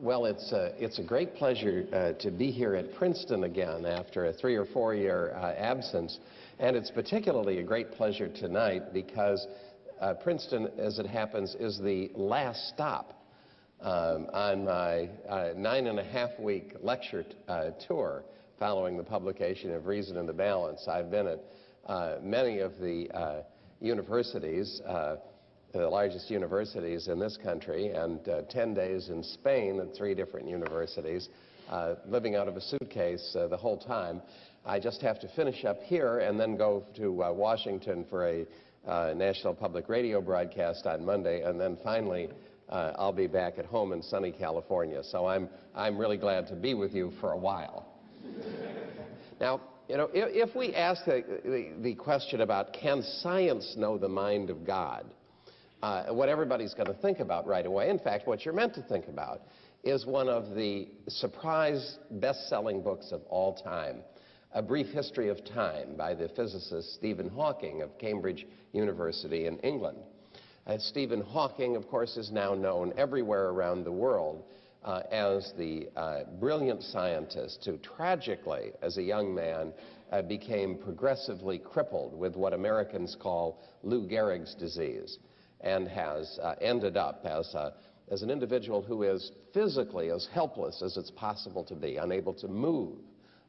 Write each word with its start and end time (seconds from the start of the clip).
Well, 0.00 0.26
it's 0.26 0.52
a, 0.52 0.72
it's 0.78 1.00
a 1.00 1.02
great 1.02 1.34
pleasure 1.34 1.84
uh, 1.92 2.12
to 2.22 2.30
be 2.30 2.52
here 2.52 2.76
at 2.76 2.94
Princeton 2.94 3.42
again 3.42 3.84
after 3.84 4.26
a 4.26 4.32
three 4.32 4.54
or 4.54 4.64
four 4.64 4.94
year 4.94 5.34
uh, 5.34 5.54
absence. 5.54 6.20
And 6.60 6.76
it's 6.76 6.92
particularly 6.92 7.58
a 7.58 7.64
great 7.64 7.90
pleasure 7.90 8.28
tonight 8.28 8.92
because 8.92 9.44
uh, 10.00 10.14
Princeton, 10.14 10.68
as 10.78 11.00
it 11.00 11.06
happens, 11.06 11.56
is 11.58 11.80
the 11.80 12.12
last 12.14 12.68
stop 12.68 13.12
um, 13.80 14.28
on 14.32 14.64
my 14.66 15.08
uh, 15.28 15.48
nine 15.56 15.88
and 15.88 15.98
a 15.98 16.04
half 16.04 16.30
week 16.38 16.74
lecture 16.80 17.24
uh, 17.48 17.70
tour 17.88 18.22
following 18.56 18.96
the 18.96 19.02
publication 19.02 19.74
of 19.74 19.88
Reason 19.88 20.16
in 20.16 20.26
the 20.26 20.32
Balance. 20.32 20.86
I've 20.86 21.10
been 21.10 21.26
at 21.26 21.40
uh, 21.86 22.18
many 22.22 22.60
of 22.60 22.78
the 22.78 23.42
universities 23.80 24.80
the 25.72 25.88
largest 25.88 26.30
universities 26.30 27.08
in 27.08 27.18
this 27.18 27.36
country, 27.36 27.88
and 27.88 28.26
uh, 28.28 28.42
10 28.48 28.74
days 28.74 29.08
in 29.10 29.22
Spain 29.22 29.80
at 29.80 29.94
three 29.96 30.14
different 30.14 30.48
universities, 30.48 31.28
uh, 31.68 31.94
living 32.06 32.36
out 32.36 32.48
of 32.48 32.56
a 32.56 32.60
suitcase 32.60 33.36
uh, 33.38 33.46
the 33.48 33.56
whole 33.56 33.76
time. 33.76 34.22
I 34.64 34.78
just 34.78 35.02
have 35.02 35.20
to 35.20 35.28
finish 35.36 35.64
up 35.64 35.80
here 35.82 36.20
and 36.20 36.38
then 36.38 36.56
go 36.56 36.84
to 36.96 37.22
uh, 37.22 37.32
Washington 37.32 38.06
for 38.08 38.26
a 38.26 38.46
uh, 38.86 39.12
national 39.14 39.54
public 39.54 39.88
radio 39.88 40.20
broadcast 40.20 40.86
on 40.86 41.04
Monday, 41.04 41.42
and 41.42 41.60
then 41.60 41.76
finally 41.84 42.28
uh, 42.70 42.92
I'll 42.96 43.12
be 43.12 43.26
back 43.26 43.58
at 43.58 43.66
home 43.66 43.92
in 43.92 44.02
sunny 44.02 44.32
California. 44.32 45.02
So 45.04 45.26
I'm, 45.26 45.48
I'm 45.74 45.98
really 45.98 46.16
glad 46.16 46.46
to 46.48 46.54
be 46.54 46.74
with 46.74 46.94
you 46.94 47.12
for 47.20 47.32
a 47.32 47.36
while. 47.36 47.86
now, 49.40 49.60
you 49.88 49.96
know, 49.96 50.10
if, 50.12 50.50
if 50.50 50.56
we 50.56 50.74
ask 50.74 51.04
the, 51.04 51.22
the, 51.44 51.72
the 51.82 51.94
question 51.94 52.42
about 52.42 52.72
can 52.72 53.02
science 53.22 53.74
know 53.76 53.96
the 53.96 54.08
mind 54.08 54.50
of 54.50 54.66
God, 54.66 55.06
uh, 55.82 56.06
what 56.06 56.28
everybody's 56.28 56.74
going 56.74 56.86
to 56.86 57.00
think 57.00 57.20
about 57.20 57.46
right 57.46 57.66
away, 57.66 57.88
in 57.88 57.98
fact, 57.98 58.26
what 58.26 58.44
you're 58.44 58.54
meant 58.54 58.74
to 58.74 58.82
think 58.82 59.08
about, 59.08 59.42
is 59.84 60.06
one 60.06 60.28
of 60.28 60.54
the 60.54 60.88
surprise 61.08 61.98
best-selling 62.12 62.82
books 62.82 63.12
of 63.12 63.22
all 63.28 63.54
time, 63.54 64.02
A 64.52 64.62
Brief 64.62 64.88
History 64.88 65.28
of 65.28 65.44
Time 65.44 65.94
by 65.96 66.14
the 66.14 66.28
physicist 66.30 66.94
Stephen 66.94 67.28
Hawking 67.28 67.82
of 67.82 67.96
Cambridge 67.98 68.46
University 68.72 69.46
in 69.46 69.58
England. 69.58 69.98
Uh, 70.66 70.78
Stephen 70.78 71.20
Hawking, 71.20 71.76
of 71.76 71.88
course, 71.88 72.16
is 72.16 72.30
now 72.32 72.54
known 72.54 72.92
everywhere 72.96 73.50
around 73.50 73.84
the 73.84 73.92
world 73.92 74.44
uh, 74.84 75.02
as 75.10 75.52
the 75.56 75.88
uh, 75.96 76.24
brilliant 76.40 76.82
scientist 76.82 77.62
who 77.64 77.78
tragically, 77.78 78.72
as 78.82 78.98
a 78.98 79.02
young 79.02 79.34
man, 79.34 79.72
uh, 80.10 80.22
became 80.22 80.76
progressively 80.76 81.58
crippled 81.58 82.18
with 82.18 82.34
what 82.36 82.52
Americans 82.52 83.16
call 83.20 83.62
Lou 83.82 84.08
Gehrig's 84.08 84.54
disease 84.54 85.18
and 85.60 85.88
has 85.88 86.38
uh, 86.42 86.54
ended 86.60 86.96
up 86.96 87.24
as, 87.24 87.54
a, 87.54 87.72
as 88.10 88.22
an 88.22 88.30
individual 88.30 88.82
who 88.82 89.02
is 89.02 89.32
physically 89.52 90.10
as 90.10 90.28
helpless 90.32 90.82
as 90.82 90.96
it's 90.96 91.10
possible 91.10 91.64
to 91.64 91.74
be, 91.74 91.96
unable 91.96 92.34
to 92.34 92.48
move, 92.48 92.98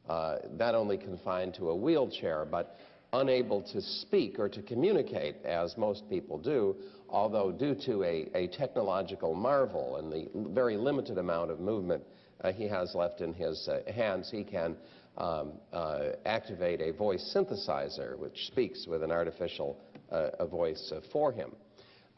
uh, 0.08 0.36
not 0.52 0.74
only 0.74 0.96
confined 0.96 1.54
to 1.54 1.70
a 1.70 1.76
wheelchair, 1.76 2.44
but 2.44 2.78
unable 3.12 3.60
to 3.60 3.80
speak 3.80 4.38
or 4.38 4.48
to 4.48 4.62
communicate 4.62 5.36
as 5.44 5.76
most 5.76 6.08
people 6.08 6.38
do, 6.38 6.76
although 7.08 7.50
due 7.50 7.74
to 7.74 8.04
a, 8.04 8.28
a 8.34 8.46
technological 8.48 9.34
marvel 9.34 9.96
and 9.96 10.12
the 10.12 10.28
very 10.52 10.76
limited 10.76 11.18
amount 11.18 11.50
of 11.50 11.60
movement 11.60 12.02
uh, 12.42 12.52
he 12.52 12.66
has 12.68 12.94
left 12.94 13.20
in 13.20 13.34
his 13.34 13.68
uh, 13.68 13.80
hands, 13.92 14.30
he 14.30 14.44
can 14.44 14.76
um, 15.18 15.52
uh, 15.72 16.10
activate 16.24 16.80
a 16.80 16.92
voice 16.92 17.32
synthesizer 17.34 18.16
which 18.16 18.46
speaks 18.46 18.86
with 18.86 19.02
an 19.02 19.10
artificial 19.10 19.78
uh, 20.10 20.46
voice 20.46 20.92
uh, 20.94 21.00
for 21.12 21.32
him. 21.32 21.50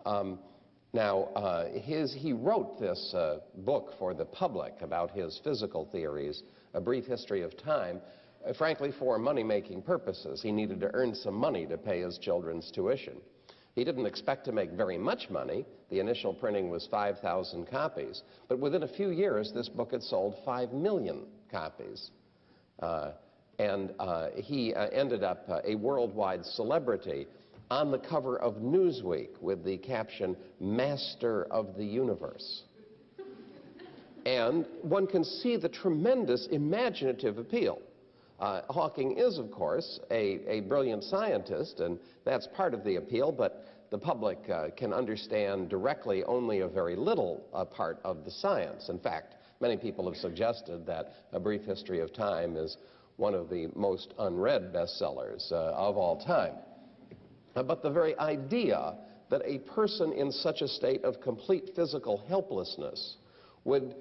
Um, 0.04 0.38
now, 0.92 1.28
uh, 1.34 1.68
his, 1.70 2.12
he 2.12 2.32
wrote 2.32 2.78
this 2.78 3.14
uh, 3.14 3.38
book 3.58 3.94
for 3.98 4.12
the 4.12 4.26
public 4.26 4.74
about 4.82 5.10
his 5.10 5.40
physical 5.42 5.86
theories, 5.90 6.42
A 6.74 6.80
Brief 6.80 7.06
History 7.06 7.42
of 7.42 7.56
Time, 7.56 8.00
uh, 8.46 8.52
frankly, 8.52 8.92
for 8.98 9.18
money-making 9.18 9.82
purposes. 9.82 10.42
He 10.42 10.52
needed 10.52 10.80
to 10.80 10.90
earn 10.92 11.14
some 11.14 11.34
money 11.34 11.66
to 11.66 11.78
pay 11.78 12.00
his 12.00 12.18
children's 12.18 12.70
tuition. 12.70 13.16
He 13.74 13.84
didn't 13.84 14.04
expect 14.04 14.44
to 14.46 14.52
make 14.52 14.72
very 14.72 14.98
much 14.98 15.30
money. 15.30 15.64
The 15.88 15.98
initial 15.98 16.34
printing 16.34 16.68
was 16.68 16.86
5,000 16.90 17.66
copies. 17.70 18.22
But 18.48 18.58
within 18.58 18.82
a 18.82 18.88
few 18.88 19.10
years, 19.10 19.50
this 19.50 19.70
book 19.70 19.92
had 19.92 20.02
sold 20.02 20.36
5 20.44 20.72
million 20.72 21.24
copies. 21.50 22.10
Uh, 22.80 23.12
and 23.58 23.94
uh, 23.98 24.28
he 24.34 24.74
uh, 24.74 24.88
ended 24.88 25.22
up 25.22 25.48
a 25.64 25.74
worldwide 25.74 26.44
celebrity 26.44 27.26
on 27.72 27.90
the 27.90 27.98
cover 27.98 28.38
of 28.38 28.56
Newsweek 28.56 29.30
with 29.40 29.64
the 29.64 29.78
caption, 29.78 30.36
Master 30.60 31.44
of 31.44 31.74
the 31.74 31.84
Universe. 31.84 32.64
And 34.26 34.66
one 34.82 35.06
can 35.06 35.24
see 35.24 35.56
the 35.56 35.70
tremendous 35.70 36.48
imaginative 36.48 37.38
appeal. 37.38 37.80
Uh, 38.38 38.60
Hawking 38.68 39.16
is, 39.16 39.38
of 39.38 39.50
course, 39.50 40.00
a, 40.10 40.40
a, 40.46 40.60
brilliant 40.60 41.02
scientist, 41.02 41.80
and 41.80 41.98
that's 42.26 42.46
part 42.48 42.74
of 42.74 42.84
the 42.84 42.96
appeal, 42.96 43.32
but 43.32 43.64
the 43.90 43.96
public 43.96 44.38
uh, 44.50 44.68
can 44.76 44.92
understand 44.92 45.70
directly 45.70 46.24
only 46.24 46.60
a 46.60 46.68
very 46.68 46.94
little 46.94 47.42
uh, 47.54 47.64
part 47.64 48.00
of 48.04 48.22
the 48.26 48.30
science. 48.30 48.90
In 48.90 48.98
fact, 48.98 49.36
many 49.60 49.78
people 49.78 50.04
have 50.04 50.16
suggested 50.20 50.84
that 50.84 51.14
A 51.32 51.40
Brief 51.40 51.62
History 51.62 52.00
of 52.00 52.12
Time 52.12 52.54
is 52.58 52.76
one 53.16 53.34
of 53.34 53.48
the 53.48 53.68
most 53.74 54.12
unread 54.18 54.74
bestsellers 54.74 55.50
uh, 55.52 55.72
of 55.72 55.96
all 55.96 56.22
time. 56.22 56.56
But 57.54 57.82
the 57.82 57.90
very 57.90 58.18
idea 58.18 58.96
that 59.30 59.42
a 59.44 59.58
person 59.60 60.12
in 60.12 60.30
such 60.30 60.60
a 60.60 60.68
state 60.68 61.04
of 61.04 61.20
complete 61.20 61.70
physical 61.74 62.24
helplessness 62.28 63.16
would 63.64 63.94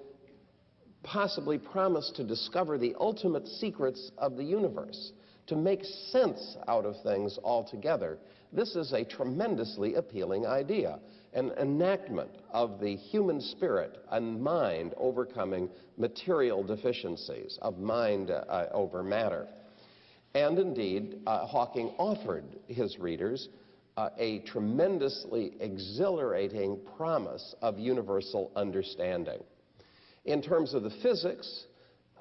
possibly 1.03 1.57
promise 1.57 2.11
to 2.15 2.23
discover 2.23 2.77
the 2.77 2.95
ultimate 2.99 3.47
secrets 3.47 4.11
of 4.17 4.37
the 4.37 4.43
universe, 4.43 5.13
to 5.47 5.55
make 5.55 5.83
sense 5.83 6.57
out 6.67 6.85
of 6.85 6.95
things 7.03 7.39
altogether, 7.43 8.17
this 8.53 8.75
is 8.75 8.93
a 8.93 9.03
tremendously 9.03 9.95
appealing 9.95 10.45
idea, 10.45 10.99
an 11.33 11.51
enactment 11.59 12.31
of 12.51 12.79
the 12.79 12.95
human 12.95 13.39
spirit 13.39 13.97
and 14.11 14.41
mind 14.41 14.93
overcoming 14.97 15.69
material 15.97 16.61
deficiencies, 16.61 17.57
of 17.61 17.79
mind 17.79 18.29
uh, 18.29 18.67
over 18.73 19.01
matter. 19.01 19.47
And 20.33 20.59
indeed, 20.59 21.19
uh, 21.27 21.45
Hawking 21.45 21.93
offered 21.97 22.45
his 22.67 22.97
readers 22.97 23.49
uh, 23.97 24.09
a 24.17 24.39
tremendously 24.39 25.53
exhilarating 25.59 26.79
promise 26.95 27.55
of 27.61 27.77
universal 27.77 28.51
understanding. 28.55 29.43
In 30.25 30.41
terms 30.41 30.73
of 30.73 30.83
the 30.83 30.93
physics, 31.01 31.65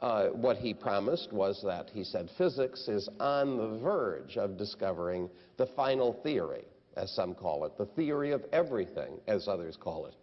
uh, 0.01 0.29
what 0.29 0.57
he 0.57 0.75
promised 0.75 1.33
was 1.33 1.63
that 1.65 1.91
he 1.93 2.03
said 2.03 2.31
physics 2.39 2.89
is 2.89 3.09
on 3.21 3.57
the 3.57 3.79
verge 3.79 4.37
of 4.37 4.57
discovering 4.57 5.29
the 5.59 5.67
final 5.77 6.15
theory, 6.23 6.65
as 6.97 7.11
some 7.13 7.35
call 7.35 7.65
it, 7.65 7.77
the 7.79 7.87
theory 7.87 8.33
of 8.33 8.43
everything, 8.53 9.21
as 9.29 9.47
others 9.47 9.77
call 9.79 10.07
it, 10.07 10.15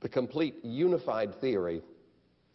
the 0.00 0.08
complete 0.08 0.56
unified 0.62 1.34
theory 1.40 1.82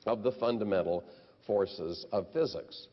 of 0.05 0.23
the 0.23 0.31
fundamental 0.33 1.03
forces 1.45 2.05
of 2.11 2.31
physics. 2.31 2.87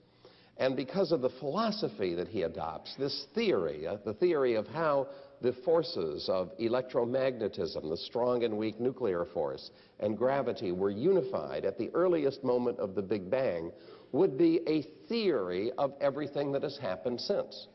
And 0.57 0.77
because 0.77 1.11
of 1.11 1.21
the 1.21 1.31
philosophy 1.31 2.15
that 2.15 2.29
he 2.29 2.43
adopts, 2.43 2.95
this 2.97 3.27
theory, 3.35 3.87
uh, 3.87 3.97
the 4.05 4.15
theory 4.15 4.55
of 4.55 4.67
how 4.69 5.09
the 5.41 5.53
forces 5.65 6.29
of 6.29 6.57
electromagnetism, 6.59 7.89
the 7.91 7.97
strong 7.97 8.45
and 8.45 8.57
weak 8.57 8.79
nuclear 8.81 9.25
force, 9.25 9.71
and 9.99 10.17
gravity 10.17 10.71
were 10.71 10.91
unified 10.91 11.65
at 11.65 11.77
the 11.77 11.91
earliest 11.93 12.45
moment 12.45 12.79
of 12.79 12.95
the 12.95 13.03
Big 13.03 13.29
Bang, 13.29 13.73
would 14.13 14.39
be 14.39 14.61
a 14.69 14.83
theory 15.09 15.73
of 15.77 15.93
everything 16.01 16.53
that 16.53 16.63
has 16.63 16.79
happened 16.79 17.21
since. 17.21 17.67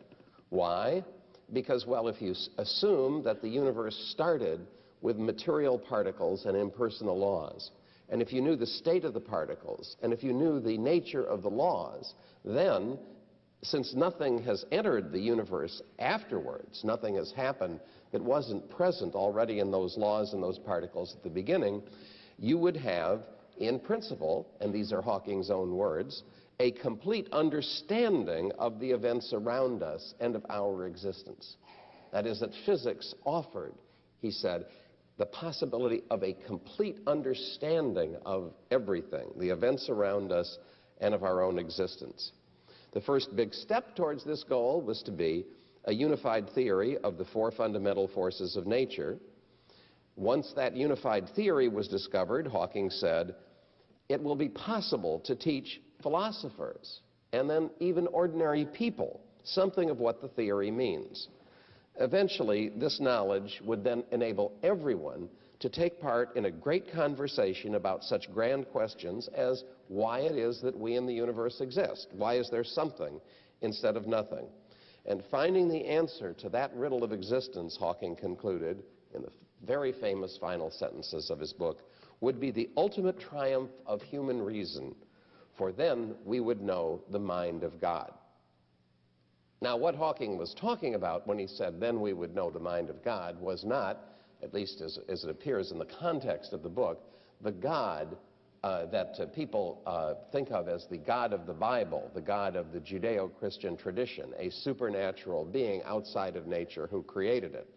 Why? 0.50 1.03
Because, 1.51 1.85
well, 1.85 2.07
if 2.07 2.22
you 2.22 2.34
assume 2.57 3.23
that 3.23 3.41
the 3.41 3.50
universe 3.50 3.95
started 4.12 4.66
with 5.01 5.18
material 5.18 5.78
particles 5.78 6.45
and 6.45 6.56
impersonal 6.56 7.18
laws, 7.18 7.72
and 8.11 8.21
if 8.21 8.33
you 8.33 8.41
knew 8.41 8.55
the 8.55 8.65
state 8.65 9.05
of 9.05 9.13
the 9.13 9.19
particles, 9.19 9.95
and 10.01 10.11
if 10.11 10.23
you 10.23 10.33
knew 10.33 10.59
the 10.59 10.77
nature 10.77 11.23
of 11.23 11.44
the 11.44 11.50
laws, 11.50 12.13
then, 12.44 12.97
since 13.61 13.94
nothing 13.94 14.41
has 14.44 14.65
entered 14.71 15.11
the 15.11 15.19
universe 15.19 15.81
afterwards, 16.00 16.83
nothing 16.83 17.15
has 17.15 17.31
happened 17.31 17.79
that 18.11 18.23
wasn't 18.23 18.69
present 18.69 19.13
already 19.13 19.59
in 19.59 19.71
those 19.71 19.97
laws 19.97 20.33
and 20.33 20.41
those 20.41 20.59
particles 20.59 21.13
at 21.15 21.23
the 21.23 21.29
beginning, 21.29 21.83
you 22.38 22.57
would 22.57 22.77
have, 22.77 23.21
in 23.57 23.79
principle, 23.79 24.47
and 24.62 24.73
these 24.73 24.91
are 24.91 25.01
Hawking's 25.01 25.51
own 25.51 25.75
words, 25.75 26.23
a 26.59 26.71
complete 26.71 27.27
understanding 27.31 28.51
of 28.57 28.79
the 28.79 28.91
events 28.91 29.33
around 29.33 29.83
us 29.83 30.13
and 30.19 30.35
of 30.35 30.45
our 30.50 30.88
existence. 30.88 31.57
That 32.12 32.25
is, 32.25 32.39
that 32.39 32.51
physics 32.65 33.13
offered, 33.23 33.73
he 34.21 34.31
said, 34.31 34.65
the 35.19 35.25
possibility 35.25 36.01
of 36.10 36.24
a 36.24 36.33
complete 36.48 36.98
understanding 37.06 38.16
of 38.25 38.54
everything, 38.71 39.27
the 39.38 39.50
events 39.50 39.89
around 39.89 40.31
us, 40.31 40.57
and 41.01 41.13
of 41.13 41.24
our 41.24 41.44
own 41.44 41.60
existence. 41.60 42.31
The 42.94 43.01
first 43.01 43.36
big 43.36 43.54
step 43.54 43.95
towards 43.98 44.24
this 44.24 44.44
goal 44.45 44.81
was 44.81 45.04
to 45.04 45.12
be 45.12 45.45
a 45.86 45.94
unified 45.94 46.50
theory 46.51 46.98
of 47.00 47.18
the 47.18 47.25
four 47.25 47.51
fundamental 47.51 48.07
forces 48.07 48.56
of 48.56 48.66
nature. 48.66 49.19
Once 50.16 50.54
that 50.56 50.75
unified 50.75 51.30
theory 51.36 51.68
was 51.68 51.89
discovered, 51.89 52.48
Hawking 52.48 52.89
said, 52.89 53.36
it 54.07 54.24
will 54.24 54.36
be 54.36 54.50
possible 54.50 55.19
to 55.25 55.36
teach 55.36 55.81
philosophers 56.01 57.01
and 57.33 57.50
then 57.50 57.69
even 57.80 58.07
ordinary 58.07 58.65
people 58.65 59.22
something 59.44 59.89
of 59.89 60.00
what 60.00 60.22
the 60.22 60.30
theory 60.30 60.72
means. 60.72 61.27
Eventually, 62.00 62.69
this 62.69 63.00
knowledge 63.00 63.62
would 63.63 63.84
then 63.84 64.04
enable 64.12 64.54
everyone 64.63 65.30
to 65.60 65.69
take 65.69 66.00
part 66.00 66.36
in 66.38 66.46
a 66.46 66.51
great 66.51 66.92
conversation 66.94 67.75
about 67.75 68.04
such 68.04 68.34
grand 68.34 68.68
questions 68.69 69.28
as 69.36 69.66
why 69.90 70.19
it 70.22 70.38
is 70.38 70.62
that 70.62 70.78
we 70.78 70.96
in 70.96 71.06
the 71.06 71.13
universe 71.13 71.60
exist. 71.60 72.07
Why 72.13 72.36
is 72.36 72.50
there 72.50 72.63
something 72.63 73.19
instead 73.62 73.98
of 73.98 74.07
nothing? 74.07 74.46
And 75.06 75.24
finding 75.30 75.68
the 75.68 75.86
answer 75.86 76.34
to 76.36 76.50
that 76.50 76.74
riddle 76.74 77.04
of 77.04 77.12
existence, 77.12 77.75
Hawking 77.75 78.16
concluded 78.16 78.84
in 79.13 79.24
the 79.24 79.31
very 79.66 79.92
famous 79.92 80.38
final 80.40 80.72
sentences 80.72 81.30
of 81.30 81.40
his 81.40 81.51
book, 81.51 81.81
would 82.22 82.40
be 82.40 82.51
the 82.51 82.69
ultimate 82.78 83.19
triumph 83.19 83.72
of 83.86 84.01
human 84.01 84.42
reason, 84.42 84.96
for 85.57 85.74
then 85.74 86.16
we 86.24 86.40
would 86.40 86.62
know 86.62 87.01
the 87.12 87.19
mind 87.19 87.63
of 87.63 87.81
God. 87.81 88.13
Now, 89.61 89.75
what 89.75 89.95
Hawking 89.95 90.38
was 90.38 90.53
talking 90.53 90.95
about 90.95 91.27
when 91.27 91.38
he 91.38 91.47
said, 91.47 91.79
then 91.79 92.00
we 92.00 92.13
would 92.13 92.33
know 92.33 92.50
the 92.50 92.59
mind 92.59 92.89
of 92.89 93.03
God, 93.03 93.39
was 93.41 93.65
not, 93.65 94.00
at 94.41 94.53
least 94.53 94.81
as, 94.81 94.97
as 95.09 95.23
it 95.23 95.29
appears 95.29 95.71
in 95.71 95.79
the 95.79 95.85
context 95.85 96.53
of 96.53 96.63
the 96.63 96.69
book, 96.69 97.03
the 97.41 97.51
God 97.51 98.15
uh, 98.63 98.85
that 98.88 99.15
uh, 99.19 99.25
people 99.27 99.81
uh, 99.85 100.15
think 100.31 100.51
of 100.51 100.67
as 100.67 100.85
the 100.89 100.97
God 100.97 101.33
of 101.33 101.45
the 101.45 101.53
Bible, 101.53 102.09
the 102.13 102.21
God 102.21 102.56
of 102.56 102.71
the 102.71 102.79
Judeo 102.79 103.29
Christian 103.39 103.77
tradition, 103.77 104.33
a 104.38 104.50
supernatural 104.50 105.45
being 105.45 105.81
outside 105.83 106.35
of 106.35 106.47
nature 106.47 106.88
who 106.88 107.01
created 107.03 107.53
it. 107.53 107.69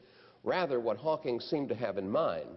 Rather, 0.43 0.81
what 0.81 0.97
Hawking 0.97 1.39
seemed 1.39 1.69
to 1.69 1.75
have 1.77 1.99
in 1.99 2.11
mind 2.11 2.49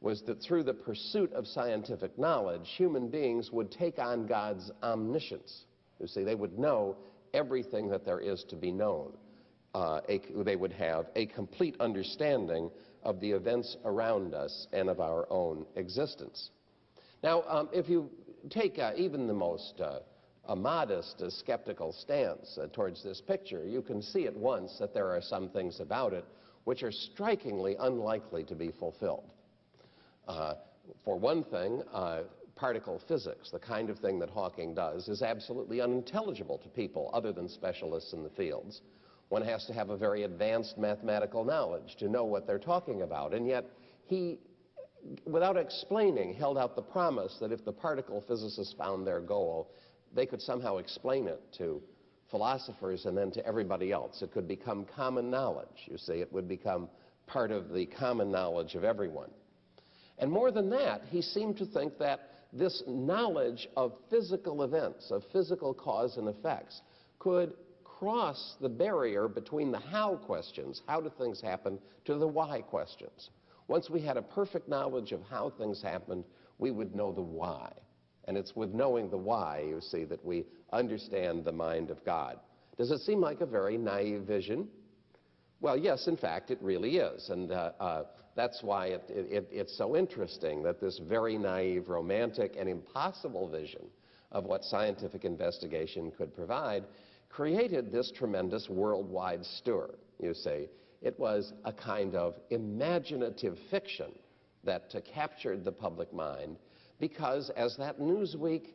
was 0.00 0.22
that 0.22 0.40
through 0.42 0.62
the 0.62 0.74
pursuit 0.74 1.32
of 1.32 1.46
scientific 1.46 2.16
knowledge, 2.18 2.68
human 2.76 3.08
beings 3.08 3.50
would 3.50 3.72
take 3.72 3.98
on 3.98 4.26
God's 4.26 4.70
omniscience. 4.82 5.64
You 5.98 6.06
see, 6.06 6.22
they 6.22 6.34
would 6.34 6.58
know 6.58 6.96
everything 7.34 7.88
that 7.88 8.04
there 8.04 8.20
is 8.20 8.44
to 8.44 8.56
be 8.56 8.72
known. 8.72 9.12
Uh, 9.74 10.00
a, 10.08 10.20
they 10.44 10.56
would 10.56 10.72
have 10.72 11.06
a 11.16 11.26
complete 11.26 11.76
understanding 11.80 12.70
of 13.02 13.20
the 13.20 13.30
events 13.30 13.76
around 13.84 14.32
us 14.32 14.68
and 14.72 14.88
of 14.88 15.00
our 15.00 15.26
own 15.30 15.66
existence. 15.74 16.50
Now, 17.22 17.42
um, 17.48 17.68
if 17.72 17.88
you 17.88 18.08
take 18.50 18.78
uh, 18.78 18.92
even 18.96 19.26
the 19.26 19.34
most 19.34 19.80
uh, 19.80 20.54
modest, 20.54 21.22
skeptical 21.40 21.92
stance 21.92 22.56
uh, 22.56 22.68
towards 22.72 23.02
this 23.02 23.20
picture, 23.20 23.66
you 23.66 23.82
can 23.82 24.00
see 24.00 24.26
at 24.26 24.36
once 24.36 24.76
that 24.78 24.94
there 24.94 25.08
are 25.08 25.20
some 25.20 25.48
things 25.48 25.80
about 25.80 26.12
it 26.12 26.24
which 26.64 26.82
are 26.82 26.92
strikingly 26.92 27.76
unlikely 27.80 28.44
to 28.44 28.54
be 28.54 28.70
fulfilled. 28.70 29.32
Uh, 30.28 30.54
for 31.04 31.18
one 31.18 31.44
thing, 31.44 31.82
uh, 31.92 32.22
particle 32.56 33.00
physics, 33.08 33.50
the 33.50 33.58
kind 33.58 33.90
of 33.90 33.98
thing 33.98 34.18
that 34.20 34.30
Hawking 34.30 34.74
does, 34.74 35.08
is 35.08 35.22
absolutely 35.22 35.80
unintelligible 35.80 36.58
to 36.58 36.68
people 36.68 37.10
other 37.12 37.32
than 37.32 37.48
specialists 37.48 38.12
in 38.12 38.22
the 38.22 38.30
fields. 38.30 38.80
One 39.28 39.42
has 39.42 39.64
to 39.66 39.72
have 39.72 39.90
a 39.90 39.96
very 39.96 40.22
advanced 40.22 40.78
mathematical 40.78 41.44
knowledge 41.44 41.96
to 41.98 42.08
know 42.08 42.24
what 42.24 42.46
they're 42.46 42.58
talking 42.58 43.02
about. 43.02 43.34
And 43.34 43.46
yet, 43.46 43.64
he, 44.06 44.38
without 45.26 45.56
explaining, 45.56 46.34
held 46.34 46.58
out 46.58 46.76
the 46.76 46.82
promise 46.82 47.36
that 47.40 47.50
if 47.50 47.64
the 47.64 47.72
particle 47.72 48.22
physicists 48.28 48.74
found 48.74 49.06
their 49.06 49.20
goal, 49.20 49.70
they 50.14 50.26
could 50.26 50.40
somehow 50.40 50.76
explain 50.76 51.26
it 51.26 51.40
to 51.58 51.82
philosophers 52.30 53.06
and 53.06 53.16
then 53.16 53.30
to 53.32 53.44
everybody 53.46 53.92
else. 53.92 54.22
It 54.22 54.32
could 54.32 54.46
become 54.46 54.86
common 54.94 55.30
knowledge, 55.30 55.86
you 55.86 55.98
see. 55.98 56.14
It 56.14 56.32
would 56.32 56.48
become 56.48 56.88
part 57.26 57.50
of 57.50 57.72
the 57.72 57.86
common 57.86 58.30
knowledge 58.30 58.74
of 58.74 58.84
everyone. 58.84 59.30
And 60.18 60.30
more 60.30 60.52
than 60.52 60.70
that, 60.70 61.02
he 61.08 61.22
seemed 61.22 61.56
to 61.58 61.66
think 61.66 61.98
that 61.98 62.33
this 62.54 62.82
knowledge 62.86 63.68
of 63.76 63.92
physical 64.10 64.62
events, 64.62 65.10
of 65.10 65.22
physical 65.32 65.74
cause 65.74 66.16
and 66.16 66.28
effects, 66.28 66.82
could 67.18 67.54
cross 67.84 68.56
the 68.60 68.68
barrier 68.68 69.28
between 69.28 69.70
the 69.70 69.78
how 69.78 70.16
questions, 70.16 70.82
how 70.86 71.00
do 71.00 71.10
things 71.18 71.40
happen, 71.40 71.78
to 72.04 72.16
the 72.16 72.26
why 72.26 72.60
questions. 72.60 73.30
Once 73.68 73.88
we 73.88 74.00
had 74.00 74.16
a 74.16 74.22
perfect 74.22 74.68
knowledge 74.68 75.12
of 75.12 75.20
how 75.30 75.50
things 75.50 75.80
happened, 75.82 76.24
we 76.58 76.70
would 76.70 76.94
know 76.94 77.12
the 77.12 77.22
why. 77.22 77.72
And 78.26 78.36
it's 78.36 78.54
with 78.56 78.72
knowing 78.72 79.10
the 79.10 79.16
why, 79.16 79.64
you 79.66 79.80
see, 79.80 80.04
that 80.04 80.24
we 80.24 80.44
understand 80.72 81.44
the 81.44 81.52
mind 81.52 81.90
of 81.90 82.04
God. 82.04 82.38
Does 82.76 82.90
it 82.90 83.00
seem 83.00 83.20
like 83.20 83.40
a 83.40 83.46
very 83.46 83.78
naive 83.78 84.22
vision? 84.22 84.68
Well, 85.60 85.76
yes, 85.76 86.06
in 86.06 86.16
fact, 86.16 86.50
it 86.50 86.58
really 86.60 86.98
is. 86.98 87.30
And 87.30 87.50
uh, 87.50 87.72
uh, 87.80 88.02
that's 88.34 88.62
why 88.62 88.88
it, 88.88 89.04
it, 89.08 89.48
it's 89.50 89.76
so 89.76 89.96
interesting 89.96 90.62
that 90.64 90.80
this 90.80 90.98
very 91.08 91.38
naive, 91.38 91.88
romantic, 91.88 92.56
and 92.58 92.68
impossible 92.68 93.48
vision 93.48 93.86
of 94.32 94.44
what 94.44 94.64
scientific 94.64 95.24
investigation 95.24 96.10
could 96.10 96.34
provide 96.34 96.84
created 97.28 97.90
this 97.90 98.12
tremendous 98.12 98.68
worldwide 98.68 99.44
stir, 99.44 99.90
you 100.20 100.34
see. 100.34 100.68
It 101.02 101.18
was 101.18 101.52
a 101.64 101.72
kind 101.72 102.14
of 102.14 102.34
imaginative 102.50 103.58
fiction 103.70 104.12
that 104.64 104.84
uh, 104.94 105.00
captured 105.12 105.64
the 105.64 105.72
public 105.72 106.12
mind 106.12 106.56
because, 106.98 107.50
as 107.56 107.76
that 107.76 108.00
Newsweek 108.00 108.68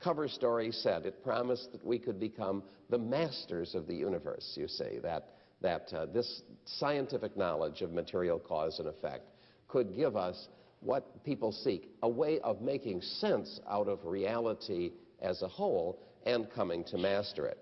cover 0.00 0.28
story 0.28 0.70
said, 0.70 1.06
it 1.06 1.22
promised 1.24 1.72
that 1.72 1.84
we 1.84 1.98
could 1.98 2.20
become 2.20 2.62
the 2.90 2.98
masters 2.98 3.74
of 3.74 3.86
the 3.86 3.94
universe, 3.94 4.52
you 4.56 4.68
see, 4.68 4.98
that 5.02 5.30
that 5.64 5.90
uh, 5.94 6.04
this 6.06 6.42
scientific 6.66 7.36
knowledge 7.36 7.80
of 7.80 7.90
material 7.90 8.38
cause 8.38 8.78
and 8.78 8.86
effect 8.86 9.30
could 9.66 9.96
give 9.96 10.14
us 10.14 10.48
what 10.80 11.24
people 11.24 11.50
seek, 11.50 11.88
a 12.02 12.08
way 12.08 12.38
of 12.40 12.60
making 12.60 13.00
sense 13.00 13.60
out 13.68 13.88
of 13.88 14.04
reality 14.04 14.92
as 15.22 15.40
a 15.40 15.48
whole 15.48 15.98
and 16.26 16.50
coming 16.54 16.84
to 16.84 16.98
master 16.98 17.46
it. 17.46 17.58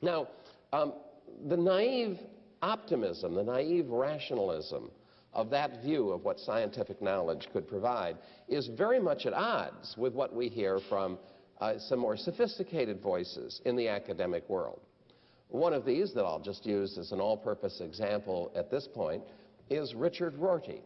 Now, 0.00 0.28
um, 0.72 0.92
the 1.48 1.56
naive 1.56 2.18
optimism, 2.62 3.34
the 3.34 3.42
naive 3.42 3.90
rationalism 3.90 4.88
of 5.32 5.50
that 5.50 5.82
view 5.82 6.10
of 6.10 6.24
what 6.24 6.38
scientific 6.38 7.02
knowledge 7.02 7.48
could 7.52 7.66
provide 7.66 8.16
is 8.48 8.68
very 8.68 9.00
much 9.00 9.26
at 9.26 9.32
odds 9.32 9.96
with 9.98 10.12
what 10.12 10.32
we 10.32 10.48
hear 10.48 10.78
from 10.88 11.18
uh, 11.60 11.74
some 11.78 11.98
more 11.98 12.16
sophisticated 12.16 13.00
voices 13.00 13.60
in 13.64 13.74
the 13.74 13.88
academic 13.88 14.48
world. 14.48 14.80
One 15.52 15.74
of 15.74 15.84
these 15.84 16.14
that 16.14 16.24
I'll 16.24 16.40
just 16.40 16.64
use 16.64 16.96
as 16.96 17.12
an 17.12 17.20
all-purpose 17.20 17.82
example 17.82 18.50
at 18.56 18.70
this 18.70 18.88
point 18.88 19.22
is 19.68 19.94
Richard 19.94 20.34
Rorty, 20.38 20.80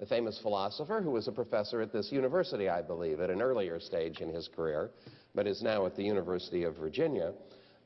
the 0.00 0.06
famous 0.06 0.38
philosopher 0.40 1.02
who 1.02 1.10
was 1.10 1.28
a 1.28 1.32
professor 1.32 1.82
at 1.82 1.92
this 1.92 2.10
university, 2.10 2.70
I 2.70 2.80
believe, 2.80 3.20
at 3.20 3.28
an 3.28 3.42
earlier 3.42 3.78
stage 3.78 4.22
in 4.22 4.30
his 4.32 4.48
career, 4.48 4.90
but 5.34 5.46
is 5.46 5.62
now 5.62 5.84
at 5.84 5.96
the 5.96 6.02
University 6.02 6.64
of 6.64 6.76
Virginia, 6.76 7.34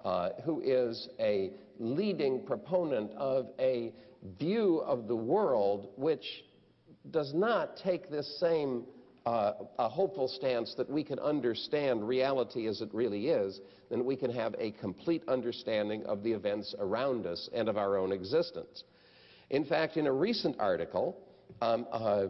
uh, 0.04 0.28
who 0.44 0.60
is 0.60 1.08
a 1.18 1.50
leading 1.80 2.46
proponent 2.46 3.10
of 3.14 3.48
a 3.58 3.92
view 4.38 4.82
of 4.86 5.08
the 5.08 5.16
world 5.16 5.88
which 5.96 6.44
does 7.10 7.34
not 7.34 7.76
take 7.76 8.08
this 8.08 8.38
same 8.38 8.84
uh, 9.26 9.52
a 9.78 9.88
hopeful 9.88 10.28
stance 10.28 10.74
that 10.76 10.88
we 10.88 11.04
can 11.04 11.18
understand 11.18 12.06
reality 12.06 12.66
as 12.66 12.80
it 12.80 12.88
really 12.92 13.28
is, 13.28 13.60
then 13.90 14.04
we 14.04 14.16
can 14.16 14.32
have 14.32 14.54
a 14.58 14.70
complete 14.72 15.22
understanding 15.28 16.04
of 16.06 16.22
the 16.22 16.32
events 16.32 16.74
around 16.78 17.26
us 17.26 17.48
and 17.52 17.68
of 17.68 17.76
our 17.76 17.96
own 17.96 18.12
existence. 18.12 18.84
In 19.50 19.64
fact, 19.64 19.96
in 19.96 20.06
a 20.06 20.12
recent 20.12 20.56
article, 20.58 21.18
um, 21.60 21.86
uh, 21.92 22.26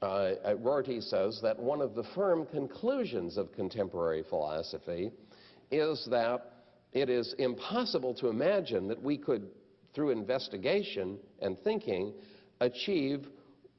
uh, 0.00 0.34
Rorty 0.58 1.00
says 1.00 1.38
that 1.42 1.58
one 1.58 1.80
of 1.80 1.94
the 1.94 2.04
firm 2.14 2.46
conclusions 2.46 3.36
of 3.36 3.52
contemporary 3.52 4.24
philosophy 4.28 5.12
is 5.70 6.06
that 6.10 6.52
it 6.92 7.08
is 7.08 7.34
impossible 7.38 8.14
to 8.14 8.28
imagine 8.28 8.88
that 8.88 9.00
we 9.00 9.16
could, 9.16 9.48
through 9.94 10.10
investigation 10.10 11.18
and 11.40 11.56
thinking, 11.60 12.14
achieve 12.60 13.28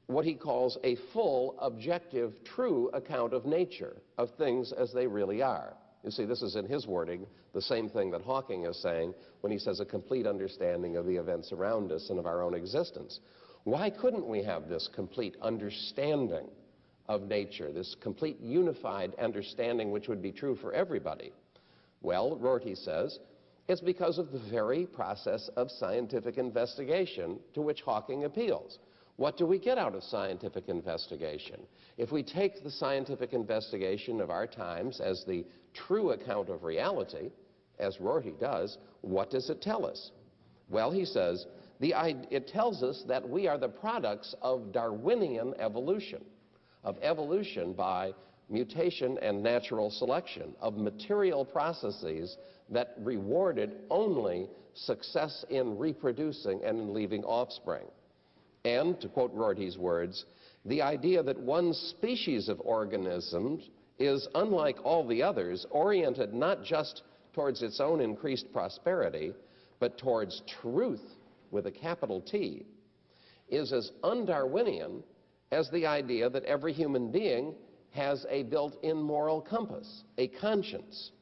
what 0.06 0.24
he 0.24 0.34
calls 0.34 0.78
a 0.84 0.96
full, 1.12 1.56
objective, 1.60 2.32
true 2.44 2.90
account 2.92 3.32
of 3.32 3.46
nature, 3.46 3.96
of 4.18 4.30
things 4.36 4.72
as 4.72 4.92
they 4.92 5.06
really 5.06 5.42
are. 5.42 5.74
You 6.02 6.10
see, 6.10 6.26
this 6.26 6.42
is 6.42 6.56
in 6.56 6.66
his 6.66 6.86
wording 6.86 7.26
the 7.54 7.62
same 7.62 7.88
thing 7.88 8.10
that 8.10 8.20
Hawking 8.20 8.64
is 8.66 8.76
saying 8.82 9.14
when 9.40 9.50
he 9.52 9.58
says 9.58 9.80
a 9.80 9.86
complete 9.86 10.26
understanding 10.26 10.96
of 10.96 11.06
the 11.06 11.16
events 11.16 11.52
around 11.52 11.90
us 11.92 12.10
and 12.10 12.18
of 12.18 12.26
our 12.26 12.42
own 12.42 12.54
existence. 12.54 13.20
Why 13.64 13.88
couldn't 13.88 14.28
we 14.28 14.42
have 14.42 14.68
this 14.68 14.88
complete 14.94 15.36
understanding 15.40 16.48
of 17.08 17.22
nature, 17.22 17.72
this 17.72 17.96
complete 18.02 18.38
unified 18.40 19.14
understanding 19.14 19.90
which 19.90 20.08
would 20.08 20.20
be 20.20 20.32
true 20.32 20.56
for 20.56 20.74
everybody? 20.74 21.32
Well, 22.02 22.36
Rorty 22.36 22.74
says, 22.74 23.18
it's 23.66 23.80
because 23.80 24.18
of 24.18 24.30
the 24.30 24.42
very 24.50 24.84
process 24.84 25.48
of 25.56 25.70
scientific 25.70 26.36
investigation 26.36 27.38
to 27.54 27.62
which 27.62 27.80
Hawking 27.80 28.24
appeals. 28.24 28.78
What 29.16 29.36
do 29.36 29.46
we 29.46 29.58
get 29.58 29.78
out 29.78 29.94
of 29.94 30.02
scientific 30.02 30.68
investigation? 30.68 31.60
If 31.96 32.10
we 32.10 32.22
take 32.22 32.64
the 32.64 32.70
scientific 32.70 33.32
investigation 33.32 34.20
of 34.20 34.30
our 34.30 34.46
times 34.46 35.00
as 35.00 35.24
the 35.24 35.44
true 35.72 36.10
account 36.10 36.48
of 36.48 36.64
reality, 36.64 37.30
as 37.78 38.00
Rorty 38.00 38.34
does, 38.40 38.78
what 39.02 39.30
does 39.30 39.50
it 39.50 39.62
tell 39.62 39.86
us? 39.86 40.10
Well, 40.68 40.90
he 40.90 41.04
says, 41.04 41.46
the, 41.80 41.94
it 42.30 42.48
tells 42.48 42.82
us 42.82 43.04
that 43.06 43.28
we 43.28 43.46
are 43.46 43.58
the 43.58 43.68
products 43.68 44.34
of 44.42 44.72
Darwinian 44.72 45.54
evolution, 45.58 46.24
of 46.82 46.98
evolution 47.02 47.72
by 47.72 48.12
mutation 48.48 49.18
and 49.22 49.42
natural 49.42 49.90
selection, 49.90 50.54
of 50.60 50.76
material 50.76 51.44
processes 51.44 52.36
that 52.70 52.94
rewarded 52.98 53.76
only 53.90 54.48
success 54.74 55.44
in 55.50 55.78
reproducing 55.78 56.62
and 56.64 56.80
in 56.80 56.94
leaving 56.94 57.22
offspring. 57.24 57.86
And, 58.64 59.00
to 59.00 59.08
quote 59.08 59.32
Rorty's 59.34 59.76
words, 59.76 60.24
the 60.64 60.80
idea 60.80 61.22
that 61.22 61.38
one 61.38 61.74
species 61.74 62.48
of 62.48 62.60
organisms 62.64 63.68
is, 63.98 64.26
unlike 64.34 64.76
all 64.84 65.06
the 65.06 65.22
others, 65.22 65.66
oriented 65.70 66.32
not 66.32 66.64
just 66.64 67.02
towards 67.34 67.62
its 67.62 67.80
own 67.80 68.00
increased 68.00 68.52
prosperity, 68.52 69.32
but 69.80 69.98
towards 69.98 70.42
truth 70.62 71.02
with 71.50 71.66
a 71.66 71.70
capital 71.70 72.20
T, 72.20 72.64
is 73.48 73.72
as 73.72 73.92
un-Darwinian 74.02 75.02
as 75.52 75.68
the 75.70 75.86
idea 75.86 76.30
that 76.30 76.44
every 76.44 76.72
human 76.72 77.10
being 77.12 77.54
has 77.90 78.24
a 78.30 78.42
built-in 78.44 79.00
moral 79.00 79.40
compass, 79.40 80.04
a 80.18 80.28
conscience 80.28 81.12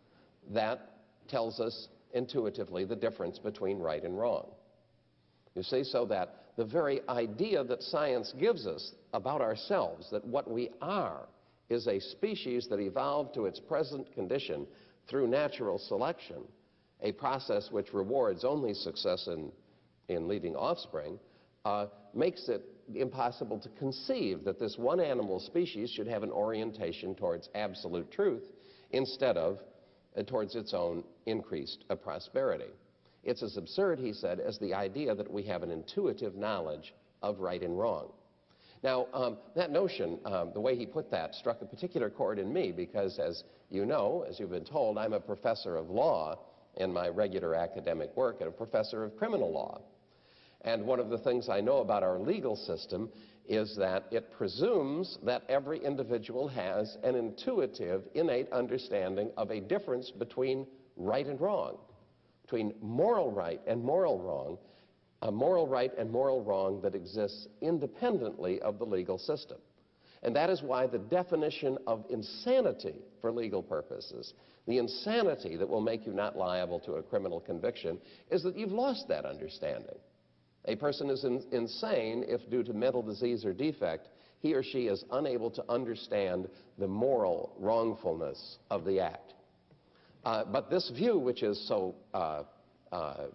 that 0.51 0.93
tells 1.29 1.61
us 1.61 1.89
intuitively 2.15 2.85
the 2.85 2.97
difference 2.97 3.39
between 3.39 3.79
right 3.79 4.05
and 4.05 4.19
wrong. 4.19 4.47
You 5.55 5.63
see, 5.63 5.85
so 5.85 6.07
that 6.07 6.42
the 6.57 6.65
very 6.65 7.01
idea 7.09 7.65
that 7.65 7.83
science 7.83 8.33
gives 8.39 8.67
us 8.67 8.93
about 9.13 9.41
ourselves, 9.41 10.09
that 10.11 10.25
what 10.25 10.51
we 10.51 10.71
are 10.81 11.29
is 11.71 11.87
a 11.87 11.99
species 11.99 12.69
that 12.69 12.81
evolved 12.81 13.35
to 13.35 13.47
its 13.47 13.59
present 13.59 14.13
condition 14.15 14.67
through 15.09 15.27
natural 15.27 15.79
selection, 15.79 16.43
a 17.01 17.13
process 17.13 17.71
which 17.71 17.95
rewards 17.95 18.45
only 18.45 18.75
success 18.75 19.27
in, 19.29 19.51
in 20.09 20.29
leaving 20.29 20.55
offspring, 20.55 21.19
uh, 21.65 21.87
makes 22.15 22.49
it 22.49 22.63
impossible 22.95 23.59
to 23.59 23.69
conceive 23.71 24.45
that 24.45 24.59
this 24.59 24.77
one 24.77 25.01
animal 25.01 25.41
species 25.41 25.91
should 25.91 26.07
have 26.07 26.23
an 26.23 26.31
orientation 26.31 27.15
towards 27.15 27.49
absolute 27.55 28.11
truth 28.11 28.45
instead 28.91 29.37
of 29.37 29.59
uh, 30.17 30.23
towards 30.23 30.55
its 30.55 30.75
own 30.75 31.03
increased 31.27 31.85
uh, 31.89 31.95
prosperity. 31.95 32.71
It's 33.23 33.43
as 33.43 33.57
absurd, 33.57 33.99
he 33.99 34.13
said, 34.13 34.41
as 34.41 34.59
the 34.59 34.75
idea 34.75 35.15
that 35.15 35.31
we 35.31 35.43
have 35.45 35.63
an 35.63 35.71
intuitive 35.71 36.35
knowledge 36.35 36.95
of 37.23 37.39
right 37.41 37.63
and 37.63 37.79
wrong. 37.79 38.13
Now, 38.83 39.07
um, 39.15 39.39
that 39.55 39.71
notion, 39.71 40.19
um, 40.25 40.51
the 40.53 40.61
way 40.61 40.75
he 40.75 40.87
put 40.87 41.11
that, 41.13 41.35
struck 41.37 41.63
a 41.63 41.65
particular 41.65 42.11
chord 42.11 42.41
in 42.41 42.53
me 42.53 42.73
because, 42.73 43.21
as 43.21 43.45
you 43.71 43.87
know, 43.87 44.25
as 44.29 44.41
you've 44.41 44.51
been 44.51 44.65
told, 44.65 44.99
I'm 44.99 45.13
a 45.13 45.21
professor 45.21 45.77
of 45.77 45.89
law 45.89 46.41
in 46.77 46.93
my 46.93 47.09
regular 47.09 47.55
academic 47.55 48.17
work 48.17 48.41
and 48.41 48.49
a 48.49 48.53
professor 48.53 49.05
of 49.05 49.17
criminal 49.17 49.53
law. 49.53 49.83
And 50.63 50.85
one 50.85 50.99
of 50.99 51.11
the 51.11 51.19
things 51.19 51.49
I 51.49 51.61
know 51.61 51.79
about 51.79 52.03
our 52.03 52.19
legal 52.19 52.57
system 52.57 53.11
is 53.49 53.77
that 53.77 54.05
it 54.11 54.33
presumes 54.33 55.19
that 55.25 55.43
every 55.49 55.85
individual 55.85 56.49
has 56.49 56.97
an 57.03 57.15
intuitive, 57.15 58.03
innate 58.15 58.51
understanding 58.53 59.31
of 59.37 59.51
a 59.51 59.61
difference 59.61 60.11
between 60.11 60.67
right 60.97 61.27
and 61.27 61.41
wrong, 61.41 61.79
between 62.53 62.75
moral 62.83 63.33
right 63.33 63.63
and 63.67 63.83
moral 63.83 64.21
wrong, 64.21 64.59
a 65.23 65.33
moral 65.33 65.67
right 65.67 65.91
and 65.97 66.11
moral 66.11 66.45
wrong 66.45 66.83
that 66.83 66.95
exists 66.95 67.49
independently 67.63 68.61
of 68.61 68.79
the 68.79 68.85
legal 68.85 69.17
system. 69.17 69.57
And 70.23 70.37
that 70.37 70.51
is 70.51 70.63
why 70.63 70.87
the 70.87 70.99
definition 70.99 71.79
of 71.87 72.05
insanity 72.11 72.97
for 73.23 73.33
legal 73.33 73.63
purposes, 73.63 74.35
the 74.69 74.77
insanity 74.77 75.57
that 75.57 75.67
will 75.67 75.81
make 75.81 76.07
you 76.07 76.13
not 76.13 76.37
liable 76.37 76.79
to 76.81 76.97
a 76.97 77.03
criminal 77.03 77.41
conviction, 77.41 77.99
is 78.31 78.43
that 78.43 78.59
you've 78.59 78.71
lost 78.71 79.09
that 79.09 79.25
understanding. 79.25 79.97
A 80.67 80.77
person 80.77 81.09
is 81.09 81.25
in, 81.25 81.43
insane 81.53 82.23
if, 82.29 82.51
due 82.51 82.63
to 82.65 82.75
mental 82.75 83.03
disease 83.03 83.47
or 83.47 83.55
defect, 83.55 84.11
he 84.41 84.53
or 84.53 84.63
she 84.63 84.89
is 84.89 85.05
unable 85.11 85.51
to 85.53 85.65
understand 85.71 86.49
the 86.77 86.87
moral 86.87 87.55
wrongfulness 87.59 88.59
of 88.71 88.85
the 88.85 89.01
act. 89.01 89.32
Uh, 90.25 90.45
but 90.45 90.71
this 90.71 90.91
view, 90.91 91.19
which 91.19 91.43
is 91.43 91.67
so 91.67 91.95
uh, 92.15 92.43
uh, 92.93 93.27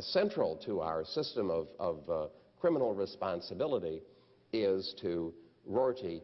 central 0.00 0.56
to 0.56 0.80
our 0.80 1.04
system 1.04 1.50
of, 1.50 1.68
of 1.78 2.30
criminal 2.60 2.94
responsibility, 2.94 4.02
is 4.52 4.94
to 5.00 5.32
Rorty 5.64 6.22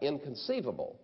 inconceivable 0.00 0.98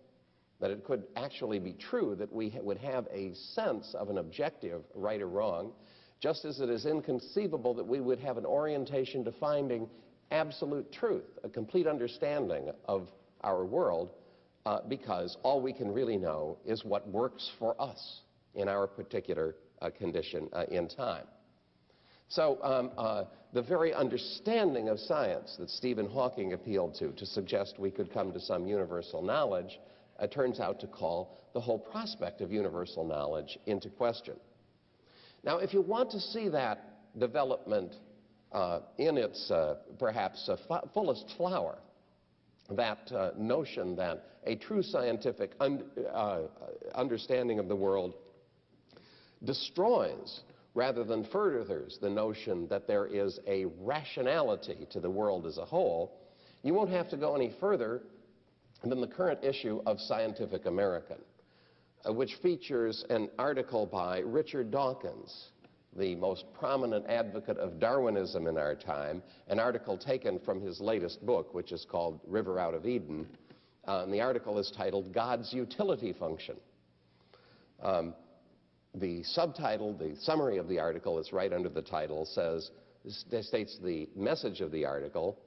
that 0.59 0.71
it 0.71 0.83
could 0.83 1.03
actually 1.15 1.59
be 1.59 1.73
true 1.73 2.15
that 2.15 2.31
we 2.31 2.57
would 2.61 2.77
have 2.77 3.07
a 3.11 3.33
sense 3.53 3.93
of 3.93 4.09
an 4.09 4.17
objective 4.17 4.83
right 4.95 5.21
or 5.21 5.27
wrong 5.27 5.71
just 6.19 6.45
as 6.45 6.59
it 6.59 6.69
is 6.69 6.85
inconceivable 6.85 7.73
that 7.73 7.85
we 7.85 7.99
would 7.99 8.19
have 8.19 8.37
an 8.37 8.45
orientation 8.45 9.23
to 9.25 9.31
finding 9.33 9.89
absolute 10.29 10.91
truth, 10.91 11.25
a 11.43 11.49
complete 11.49 11.87
understanding 11.87 12.69
of 12.85 13.09
our 13.41 13.65
world, 13.65 14.11
uh, 14.67 14.79
because 14.87 15.35
all 15.41 15.61
we 15.61 15.73
can 15.73 15.91
really 15.91 16.17
know 16.17 16.57
is 16.63 16.85
what 16.85 17.07
works 17.07 17.51
for 17.57 17.79
us 17.81 18.21
in 18.55 18.67
our 18.67 18.87
particular 18.87 19.55
uh, 19.81 19.89
condition 19.89 20.49
uh, 20.53 20.63
in 20.69 20.87
time. 20.87 21.25
So 22.27 22.59
um, 22.63 22.91
uh, 22.97 23.25
the 23.51 23.61
very 23.61 23.93
understanding 23.93 24.89
of 24.89 24.99
science 24.99 25.55
that 25.59 25.69
Stephen 25.69 26.07
Hawking 26.07 26.53
appealed 26.53 26.95
to 26.95 27.11
to 27.11 27.25
suggest 27.25 27.77
we 27.77 27.91
could 27.91 28.13
come 28.13 28.31
to 28.31 28.39
some 28.39 28.67
universal 28.67 29.21
knowledge 29.21 29.79
uh, 30.19 30.27
turns 30.27 30.59
out 30.59 30.79
to 30.79 30.87
call 30.87 31.37
the 31.53 31.59
whole 31.59 31.79
prospect 31.79 32.41
of 32.41 32.51
universal 32.51 33.05
knowledge 33.05 33.57
into 33.65 33.89
question. 33.89 34.35
Now, 35.43 35.57
if 35.57 35.73
you 35.73 35.81
want 35.81 36.11
to 36.11 36.19
see 36.19 36.47
that 36.49 37.19
development 37.19 37.95
uh, 38.51 38.81
in 38.97 39.17
its 39.17 39.49
uh, 39.51 39.75
perhaps 39.99 40.49
fullest 40.93 41.33
flower, 41.35 41.79
that 42.69 43.11
notion 43.37 43.95
that 43.97 44.23
a 44.45 44.55
true 44.55 44.81
scientific 44.83 45.51
un 45.59 45.83
understanding 46.95 47.59
of 47.59 47.67
the 47.67 47.75
world 47.75 48.13
destroys 49.43 50.41
rather 50.73 51.03
than 51.03 51.25
furthers 51.25 51.97
the 52.01 52.09
notion 52.09 52.67
that 52.69 52.87
there 52.87 53.05
is 53.05 53.39
a 53.47 53.65
rationality 53.79 54.87
to 54.89 54.99
the 54.99 55.09
world 55.09 55.45
as 55.45 55.57
a 55.57 55.65
whole, 55.65 56.17
you 56.63 56.73
won't 56.73 56.89
have 56.89 57.09
to 57.09 57.17
go 57.17 57.35
any 57.35 57.53
further 57.59 58.01
than 58.83 59.01
the 59.01 59.07
current 59.07 59.43
issue 59.43 59.81
of 59.85 59.99
Scientific 59.99 60.65
American 60.65 61.17
uh, 62.07 62.13
which 62.13 62.35
features 62.41 63.05
an 63.09 63.29
article 63.37 63.85
by 63.85 64.19
Richard 64.19 64.71
Dawkins, 64.71 65.49
the 65.95 66.15
most 66.15 66.45
prominent 66.57 67.05
advocate 67.07 67.57
of 67.57 67.79
Darwinism 67.79 68.47
in 68.47 68.57
our 68.57 68.75
time, 68.75 69.21
an 69.49 69.59
article 69.59 69.97
taken 69.97 70.39
from 70.39 70.61
his 70.61 70.79
latest 70.79 71.25
book, 71.25 71.53
which 71.53 71.71
is 71.71 71.85
called 71.89 72.19
River 72.25 72.59
Out 72.59 72.73
of 72.73 72.85
Eden. 72.85 73.27
Uh, 73.87 74.01
and 74.03 74.13
the 74.13 74.21
article 74.21 74.57
is 74.57 74.71
titled 74.75 75.13
God's 75.13 75.53
Utility 75.53 76.13
Function. 76.13 76.55
Um, 77.81 78.13
the 78.95 79.23
subtitle, 79.23 79.93
the 79.93 80.15
summary 80.21 80.57
of 80.57 80.67
the 80.67 80.79
article 80.79 81.19
is 81.19 81.31
right 81.31 81.53
under 81.53 81.69
the 81.69 81.81
title, 81.81 82.25
says, 82.25 82.71
states 83.41 83.77
the 83.81 84.09
message 84.15 84.61
of 84.61 84.71
the 84.71 84.85
article. 84.85 85.37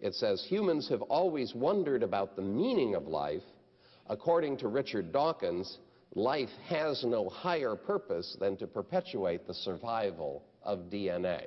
It 0.00 0.14
says, 0.14 0.44
humans 0.48 0.88
have 0.88 1.02
always 1.02 1.54
wondered 1.54 2.02
about 2.02 2.36
the 2.36 2.42
meaning 2.42 2.94
of 2.94 3.06
life. 3.06 3.42
According 4.08 4.58
to 4.58 4.68
Richard 4.68 5.12
Dawkins, 5.12 5.78
life 6.14 6.50
has 6.68 7.04
no 7.04 7.28
higher 7.28 7.74
purpose 7.74 8.36
than 8.38 8.56
to 8.58 8.66
perpetuate 8.66 9.46
the 9.46 9.54
survival 9.54 10.44
of 10.62 10.90
DNA. 10.90 11.46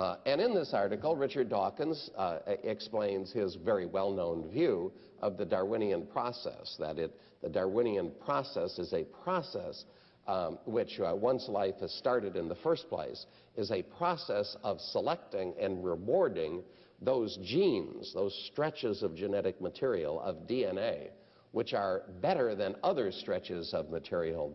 Uh, 0.00 0.16
and 0.24 0.40
in 0.40 0.54
this 0.54 0.72
article, 0.72 1.14
Richard 1.14 1.50
Dawkins 1.50 2.08
uh, 2.16 2.38
explains 2.64 3.30
his 3.32 3.56
very 3.56 3.84
well-known 3.84 4.48
view 4.48 4.90
of 5.20 5.36
the 5.36 5.44
Darwinian 5.44 6.06
process, 6.06 6.74
that 6.78 6.98
it, 6.98 7.14
the 7.42 7.50
Darwinian 7.50 8.10
process 8.24 8.78
is 8.78 8.94
a 8.94 9.04
process 9.22 9.84
um, 10.26 10.58
which, 10.64 10.98
uh, 11.00 11.14
once 11.14 11.50
life 11.50 11.74
has 11.82 11.92
started 11.92 12.34
in 12.34 12.48
the 12.48 12.54
first 12.54 12.88
place, 12.88 13.26
is 13.58 13.70
a 13.72 13.82
process 13.82 14.56
of 14.62 14.80
selecting 14.80 15.52
and 15.60 15.84
rewarding 15.84 16.62
those 17.02 17.38
genes, 17.44 18.14
those 18.14 18.34
stretches 18.50 19.02
of 19.02 19.14
genetic 19.14 19.60
material, 19.60 20.18
of 20.22 20.46
DNA, 20.46 21.10
which 21.52 21.74
are 21.74 22.04
better 22.22 22.54
than 22.54 22.74
other 22.82 23.12
stretches 23.12 23.74
of 23.74 23.90
material 23.90 24.50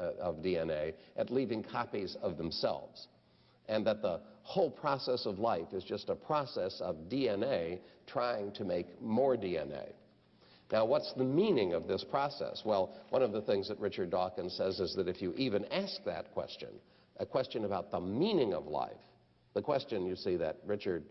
uh, 0.00 0.04
of 0.18 0.36
DNA 0.36 0.94
at 1.18 1.30
leaving 1.30 1.62
copies 1.62 2.16
of 2.22 2.38
themselves. 2.38 3.08
And 3.68 3.86
that 3.86 4.00
the 4.00 4.20
whole 4.46 4.70
process 4.70 5.26
of 5.26 5.40
life 5.40 5.72
is 5.72 5.82
just 5.82 6.08
a 6.08 6.14
process 6.14 6.80
of 6.80 6.94
DNA 7.08 7.80
trying 8.06 8.52
to 8.52 8.64
make 8.64 9.02
more 9.02 9.36
DNA. 9.36 9.92
Now, 10.70 10.84
what's 10.84 11.12
the 11.14 11.24
meaning 11.24 11.74
of 11.74 11.88
this 11.88 12.04
process? 12.04 12.62
Well, 12.64 12.94
one 13.10 13.22
of 13.22 13.32
the 13.32 13.42
things 13.42 13.66
that 13.68 13.78
Richard 13.80 14.10
Dawkins 14.10 14.54
says 14.56 14.78
is 14.78 14.94
that 14.94 15.08
if 15.08 15.20
you 15.20 15.32
even 15.36 15.64
ask 15.66 16.02
that 16.04 16.32
question, 16.32 16.68
a 17.18 17.26
question 17.26 17.64
about 17.64 17.90
the 17.90 18.00
meaning 18.00 18.54
of 18.54 18.66
life, 18.66 18.92
the 19.54 19.62
question, 19.62 20.06
you 20.06 20.14
see, 20.14 20.36
that 20.36 20.58
Richard, 20.64 21.02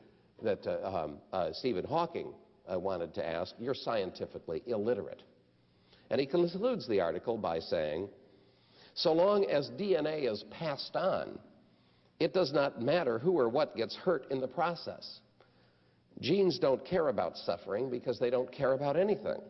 that 0.41 0.65
uh, 0.65 1.03
um, 1.03 1.17
uh, 1.33 1.49
Stephen 1.51 1.83
Hawking 1.83 2.33
uh, 2.71 2.79
wanted 2.79 3.13
to 3.15 3.25
ask, 3.27 3.53
you're 3.59 3.73
scientifically 3.73 4.61
illiterate. 4.65 5.23
And 6.09 6.21
he 6.21 6.25
concludes 6.25 6.87
the 6.87 7.01
article 7.01 7.37
by 7.37 7.59
saying, 7.59 8.07
so 8.93 9.11
long 9.11 9.45
as 9.45 9.69
DNA 9.71 10.31
is 10.31 10.43
passed 10.51 10.95
on, 10.95 11.37
it 12.19 12.33
does 12.33 12.53
not 12.53 12.81
matter 12.81 13.19
who 13.19 13.37
or 13.37 13.49
what 13.49 13.75
gets 13.75 13.95
hurt 13.95 14.25
in 14.31 14.39
the 14.39 14.47
process. 14.47 15.19
Genes 16.21 16.59
don't 16.59 16.83
care 16.85 17.09
about 17.09 17.37
suffering 17.37 17.89
because 17.89 18.19
they 18.19 18.29
don't 18.29 18.51
care 18.51 18.73
about 18.73 18.95
anything. 18.95 19.41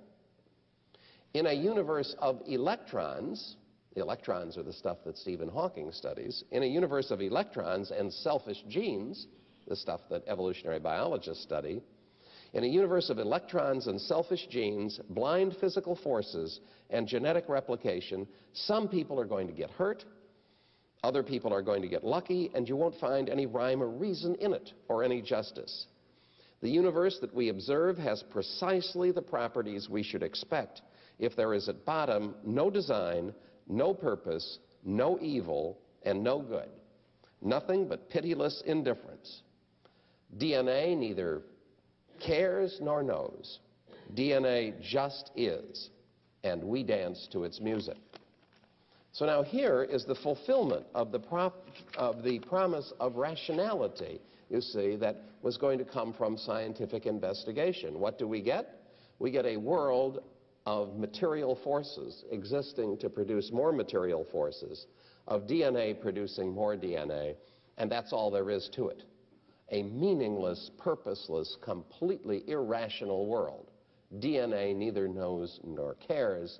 In 1.33 1.47
a 1.47 1.53
universe 1.53 2.15
of 2.19 2.41
electrons, 2.47 3.57
the 3.93 4.01
electrons 4.01 4.57
are 4.57 4.63
the 4.63 4.73
stuff 4.73 4.97
that 5.05 5.17
Stephen 5.17 5.49
Hawking 5.49 5.91
studies, 5.91 6.43
in 6.51 6.63
a 6.63 6.65
universe 6.65 7.11
of 7.11 7.21
electrons 7.21 7.91
and 7.91 8.11
selfish 8.11 8.63
genes, 8.67 9.27
the 9.67 9.75
stuff 9.75 10.01
that 10.09 10.23
evolutionary 10.27 10.79
biologists 10.79 11.43
study, 11.43 11.81
in 12.53 12.63
a 12.63 12.67
universe 12.67 13.09
of 13.09 13.19
electrons 13.19 13.87
and 13.87 13.99
selfish 13.99 14.47
genes, 14.49 14.99
blind 15.09 15.55
physical 15.59 15.95
forces, 15.97 16.61
and 16.89 17.05
genetic 17.05 17.49
replication, 17.49 18.25
some 18.53 18.87
people 18.87 19.19
are 19.19 19.25
going 19.25 19.47
to 19.47 19.53
get 19.53 19.69
hurt, 19.71 20.05
other 21.03 21.23
people 21.23 21.53
are 21.53 21.61
going 21.61 21.81
to 21.81 21.87
get 21.87 22.03
lucky, 22.03 22.51
and 22.55 22.67
you 22.67 22.75
won't 22.75 22.99
find 22.99 23.29
any 23.29 23.45
rhyme 23.45 23.81
or 23.81 23.89
reason 23.89 24.35
in 24.35 24.53
it 24.53 24.71
or 24.87 25.03
any 25.03 25.21
justice. 25.21 25.87
The 26.61 26.69
universe 26.69 27.19
that 27.21 27.33
we 27.33 27.49
observe 27.49 27.97
has 27.97 28.23
precisely 28.23 29.11
the 29.11 29.21
properties 29.21 29.89
we 29.89 30.01
should 30.01 30.23
expect 30.23 30.81
if 31.19 31.35
there 31.35 31.53
is 31.53 31.69
at 31.69 31.85
bottom 31.85 32.35
no 32.43 32.69
design, 32.69 33.33
no 33.67 33.93
purpose, 33.93 34.59
no 34.83 35.19
evil, 35.21 35.77
and 36.03 36.23
no 36.23 36.39
good. 36.39 36.69
Nothing 37.41 37.87
but 37.87 38.09
pitiless 38.09 38.63
indifference. 38.65 39.41
DNA 40.37 40.97
neither 40.97 41.41
cares 42.19 42.79
nor 42.81 43.03
knows. 43.03 43.59
DNA 44.13 44.79
just 44.81 45.31
is, 45.35 45.89
and 46.43 46.63
we 46.63 46.83
dance 46.83 47.27
to 47.31 47.43
its 47.43 47.59
music. 47.59 47.97
So 49.15 49.25
now 49.25 49.43
here 49.43 49.81
is 49.81 50.03
the 50.03 50.15
fulfillment 50.15 50.85
of 50.93 51.13
the, 51.13 51.19
prop, 51.19 51.65
of 51.97 52.21
the 52.21 52.39
promise 52.39 52.91
of 52.99 53.15
rationality, 53.15 54.19
you 54.49 54.59
see, 54.59 54.97
that 54.97 55.15
was 55.41 55.55
going 55.55 55.79
to 55.79 55.85
come 55.85 56.11
from 56.11 56.37
scientific 56.37 57.05
investigation. 57.05 57.97
What 57.97 58.19
do 58.19 58.27
we 58.27 58.41
get? 58.41 58.81
We 59.19 59.31
get 59.31 59.45
a 59.45 59.55
world 59.55 60.19
of 60.65 60.97
material 60.97 61.57
forces 61.63 62.25
existing 62.29 62.97
to 62.97 63.09
produce 63.09 63.53
more 63.53 63.71
material 63.71 64.27
forces, 64.33 64.85
of 65.29 65.43
DNA 65.43 66.01
producing 66.01 66.51
more 66.51 66.75
DNA, 66.75 67.35
and 67.77 67.89
that's 67.89 68.11
all 68.11 68.29
there 68.29 68.49
is 68.49 68.69
to 68.75 68.89
it. 68.89 69.03
A 69.71 69.81
meaningless, 69.83 70.71
purposeless, 70.77 71.55
completely 71.61 72.43
irrational 72.47 73.27
world. 73.27 73.71
DNA 74.17 74.75
neither 74.75 75.07
knows 75.07 75.61
nor 75.63 75.95
cares. 76.05 76.59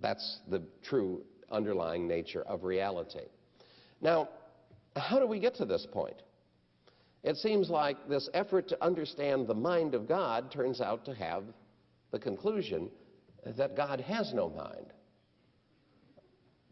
That's 0.00 0.40
the 0.48 0.62
true 0.82 1.22
underlying 1.50 2.06
nature 2.06 2.42
of 2.42 2.64
reality. 2.64 3.26
Now, 4.00 4.28
how 4.96 5.18
do 5.18 5.26
we 5.26 5.38
get 5.38 5.54
to 5.56 5.64
this 5.64 5.86
point? 5.92 6.22
It 7.22 7.36
seems 7.36 7.68
like 7.68 8.08
this 8.08 8.28
effort 8.32 8.68
to 8.68 8.84
understand 8.84 9.46
the 9.46 9.54
mind 9.54 9.94
of 9.94 10.08
God 10.08 10.50
turns 10.50 10.80
out 10.80 11.04
to 11.04 11.14
have 11.14 11.44
the 12.10 12.18
conclusion 12.18 12.90
that 13.44 13.76
God 13.76 14.00
has 14.00 14.32
no 14.34 14.48
mind. 14.48 14.92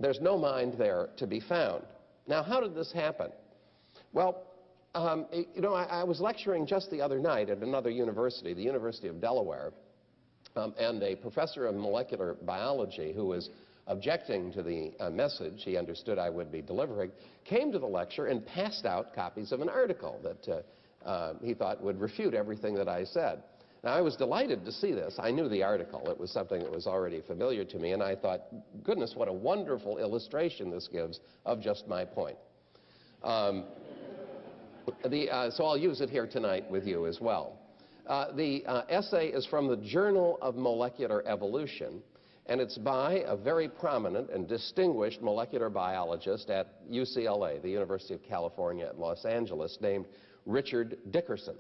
There's 0.01 0.21
no 0.21 0.39
mind 0.39 0.75
there 0.79 1.11
to 1.17 1.27
be 1.27 1.41
found. 1.41 1.85
Now, 2.27 2.43
how 2.43 2.61
did 2.61 2.75
this 2.75 2.93
happen? 2.93 3.31
Well, 4.13 4.45
um, 4.95 5.27
you 5.33 5.61
know, 5.61 5.75
I, 5.75 5.85
I, 5.85 6.05
was 6.05 6.21
lecturing 6.21 6.67
just 6.67 6.91
the 6.91 7.01
other 7.01 7.19
night 7.19 7.51
at 7.51 7.59
another 7.59 7.91
university, 7.91 8.55
the 8.55 8.63
University 8.63 9.09
of 9.09 9.21
Delaware, 9.21 9.73
um, 10.57 10.75
and 10.79 11.03
a 11.03 11.15
professor 11.15 11.67
of 11.67 11.75
molecular 11.75 12.35
biology 12.43 13.13
who 13.13 13.27
was 13.27 13.51
objecting 13.89 14.53
to 14.53 14.63
the 14.63 14.93
uh, 15.01 15.11
message 15.11 15.63
he 15.65 15.77
understood 15.77 16.19
I 16.19 16.31
would 16.31 16.53
be 16.53 16.63
delivering, 16.63 17.11
came 17.45 17.73
to 17.73 17.79
the 17.79 17.87
lecture 17.87 18.27
and 18.27 18.45
passed 18.47 18.87
out 18.87 19.15
copies 19.15 19.51
of 19.51 19.61
an 19.61 19.69
article 19.69 20.21
that 20.23 20.49
uh, 21.05 21.09
uh, 21.09 21.35
he 21.43 21.55
thought 21.55 21.83
would 21.83 22.01
refute 22.01 22.35
everything 22.35 22.75
that 22.75 22.89
I 22.89 23.05
said. 23.05 23.43
Now, 23.85 23.93
I 23.95 24.01
was 24.01 24.17
delighted 24.17 24.65
to 24.65 24.73
see 24.73 24.93
this. 24.93 25.15
I 25.19 25.31
knew 25.31 25.49
the 25.49 25.63
article. 25.63 26.11
It 26.11 26.19
was 26.19 26.33
something 26.33 26.61
that 26.63 26.71
was 26.71 26.87
already 26.87 27.21
familiar 27.21 27.65
to 27.65 27.79
me, 27.79 27.93
and 27.93 28.03
I 28.03 28.17
thought, 28.17 28.43
goodness, 28.83 29.13
what 29.15 29.29
a 29.29 29.33
wonderful 29.33 29.99
illustration 29.99 30.71
this 30.71 30.89
gives 30.89 31.21
of 31.47 31.61
just 31.61 31.87
my 31.87 32.05
point. 32.05 32.37
Um, 33.23 33.65
the, 35.09 35.31
uh, 35.31 35.51
so 35.51 35.65
I'll 35.65 35.79
use 35.79 36.01
it 36.01 36.11
here 36.11 36.27
tonight 36.27 36.69
with 36.69 36.87
you 36.87 37.07
as 37.07 37.21
well. 37.21 37.59
Uh, 38.07 38.33
the 38.33 38.65
uh, 38.67 38.83
essay 38.89 39.29
is 39.29 39.47
from 39.47 39.69
the 39.69 39.77
Journal 39.77 40.39
of 40.41 40.57
Molecular 40.57 41.27
Evolution, 41.29 42.03
and 42.49 42.61
it's 42.61 42.79
by 42.79 43.23
a 43.27 43.37
very 43.37 43.69
prominent 43.69 44.31
and 44.31 44.49
distinguished 44.49 45.21
molecular 45.21 45.69
biologist 45.69 46.49
at 46.49 46.89
UCLA, 46.91 47.61
the 47.61 47.71
University 47.71 48.15
of 48.15 48.23
California 48.23 48.87
at 48.87 48.99
Los 48.99 49.25
Angeles, 49.27 49.77
named 49.81 50.07
Richard 50.47 50.97
Dickerson. 51.11 51.57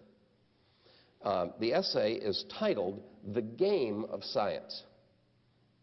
Uh, 1.22 1.48
the 1.60 1.74
essay 1.74 2.12
is 2.14 2.44
titled 2.58 3.02
The 3.34 3.42
Game 3.42 4.06
of 4.10 4.24
Science. 4.24 4.84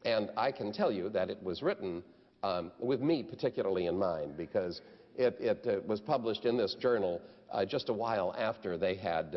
And 0.04 0.32
I 0.38 0.52
can 0.52 0.72
tell 0.74 0.92
you 0.92 1.10
that 1.10 1.30
it 1.30 1.42
was 1.44 1.62
written 1.62 2.04
um, 2.44 2.72
with 2.80 3.02
me 3.02 3.24
particularly 3.24 3.88
in 3.88 3.98
mind 3.98 4.38
because 4.38 4.82
it, 5.16 5.36
it 5.40 5.66
uh, 5.68 5.82
was 5.88 6.00
published 6.00 6.46
in 6.46 6.58
this 6.58 6.76
journal 6.80 7.22
uh, 7.52 7.66
just 7.66 7.90
a 7.90 7.94
while 7.94 8.34
after 8.38 8.78
they 8.78 8.96
had 8.96 9.36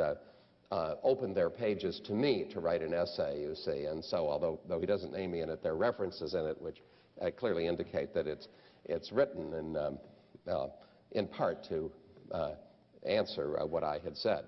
uh, 0.71 0.95
opened 1.03 1.35
their 1.35 1.51
pages 1.51 2.01
to 2.05 2.13
me 2.13 2.45
to 2.53 2.61
write 2.61 2.83
an 2.83 2.93
essay, 2.93 3.41
you 3.41 3.55
see. 3.55 3.85
And 3.87 4.05
so, 4.05 4.29
although 4.29 4.61
though 4.69 4.81
he 4.81 4.87
doesn't 4.87 5.13
name 5.13 5.33
me 5.33 5.41
in 5.41 5.49
it, 5.49 5.63
there 5.63 5.73
are 5.73 5.77
references 5.77 6.35
in 6.35 6.45
it 6.47 6.61
which 6.61 6.83
uh, 7.21 7.31
clearly 7.31 7.67
indicate 7.67 8.13
that 8.15 8.27
it's, 8.27 8.49
it's 8.85 9.11
written 9.11 9.55
in, 9.55 9.77
um, 9.77 9.99
uh, 10.47 10.67
in 11.13 11.27
part 11.27 11.65
to 11.69 11.91
uh, 12.33 12.53
answer 13.07 13.59
uh, 13.59 13.67
what 13.67 13.83
I 13.83 13.99
had 14.05 14.17
said. 14.17 14.45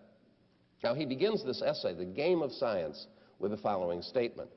Now, 0.83 0.95
he 0.95 1.07
begins 1.07 1.45
this 1.45 1.63
essay, 1.63 1.95
The 1.95 2.05
Game 2.05 2.43
of 2.43 2.53
Science, 2.53 3.07
with 3.39 3.51
the 3.51 3.57
following 3.57 4.03
statement 4.03 4.51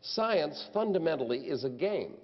Science 0.00 0.68
fundamentally 0.72 1.38
is 1.38 1.64
a 1.64 1.70
game. 1.70 2.14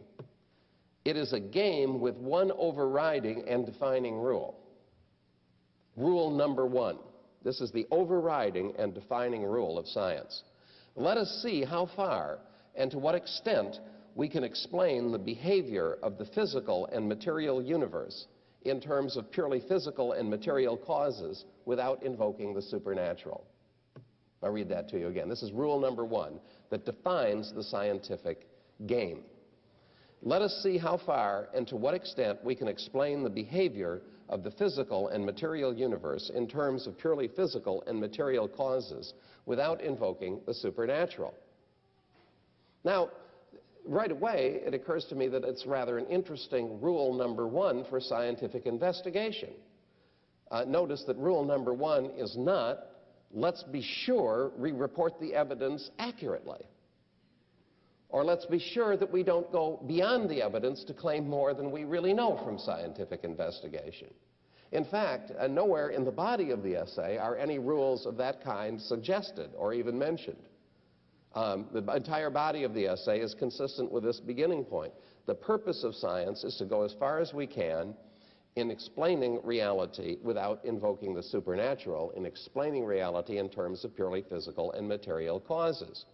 It 1.04 1.16
is 1.16 1.32
a 1.32 1.40
game 1.40 1.98
with 1.98 2.14
one 2.16 2.52
overriding 2.56 3.48
and 3.48 3.64
defining 3.64 4.20
rule. 4.20 4.58
Rule 5.96 6.30
number 6.30 6.66
one 6.66 6.98
this 7.42 7.61
is 7.61 7.70
the 7.72 7.87
overriding 7.90 8.72
and 8.79 8.94
defining 8.94 9.44
rule 9.44 9.79
of 9.79 9.87
science. 9.87 10.42
Let 10.96 11.16
us 11.16 11.40
see 11.42 11.64
how 11.64 11.87
far 11.96 12.38
and 12.74 12.90
to 12.90 12.98
what 12.98 13.14
extent 13.14 13.79
we 14.14 14.29
can 14.29 14.44
explain 14.44 15.12
the 15.12 15.18
behavior 15.18 15.98
of 16.03 16.18
the 16.18 16.26
physical 16.26 16.87
and 16.87 17.09
material 17.09 17.62
universe 17.62 18.26
in 18.62 18.81
terms 18.81 19.16
of 19.16 19.31
purely 19.31 19.62
physical 19.68 20.12
and 20.12 20.29
material 20.29 20.76
causes 20.76 21.44
without 21.64 22.03
invoking 22.03 22.53
the 22.53 22.62
supernatural. 22.62 23.44
I'll 24.42 24.50
read 24.50 24.68
that 24.70 24.88
to 24.90 24.98
you 24.98 25.09
again. 25.09 25.29
This 25.29 25.42
is 25.42 25.53
rule 25.53 25.79
number 25.81 26.05
one 26.05 26.40
that 26.70 26.85
defines 26.85 27.53
the 27.53 27.62
scientific 27.62 28.46
game. 28.87 29.22
Let 30.22 30.42
us 30.42 30.61
see 30.62 30.76
how 30.76 30.98
far 30.98 31.48
and 31.55 31.66
to 31.68 31.76
what 31.76 31.94
extent 31.94 32.44
we 32.44 32.55
can 32.55 32.68
explain 32.68 33.22
the 33.22 33.31
behavior 33.31 34.03
of 34.30 34.42
the 34.42 34.50
physical 34.52 35.08
and 35.08 35.26
material 35.26 35.74
universe 35.74 36.30
in 36.34 36.48
terms 36.48 36.86
of 36.86 36.96
purely 36.98 37.28
physical 37.28 37.82
and 37.86 38.00
material 38.00 38.48
causes 38.48 39.12
without 39.44 39.82
invoking 39.82 40.40
the 40.46 40.54
supernatural. 40.54 41.34
Now, 42.84 43.10
right 43.84 44.10
away, 44.10 44.60
it 44.64 44.72
occurs 44.72 45.04
to 45.10 45.14
me 45.14 45.28
that 45.28 45.44
it's 45.44 45.66
rather 45.66 45.98
an 45.98 46.06
interesting 46.06 46.80
rule 46.80 47.12
number 47.12 47.46
one 47.46 47.84
for 47.90 48.00
scientific 48.00 48.66
investigation. 48.66 49.50
Uh, 50.50 50.64
notice 50.64 51.04
that 51.06 51.16
rule 51.16 51.44
number 51.44 51.74
one 51.74 52.06
is 52.16 52.36
not, 52.38 52.78
let's 53.32 53.62
be 53.64 53.82
sure 53.82 54.52
we 54.56 54.72
report 54.72 55.20
the 55.20 55.34
evidence 55.34 55.90
accurately. 55.98 56.60
Or 58.10 58.24
let's 58.24 58.46
be 58.46 58.58
sure 58.58 58.96
that 58.96 59.10
we 59.10 59.22
don't 59.22 59.50
go 59.52 59.82
beyond 59.86 60.28
the 60.28 60.42
evidence 60.42 60.82
to 60.84 60.94
claim 60.94 61.28
more 61.28 61.54
than 61.54 61.70
we 61.70 61.84
really 61.84 62.12
know 62.12 62.40
from 62.44 62.58
scientific 62.58 63.22
investigation. 63.22 64.08
In 64.72 64.84
fact, 64.84 65.32
uh, 65.38 65.46
nowhere 65.46 65.90
in 65.90 66.04
the 66.04 66.12
body 66.12 66.50
of 66.50 66.62
the 66.62 66.76
essay 66.76 67.18
are 67.18 67.36
any 67.36 67.58
rules 67.58 68.06
of 68.06 68.16
that 68.16 68.42
kind 68.42 68.80
suggested 68.80 69.50
or 69.56 69.72
even 69.74 69.98
mentioned. 69.98 70.42
Um, 71.34 71.66
the 71.72 71.84
entire 71.94 72.30
body 72.30 72.64
of 72.64 72.74
the 72.74 72.86
essay 72.86 73.20
is 73.20 73.34
consistent 73.34 73.90
with 73.90 74.02
this 74.02 74.20
beginning 74.20 74.64
point. 74.64 74.92
The 75.26 75.34
purpose 75.34 75.84
of 75.84 75.94
science 75.94 76.42
is 76.42 76.56
to 76.56 76.64
go 76.64 76.82
as 76.82 76.92
far 76.98 77.20
as 77.20 77.32
we 77.32 77.46
can 77.46 77.94
in 78.56 78.70
explaining 78.70 79.40
reality 79.44 80.18
without 80.22 80.64
invoking 80.64 81.14
the 81.14 81.22
supernatural, 81.22 82.10
in 82.16 82.26
explaining 82.26 82.84
reality 82.84 83.38
in 83.38 83.48
terms 83.48 83.84
of 83.84 83.94
purely 83.94 84.22
physical 84.28 84.72
and 84.72 84.88
material 84.88 85.38
causes. 85.38 86.04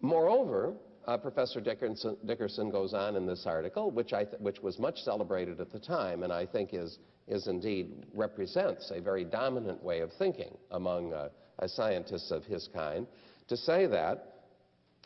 Moreover, 0.00 0.74
uh, 1.06 1.16
Professor 1.16 1.60
Dickerson, 1.60 2.16
Dickerson, 2.24 2.70
goes 2.70 2.94
on 2.94 3.16
in 3.16 3.26
this 3.26 3.46
article, 3.46 3.90
which, 3.90 4.12
which, 4.38 4.60
was 4.60 4.78
much 4.78 5.00
celebrated 5.02 5.60
at 5.60 5.72
the 5.72 5.78
time, 5.78 6.22
and 6.22 6.32
I 6.32 6.46
think 6.46 6.74
is, 6.74 6.98
is 7.26 7.46
indeed 7.46 8.06
represents 8.14 8.92
a 8.94 9.00
very 9.00 9.24
dominant 9.24 9.82
way 9.82 10.00
of 10.00 10.12
thinking 10.18 10.56
among 10.70 11.12
uh, 11.12 11.28
scientists 11.66 12.30
of 12.30 12.44
his 12.44 12.68
kind, 12.72 13.06
to 13.48 13.56
say 13.56 13.86
that 13.86 14.34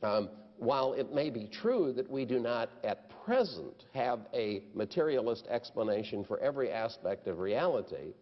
um, 0.02 0.28
while 0.58 0.92
it 0.92 1.14
may 1.14 1.30
be 1.30 1.46
true 1.46 1.92
that 1.92 2.10
we 2.10 2.24
do 2.24 2.38
not 2.38 2.70
at 2.84 3.08
present 3.24 3.84
have 3.94 4.20
a 4.34 4.64
materialist 4.74 5.46
explanation 5.48 6.24
for 6.24 6.38
every 6.40 6.70
aspect 6.70 7.26
of 7.26 7.38
reality, 7.38 8.12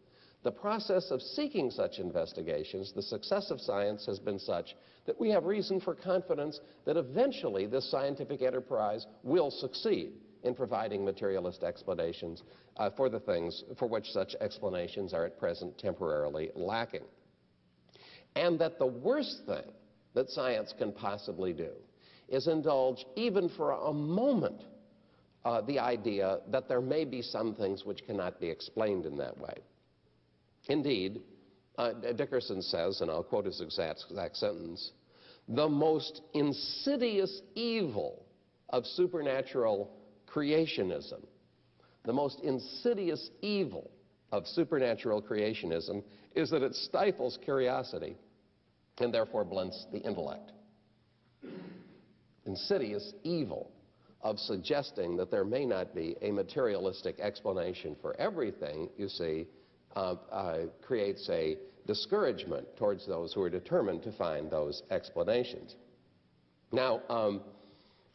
The 0.43 0.51
process 0.51 1.11
of 1.11 1.21
seeking 1.21 1.71
such 1.71 1.99
investigations, 1.99 2.93
the 2.93 3.03
success 3.03 3.51
of 3.51 3.61
science 3.61 4.07
has 4.07 4.19
been 4.19 4.39
such 4.39 4.75
that 5.05 5.21
we 5.21 5.29
have 5.31 5.45
reason 5.45 5.81
for 5.81 5.95
confidence 5.95 6.61
that 6.87 6.97
eventually 6.97 7.67
this 7.67 7.91
scientific 7.91 8.41
enterprise 8.41 9.07
will 9.23 9.51
succeed 9.51 10.13
in 10.43 10.55
providing 10.55 11.05
materialist 11.05 11.63
explanations 11.63 12.43
uh, 12.79 12.89
for 12.97 13.11
the 13.11 13.21
things 13.21 13.65
for 13.79 13.87
which 13.87 14.07
such 14.07 14.35
explanations 14.41 15.13
are 15.13 15.27
at 15.27 15.39
present 15.39 15.77
temporarily 15.77 16.51
lacking. 16.55 17.05
And 18.35 18.59
that 18.61 18.79
the 18.79 18.87
worst 18.87 19.43
thing 19.47 19.71
that 20.15 20.31
science 20.31 20.73
can 20.79 20.93
possibly 20.93 21.53
do 21.53 21.71
is 22.29 22.47
indulge, 22.47 23.05
even 23.17 23.51
for 23.51 23.73
a 23.73 23.93
moment, 23.93 24.63
uh, 25.45 25.61
the 25.63 25.79
idea 25.79 26.39
that 26.49 26.69
there 26.69 26.81
may 26.81 27.05
be 27.05 27.21
some 27.21 27.55
things 27.55 27.85
which 27.85 28.07
cannot 28.07 28.41
be 28.41 28.49
explained 28.49 29.05
in 29.05 29.17
that 29.19 29.37
way. 29.39 29.55
Indeed, 30.71 31.21
uh, 31.79 31.93
Dickerson 32.17 32.63
says, 32.63 33.01
and 33.01 33.11
I'll 33.11 33.25
quote 33.25 33.45
his 33.45 33.61
exact, 33.61 34.05
exact 34.09 34.37
sentence, 34.37 34.93
the 35.49 35.69
most 35.69 36.23
insidious 36.33 37.43
evil 37.57 38.25
of 38.69 38.87
supernatural 38.87 39.91
creationism, 40.33 41.25
the 42.05 42.13
most 42.13 42.39
insidious 42.45 43.31
evil 43.43 43.91
of 44.31 44.47
supernatural 44.47 45.21
creationism 45.21 46.05
is 46.37 46.51
that 46.51 46.63
it 46.63 46.77
stifles 46.77 47.37
curiosity 47.43 48.17
and 48.99 49.13
therefore 49.13 49.45
blunts 49.45 49.87
the 49.93 49.99
intellect. 49.99 50.53
Insidious 52.47 53.13
evil 53.25 53.73
of 54.23 54.39
suggesting 54.39 55.17
that 55.17 55.33
there 55.33 55.45
may 55.45 55.67
not 55.67 55.97
be 55.97 56.15
a 56.23 56.31
materialistic 56.31 57.19
explanation 57.19 57.97
for 58.01 58.15
everything, 58.21 58.89
you 58.97 59.09
see, 59.09 59.49
creates 60.83 61.29
a 61.29 61.57
discouragement 61.87 62.67
towards 62.77 63.07
those 63.07 63.33
who 63.33 63.43
are 63.43 63.51
determined 63.51 64.03
to 64.03 64.13
find 64.13 64.51
those 64.51 64.83
explanations. 64.91 65.77
Now, 66.73 67.03
um, 67.09 67.41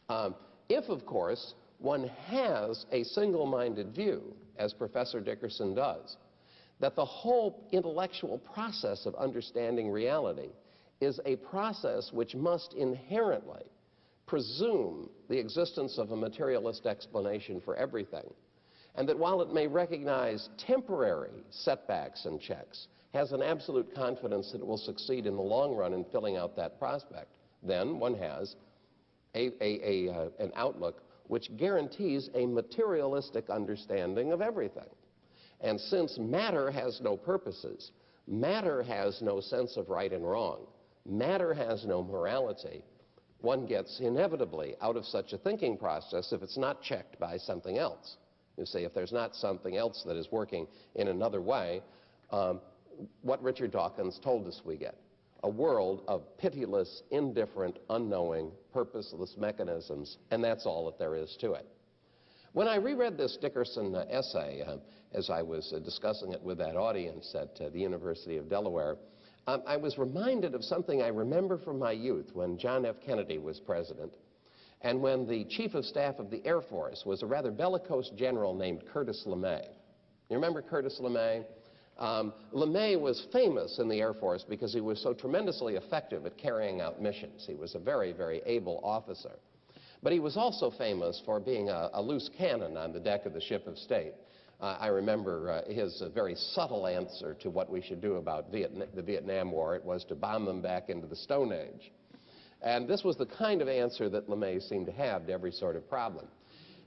um, 0.08 0.34
if, 0.68 0.88
of 0.88 1.04
course, 1.04 1.54
one 1.78 2.08
has 2.28 2.86
a 2.90 3.04
single 3.04 3.46
minded 3.46 3.94
view, 3.94 4.34
as 4.58 4.72
Professor 4.72 5.20
Dickerson 5.20 5.74
does, 5.74 6.16
that 6.80 6.96
the 6.96 7.04
whole 7.04 7.68
intellectual 7.72 8.38
process 8.38 9.06
of 9.06 9.14
understanding 9.14 9.90
reality 9.90 10.50
is 11.00 11.20
a 11.26 11.36
process 11.36 12.10
which 12.12 12.34
must 12.34 12.72
inherently 12.74 13.64
presume 14.26 15.08
the 15.28 15.38
existence 15.38 15.98
of 15.98 16.10
a 16.10 16.16
materialist 16.16 16.86
explanation 16.86 17.60
for 17.60 17.76
everything, 17.76 18.28
and 18.96 19.08
that 19.08 19.18
while 19.18 19.42
it 19.42 19.52
may 19.52 19.66
recognize 19.66 20.48
temporary 20.58 21.44
setbacks 21.50 22.24
and 22.24 22.40
checks, 22.40 22.88
has 23.12 23.32
an 23.32 23.42
absolute 23.42 23.94
confidence 23.94 24.52
that 24.52 24.60
it 24.60 24.66
will 24.66 24.76
succeed 24.76 25.26
in 25.26 25.36
the 25.36 25.42
long 25.42 25.74
run 25.74 25.94
in 25.94 26.04
filling 26.04 26.36
out 26.36 26.56
that 26.56 26.78
prospect, 26.78 27.30
then 27.62 27.98
one 27.98 28.14
has 28.14 28.56
a, 29.34 29.50
a, 29.60 30.08
a, 30.08 30.12
uh, 30.12 30.28
an 30.38 30.52
outlook 30.54 31.02
which 31.28 31.54
guarantees 31.56 32.30
a 32.34 32.46
materialistic 32.46 33.50
understanding 33.50 34.32
of 34.32 34.40
everything. 34.40 34.88
And 35.60 35.80
since 35.80 36.18
matter 36.18 36.70
has 36.70 37.00
no 37.00 37.16
purposes, 37.16 37.90
matter 38.26 38.82
has 38.82 39.22
no 39.22 39.40
sense 39.40 39.76
of 39.76 39.88
right 39.88 40.12
and 40.12 40.28
wrong, 40.28 40.66
matter 41.04 41.54
has 41.54 41.84
no 41.86 42.02
morality, 42.02 42.82
one 43.40 43.66
gets 43.66 44.00
inevitably 44.00 44.74
out 44.80 44.96
of 44.96 45.04
such 45.04 45.32
a 45.32 45.38
thinking 45.38 45.76
process 45.76 46.32
if 46.32 46.42
it's 46.42 46.58
not 46.58 46.82
checked 46.82 47.18
by 47.18 47.36
something 47.36 47.78
else. 47.78 48.16
You 48.56 48.66
see, 48.66 48.80
if 48.80 48.94
there's 48.94 49.12
not 49.12 49.34
something 49.34 49.76
else 49.76 50.02
that 50.06 50.16
is 50.16 50.28
working 50.30 50.66
in 50.94 51.08
another 51.08 51.40
way, 51.40 51.82
um, 52.30 52.60
what 53.22 53.42
Richard 53.42 53.72
Dawkins 53.72 54.18
told 54.22 54.46
us 54.46 54.62
we 54.64 54.76
get 54.76 54.96
a 55.42 55.48
world 55.48 56.02
of 56.08 56.22
pitiless, 56.38 57.02
indifferent, 57.10 57.78
unknowing, 57.90 58.50
purposeless 58.72 59.36
mechanisms, 59.38 60.16
and 60.30 60.42
that's 60.42 60.66
all 60.66 60.86
that 60.86 60.98
there 60.98 61.14
is 61.14 61.36
to 61.40 61.52
it. 61.52 61.66
When 62.52 62.68
I 62.68 62.76
reread 62.76 63.18
this 63.18 63.36
Dickerson 63.40 63.94
uh, 63.94 64.06
essay, 64.08 64.62
uh, 64.66 64.78
as 65.12 65.28
I 65.28 65.42
was 65.42 65.72
uh, 65.74 65.78
discussing 65.78 66.32
it 66.32 66.42
with 66.42 66.58
that 66.58 66.74
audience 66.74 67.34
at 67.34 67.60
uh, 67.60 67.68
the 67.68 67.78
University 67.78 68.38
of 68.38 68.48
Delaware, 68.48 68.96
um, 69.46 69.62
I 69.66 69.76
was 69.76 69.98
reminded 69.98 70.54
of 70.54 70.64
something 70.64 71.02
I 71.02 71.08
remember 71.08 71.58
from 71.58 71.78
my 71.78 71.92
youth 71.92 72.30
when 72.32 72.58
John 72.58 72.86
F. 72.86 72.96
Kennedy 73.04 73.38
was 73.38 73.60
president. 73.60 74.14
And 74.86 75.02
when 75.02 75.26
the 75.26 75.42
chief 75.46 75.74
of 75.74 75.84
staff 75.84 76.20
of 76.20 76.30
the 76.30 76.40
Air 76.46 76.60
Force 76.60 77.02
was 77.04 77.24
a 77.24 77.26
rather 77.26 77.50
bellicose 77.50 78.08
general 78.10 78.54
named 78.54 78.84
Curtis 78.86 79.24
LeMay. 79.26 79.66
You 80.30 80.36
remember 80.36 80.62
Curtis 80.62 81.00
LeMay? 81.02 81.44
Um, 81.98 82.32
LeMay 82.54 83.00
was 83.00 83.26
famous 83.32 83.80
in 83.80 83.88
the 83.88 84.00
Air 84.00 84.14
Force 84.14 84.44
because 84.48 84.72
he 84.72 84.80
was 84.80 85.02
so 85.02 85.12
tremendously 85.12 85.74
effective 85.74 86.24
at 86.24 86.38
carrying 86.38 86.80
out 86.80 87.02
missions. 87.02 87.44
He 87.44 87.56
was 87.56 87.74
a 87.74 87.80
very, 87.80 88.12
very 88.12 88.42
able 88.46 88.80
officer. 88.84 89.40
But 90.04 90.12
he 90.12 90.20
was 90.20 90.36
also 90.36 90.70
famous 90.70 91.20
for 91.26 91.40
being 91.40 91.68
a, 91.68 91.90
a 91.94 92.00
loose 92.00 92.30
cannon 92.38 92.76
on 92.76 92.92
the 92.92 93.00
deck 93.00 93.26
of 93.26 93.32
the 93.32 93.40
ship 93.40 93.66
of 93.66 93.76
state. 93.78 94.14
Uh, 94.60 94.76
I 94.78 94.86
remember 94.86 95.50
uh, 95.50 95.68
his 95.68 96.00
uh, 96.00 96.10
very 96.10 96.36
subtle 96.36 96.86
answer 96.86 97.34
to 97.40 97.50
what 97.50 97.68
we 97.68 97.82
should 97.82 98.00
do 98.00 98.14
about 98.14 98.52
Vietna 98.52 98.86
the 98.94 99.02
Vietnam 99.02 99.50
War. 99.50 99.74
It 99.74 99.84
was 99.84 100.04
to 100.04 100.14
bomb 100.14 100.44
them 100.44 100.62
back 100.62 100.90
into 100.90 101.08
the 101.08 101.16
Stone 101.16 101.52
Age. 101.52 101.90
And 102.66 102.88
this 102.88 103.04
was 103.04 103.16
the 103.16 103.26
kind 103.26 103.62
of 103.62 103.68
answer 103.68 104.08
that 104.08 104.28
LeMay 104.28 104.60
seemed 104.60 104.86
to 104.86 104.92
have 104.92 105.28
to 105.28 105.32
every 105.32 105.52
sort 105.52 105.76
of 105.76 105.88
problem. 105.88 106.26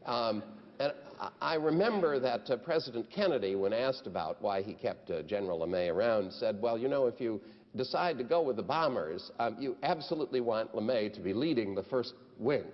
Um, 0.06 0.44
and 0.78 0.92
I 1.40 1.56
remember 1.56 2.20
that 2.20 2.50
uh, 2.50 2.58
President 2.58 3.10
Kennedy, 3.10 3.56
when 3.56 3.72
asked 3.72 4.06
about 4.06 4.42
why 4.42 4.62
he 4.62 4.74
kept 4.74 5.10
uh, 5.10 5.22
General 5.22 5.62
LeMay 5.62 5.90
around, 5.90 6.34
said, 6.34 6.62
well, 6.62 6.78
you 6.78 6.90
know, 6.90 7.08
if 7.08 7.22
you 7.22 7.40
decide 7.78 8.18
to 8.18 8.26
go 8.26 8.42
with 8.42 8.58
the 8.58 8.64
bombers, 8.64 9.32
um, 9.40 9.56
you 9.58 9.78
absolutely 9.82 10.42
want 10.42 10.74
LeMay 10.74 11.14
to 11.14 11.22
be 11.22 11.32
leading 11.32 11.74
the 11.74 11.84
first 11.84 12.14
wing 12.38 12.66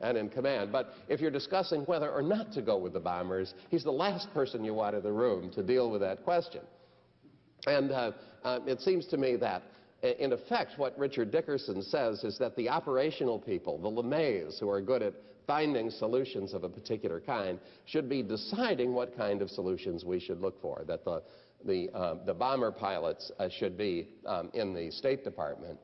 and 0.00 0.16
in 0.16 0.28
command. 0.28 0.70
But 0.70 0.94
if 1.08 1.20
you're 1.20 1.30
discussing 1.32 1.82
whether 1.82 2.08
or 2.08 2.22
not 2.22 2.52
to 2.52 2.62
go 2.62 2.76
with 2.78 2.92
the 2.92 3.00
bombers, 3.00 3.52
he's 3.68 3.82
the 3.82 3.90
last 3.90 4.32
person 4.32 4.62
you 4.62 4.74
want 4.74 4.94
in 4.94 5.02
the 5.02 5.12
room 5.12 5.50
to 5.54 5.62
deal 5.62 5.90
with 5.90 6.02
that 6.02 6.22
question. 6.22 6.60
And 7.66 7.90
uh, 7.90 8.12
uh, 8.44 8.60
it 8.64 8.80
seems 8.80 9.06
to 9.08 9.16
me 9.16 9.34
that 9.36 9.62
in 10.02 10.32
effect, 10.32 10.78
what 10.78 10.98
Richard 10.98 11.30
Dickerson 11.30 11.82
says 11.82 12.24
is 12.24 12.36
that 12.38 12.56
the 12.56 12.68
operational 12.68 13.38
people, 13.38 13.78
the 13.78 14.02
LeMays, 14.02 14.58
who 14.58 14.68
are 14.68 14.80
good 14.80 15.02
at 15.02 15.14
finding 15.46 15.90
solutions 15.90 16.54
of 16.54 16.64
a 16.64 16.68
particular 16.68 17.20
kind, 17.20 17.58
should 17.84 18.08
be 18.08 18.22
deciding 18.22 18.92
what 18.92 19.16
kind 19.16 19.42
of 19.42 19.50
solutions 19.50 20.04
we 20.04 20.18
should 20.18 20.40
look 20.40 20.60
for. 20.60 20.82
That 20.86 21.04
the, 21.04 21.22
the, 21.64 21.88
uh, 21.94 22.16
the 22.24 22.34
bomber 22.34 22.72
pilots 22.72 23.30
uh, 23.38 23.48
should 23.48 23.78
be 23.78 24.08
um, 24.26 24.50
in 24.54 24.74
the 24.74 24.90
State 24.90 25.22
Department 25.22 25.78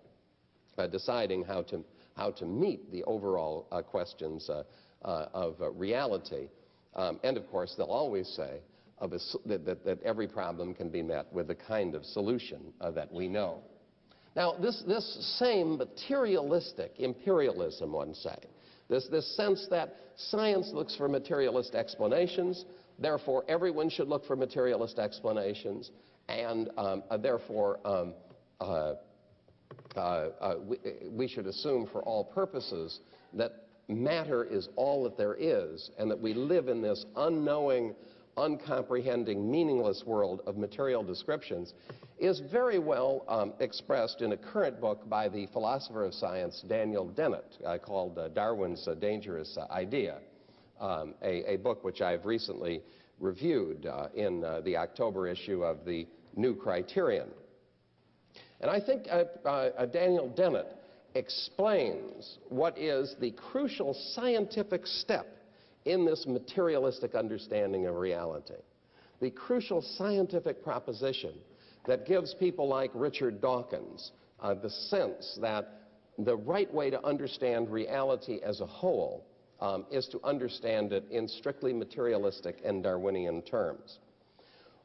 uh, 0.79 0.87
deciding 0.87 1.45
how 1.45 1.63
to, 1.63 1.85
how 2.17 2.31
to 2.33 2.45
meet 2.45 2.91
the 2.91 3.05
overall 3.05 3.69
uh, 3.71 3.83
questions 3.83 4.49
uh, 4.51 4.65
uh, 5.05 5.27
of 5.33 5.57
reality. 5.77 6.49
Um, 6.95 7.21
and 7.23 7.37
of 7.37 7.49
course, 7.51 7.75
they'll 7.77 7.87
always 7.87 8.29
say 8.29 8.59
a, 9.01 9.09
that, 9.09 9.65
that, 9.65 9.85
that, 9.85 10.03
every 10.03 10.27
problem 10.27 10.75
can 10.75 10.89
be 10.89 11.03
met 11.03 11.33
with 11.33 11.47
the 11.47 11.55
kind 11.55 11.95
of 11.95 12.05
solution 12.05 12.73
that 12.81 13.13
we 13.13 13.29
know. 13.29 13.63
Now, 14.37 14.53
this, 14.53 14.83
this 14.87 15.37
same 15.39 15.77
materialistic 15.77 16.93
imperialism, 16.99 17.93
one 17.93 18.15
say, 18.15 18.37
this, 18.89 19.07
this 19.11 19.37
sense 19.37 19.67
that 19.71 19.97
science 20.17 20.71
looks 20.73 20.97
for 20.97 21.09
materialist 21.09 21.75
explanations, 21.75 22.65
therefore 22.99 23.45
everyone 23.49 23.91
should 23.91 24.09
look 24.09 24.25
for 24.27 24.37
materialist 24.37 24.99
explanations, 24.99 25.91
and 26.29 26.71
um, 26.77 27.03
uh, 27.11 27.17
therefore 27.17 27.79
um, 27.85 28.15
uh, 28.61 28.95
uh, 29.97 29.99
uh 29.99 30.55
we, 30.67 30.79
we 31.11 31.29
should 31.29 31.47
assume 31.47 31.89
for 31.93 32.03
all 32.03 32.25
purposes 32.25 33.01
that 33.35 33.69
matter 33.89 34.45
is 34.45 34.69
all 34.77 35.05
that 35.05 35.17
there 35.17 35.35
is, 35.35 35.91
and 35.99 36.11
that 36.11 36.21
we 36.21 36.35
live 36.35 36.69
in 36.69 36.83
this 36.83 37.05
unknowing, 37.17 37.95
uncomprehending, 38.39 39.51
meaningless 39.51 40.05
world 40.07 40.43
of 40.47 40.57
material 40.57 41.03
descriptions 41.03 41.75
is 42.19 42.41
very 42.51 42.79
well 42.79 43.25
um, 43.29 43.53
expressed 43.61 44.23
in 44.23 44.33
a 44.33 44.37
current 44.37 44.81
book 44.81 45.09
by 45.09 45.29
the 45.29 45.47
philosopher 45.47 46.05
of 46.05 46.15
science 46.15 46.65
Daniel 46.69 47.07
Dennett 47.09 47.57
uh, 47.65 47.79
called 47.79 48.19
uh, 48.19 48.29
Darwin's 48.29 48.87
uh, 48.89 48.95
Dangerous 48.95 49.57
uh, 49.57 49.73
Idea, 49.73 50.19
um, 50.81 51.15
a, 51.23 51.55
a, 51.55 51.57
book 51.57 51.85
which 51.85 52.01
I've 52.01 52.25
recently 52.25 52.83
reviewed 53.21 53.87
uh, 53.87 54.09
in 54.15 54.45
uh, 54.45 54.61
the 54.61 54.77
October 54.77 55.29
issue 55.29 55.65
of 55.65 55.85
the 55.85 56.07
New 56.37 56.55
Criterion. 56.55 57.29
And 58.61 58.71
I 58.71 58.81
think 58.81 59.05
Daniel 59.93 60.29
Dennett 60.37 60.67
explains 61.15 62.39
what 62.49 62.77
is 62.77 63.15
the 63.21 63.31
crucial 63.33 63.95
scientific 63.95 64.87
step 64.87 65.38
in 65.89 66.05
this 66.05 66.27
materialistic 66.27 67.15
understanding 67.15 67.87
of 67.87 67.97
reality. 67.97 68.61
The 69.21 69.31
crucial 69.31 69.81
scientific 69.83 70.63
proposition 70.63 71.33
that 71.87 72.07
gives 72.07 72.35
people 72.35 72.69
like 72.69 72.91
Richard 72.95 73.41
Dawkins 73.41 74.13
uh, 74.41 74.55
the 74.55 74.71
sense 74.71 75.39
that 75.41 75.81
the 76.19 76.37
right 76.37 76.73
way 76.73 76.91
to 76.91 77.05
understand 77.05 77.71
reality 77.71 78.39
as 78.45 78.61
a 78.61 78.67
whole 78.67 79.27
um, 79.61 79.87
is 79.91 80.07
to 80.09 80.21
understand 80.25 80.93
it 80.93 81.05
in 81.11 81.27
strictly 81.27 81.73
materialistic 81.73 82.61
and 82.65 82.83
Darwinian 82.83 83.43
terms. 83.43 83.99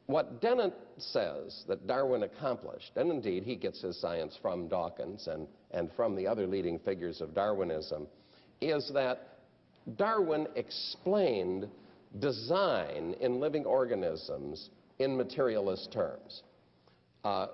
what 0.07 0.41
Dennett 0.41 0.73
says 0.97 1.63
that 1.67 1.87
Darwin 1.87 2.23
accomplished, 2.23 2.91
and 2.95 3.11
indeed 3.11 3.43
he 3.43 3.55
gets 3.55 3.81
his 3.81 3.99
science 3.99 4.37
from 4.41 4.67
Dawkins 4.67 5.27
and, 5.27 5.47
and 5.71 5.91
from 5.95 6.15
the 6.15 6.27
other 6.27 6.47
leading 6.47 6.79
figures 6.79 7.21
of 7.21 7.33
Darwinism, 7.33 8.07
is 8.61 8.91
that 8.93 9.32
Darwin 9.97 10.47
explained 10.55 11.67
design 12.19 13.15
in 13.19 13.39
living 13.39 13.65
organisms 13.65 14.69
in 14.99 15.15
materialist 15.17 15.91
terms. 15.91 16.43
Uh, 17.23 17.47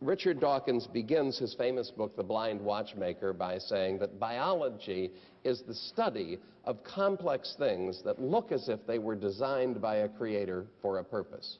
Richard 0.00 0.40
Dawkins 0.40 0.86
begins 0.86 1.38
his 1.38 1.54
famous 1.54 1.90
book, 1.90 2.16
The 2.16 2.22
Blind 2.22 2.60
Watchmaker, 2.60 3.32
by 3.32 3.58
saying 3.58 3.98
that 4.00 4.18
biology 4.18 5.10
is 5.44 5.62
the 5.62 5.74
study 5.74 6.38
of 6.64 6.82
complex 6.84 7.54
things 7.58 8.02
that 8.04 8.20
look 8.20 8.52
as 8.52 8.68
if 8.68 8.86
they 8.86 8.98
were 8.98 9.14
designed 9.14 9.80
by 9.80 9.96
a 9.96 10.08
creator 10.08 10.66
for 10.82 10.98
a 10.98 11.04
purpose. 11.04 11.58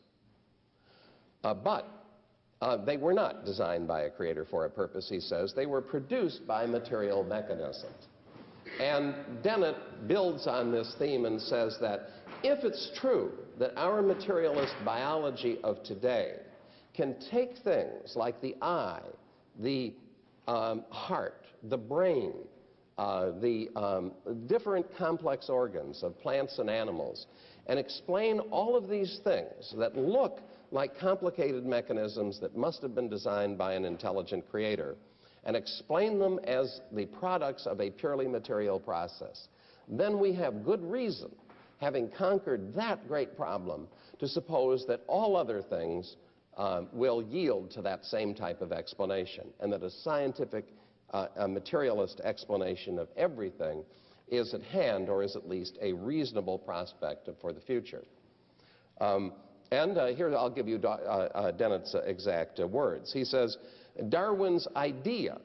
Uh, 1.42 1.54
but 1.54 1.88
uh, 2.61 2.76
they 2.76 2.98
were 2.98 3.14
not 3.14 3.46
designed 3.46 3.88
by 3.88 4.02
a 4.02 4.11
creator 4.11 4.44
for 4.44 4.66
a 4.66 4.70
purpose, 4.70 5.09
he 5.09 5.20
says. 5.20 5.54
They 5.54 5.66
were 5.66 5.80
produced 5.80 6.46
by 6.46 6.66
material 6.66 7.24
mechanisms. 7.24 8.06
And 8.81 9.14
Dennett 9.43 10.09
builds 10.09 10.47
on 10.47 10.73
this 10.73 10.95
theme 10.99 11.27
and 11.27 11.38
says 11.38 11.77
that 11.83 12.09
if 12.43 12.64
it's 12.64 12.90
true 12.99 13.33
that 13.59 13.77
our 13.77 14.01
materialist 14.01 14.75
biology 14.87 15.59
of 15.62 15.83
today 15.83 16.37
can 16.95 17.14
take 17.31 17.59
things 17.59 18.16
like 18.16 18.40
the 18.40 18.57
eye, 18.62 19.03
the 19.59 19.93
um, 20.49 20.85
heart, 20.88 21.45
the 21.64 21.77
brain, 21.77 22.33
uh, 22.97 23.33
the 23.43 23.69
um, 23.77 24.12
different 24.47 24.87
complex 24.97 25.51
organs 25.51 26.03
of 26.03 26.19
plants 26.19 26.59
and 26.59 26.71
animals, 26.71 27.27
and 27.66 27.79
explain 27.79 28.40
all 28.51 28.77
of 28.77 28.88
these 28.88 29.21
things 29.25 29.75
that 29.77 29.95
look 29.95 30.40
like 30.73 30.99
complicated 30.99 31.66
mechanisms 31.66 32.40
that 32.40 32.57
must 32.57 32.81
have 32.81 32.95
been 32.95 33.11
designed 33.11 33.59
by 33.59 33.75
an 33.75 33.85
intelligent 33.85 34.51
creator, 34.51 34.97
and 35.44 35.57
explain 35.57 36.18
them 36.18 36.38
as 36.44 36.81
the 36.92 37.07
products 37.07 37.66
of 37.66 37.81
a 37.81 37.90
purely 37.90 38.29
material 38.29 38.79
process, 38.79 39.48
then 39.88 40.18
we 40.18 40.33
have 40.35 40.64
good 40.64 40.83
reason, 40.85 41.31
having 41.81 42.09
conquered 42.11 42.74
that 42.74 43.07
great 43.09 43.37
problem, 43.37 43.88
to 44.18 44.29
suppose 44.29 44.85
that 44.87 45.00
all 45.07 45.37
other 45.37 45.62
things 45.62 46.16
uh, 46.57 46.83
will 46.92 47.22
yield 47.22 47.70
to 47.70 47.83
that 47.83 48.05
same 48.05 48.35
type 48.35 48.61
of 48.61 48.72
explanation, 48.72 49.46
and 49.61 49.72
that 49.72 49.83
a 49.83 49.90
scientific, 49.90 50.66
uh, 51.12 51.26
a 51.37 51.48
materialist 51.48 52.20
explanation 52.20 52.98
of 52.98 53.09
everything 53.16 53.83
is 54.29 54.55
at 54.55 54.62
hand, 54.62 55.09
or 55.09 55.22
is 55.22 55.37
at 55.37 55.48
least 55.48 55.79
a 55.81 55.92
reasonable 55.92 56.59
prospect 56.59 57.29
for 57.40 57.53
the 57.53 57.61
future. 57.61 58.03
Um, 59.00 59.33
and 59.72 59.96
uh, 59.96 60.07
here 60.09 60.35
I'll 60.37 60.50
give 60.50 60.68
you 60.68 60.79
uh, 60.83 60.88
uh, 60.88 61.50
Dennett's 61.53 61.94
exact 62.05 62.61
uh, 62.61 62.66
words. 62.66 63.12
He 63.12 63.24
says, 63.24 63.57
Darwin's 64.09 64.66
idea 64.76 65.38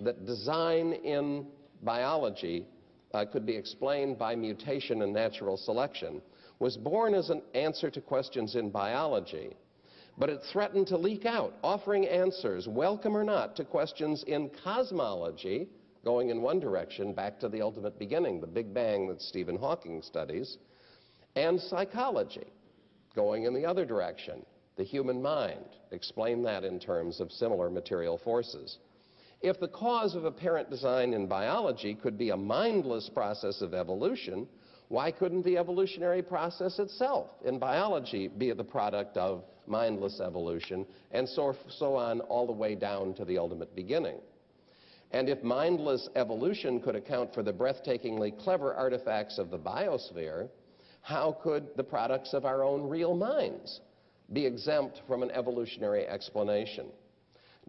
that 0.00 0.26
design 0.26 0.92
in 0.92 1.46
biology 1.82 2.66
uh, 3.14 3.24
could 3.24 3.46
be 3.46 3.56
explained 3.56 4.18
by 4.18 4.34
mutation 4.34 5.02
and 5.02 5.12
natural 5.12 5.56
selection 5.56 6.22
was 6.58 6.76
born 6.76 7.14
as 7.14 7.30
an 7.30 7.42
answer 7.54 7.90
to 7.90 8.00
questions 8.00 8.54
in 8.54 8.70
biology, 8.70 9.50
but 10.16 10.30
it 10.30 10.40
threatened 10.52 10.86
to 10.86 10.96
leak 10.96 11.26
out, 11.26 11.54
offering 11.62 12.06
answers, 12.06 12.68
welcome 12.68 13.16
or 13.16 13.24
not, 13.24 13.56
to 13.56 13.64
questions 13.64 14.22
in 14.26 14.50
cosmology, 14.62 15.68
going 16.04 16.30
in 16.30 16.40
one 16.40 16.60
direction 16.60 17.12
back 17.12 17.38
to 17.40 17.48
the 17.48 17.60
ultimate 17.60 17.98
beginning, 17.98 18.40
the 18.40 18.46
Big 18.46 18.72
Bang 18.72 19.08
that 19.08 19.20
Stephen 19.20 19.56
Hawking 19.56 20.02
studies, 20.02 20.58
and 21.34 21.60
psychology 21.60 22.46
going 23.14 23.44
in 23.44 23.54
the 23.54 23.66
other 23.66 23.84
direction, 23.84 24.44
the 24.76 24.84
human 24.84 25.20
mind. 25.20 25.76
Explain 25.90 26.42
that 26.44 26.64
in 26.64 26.78
terms 26.78 27.20
of 27.20 27.30
similar 27.30 27.70
material 27.70 28.18
forces. 28.18 28.78
If 29.42 29.58
the 29.58 29.68
cause 29.68 30.14
of 30.14 30.24
apparent 30.24 30.70
design 30.70 31.14
in 31.14 31.26
biology 31.26 31.94
could 31.94 32.16
be 32.16 32.30
a 32.30 32.36
mindless 32.36 33.08
process 33.08 33.60
of 33.60 33.74
evolution, 33.74 34.46
why 34.88 35.10
couldn't 35.10 35.44
the 35.44 35.58
evolutionary 35.58 36.22
process 36.22 36.78
itself 36.78 37.28
in 37.44 37.58
biology 37.58 38.28
be 38.28 38.52
the 38.52 38.62
product 38.62 39.16
of 39.16 39.42
mindless 39.66 40.20
evolution, 40.20 40.86
and 41.12 41.28
so, 41.28 41.56
so 41.68 41.96
on 41.96 42.20
all 42.20 42.46
the 42.46 42.52
way 42.52 42.74
down 42.74 43.14
to 43.14 43.24
the 43.24 43.36
ultimate 43.38 43.74
beginning? 43.74 44.18
And 45.10 45.28
if 45.28 45.42
mindless 45.42 46.08
evolution 46.14 46.80
could 46.80 46.96
account 46.96 47.34
for 47.34 47.42
the 47.42 47.52
breathtakingly 47.52 48.38
clever 48.38 48.74
artifacts 48.74 49.38
of 49.38 49.50
the 49.50 49.58
biosphere, 49.58 50.48
how 51.02 51.36
could 51.42 51.68
the 51.76 51.84
products 51.84 52.32
of 52.32 52.44
our 52.44 52.62
own 52.62 52.88
real 52.88 53.14
minds 53.14 53.80
be 54.32 54.46
exempt 54.46 55.02
from 55.06 55.22
an 55.22 55.30
evolutionary 55.30 56.06
explanation? 56.06 56.86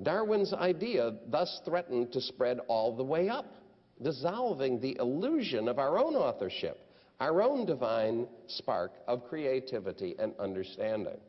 Darwin's 0.01 0.53
idea 0.53 1.13
thus 1.29 1.61
threatened 1.65 2.11
to 2.13 2.21
spread 2.21 2.59
all 2.67 2.95
the 2.95 3.03
way 3.03 3.29
up, 3.29 3.45
dissolving 4.01 4.79
the 4.79 4.97
illusion 4.99 5.67
of 5.67 5.77
our 5.77 5.99
own 5.99 6.15
authorship, 6.15 6.87
our 7.19 7.41
own 7.43 7.65
divine 7.65 8.27
spark 8.47 8.91
of 9.07 9.27
creativity 9.27 10.15
and 10.17 10.33
understanding. 10.39 11.19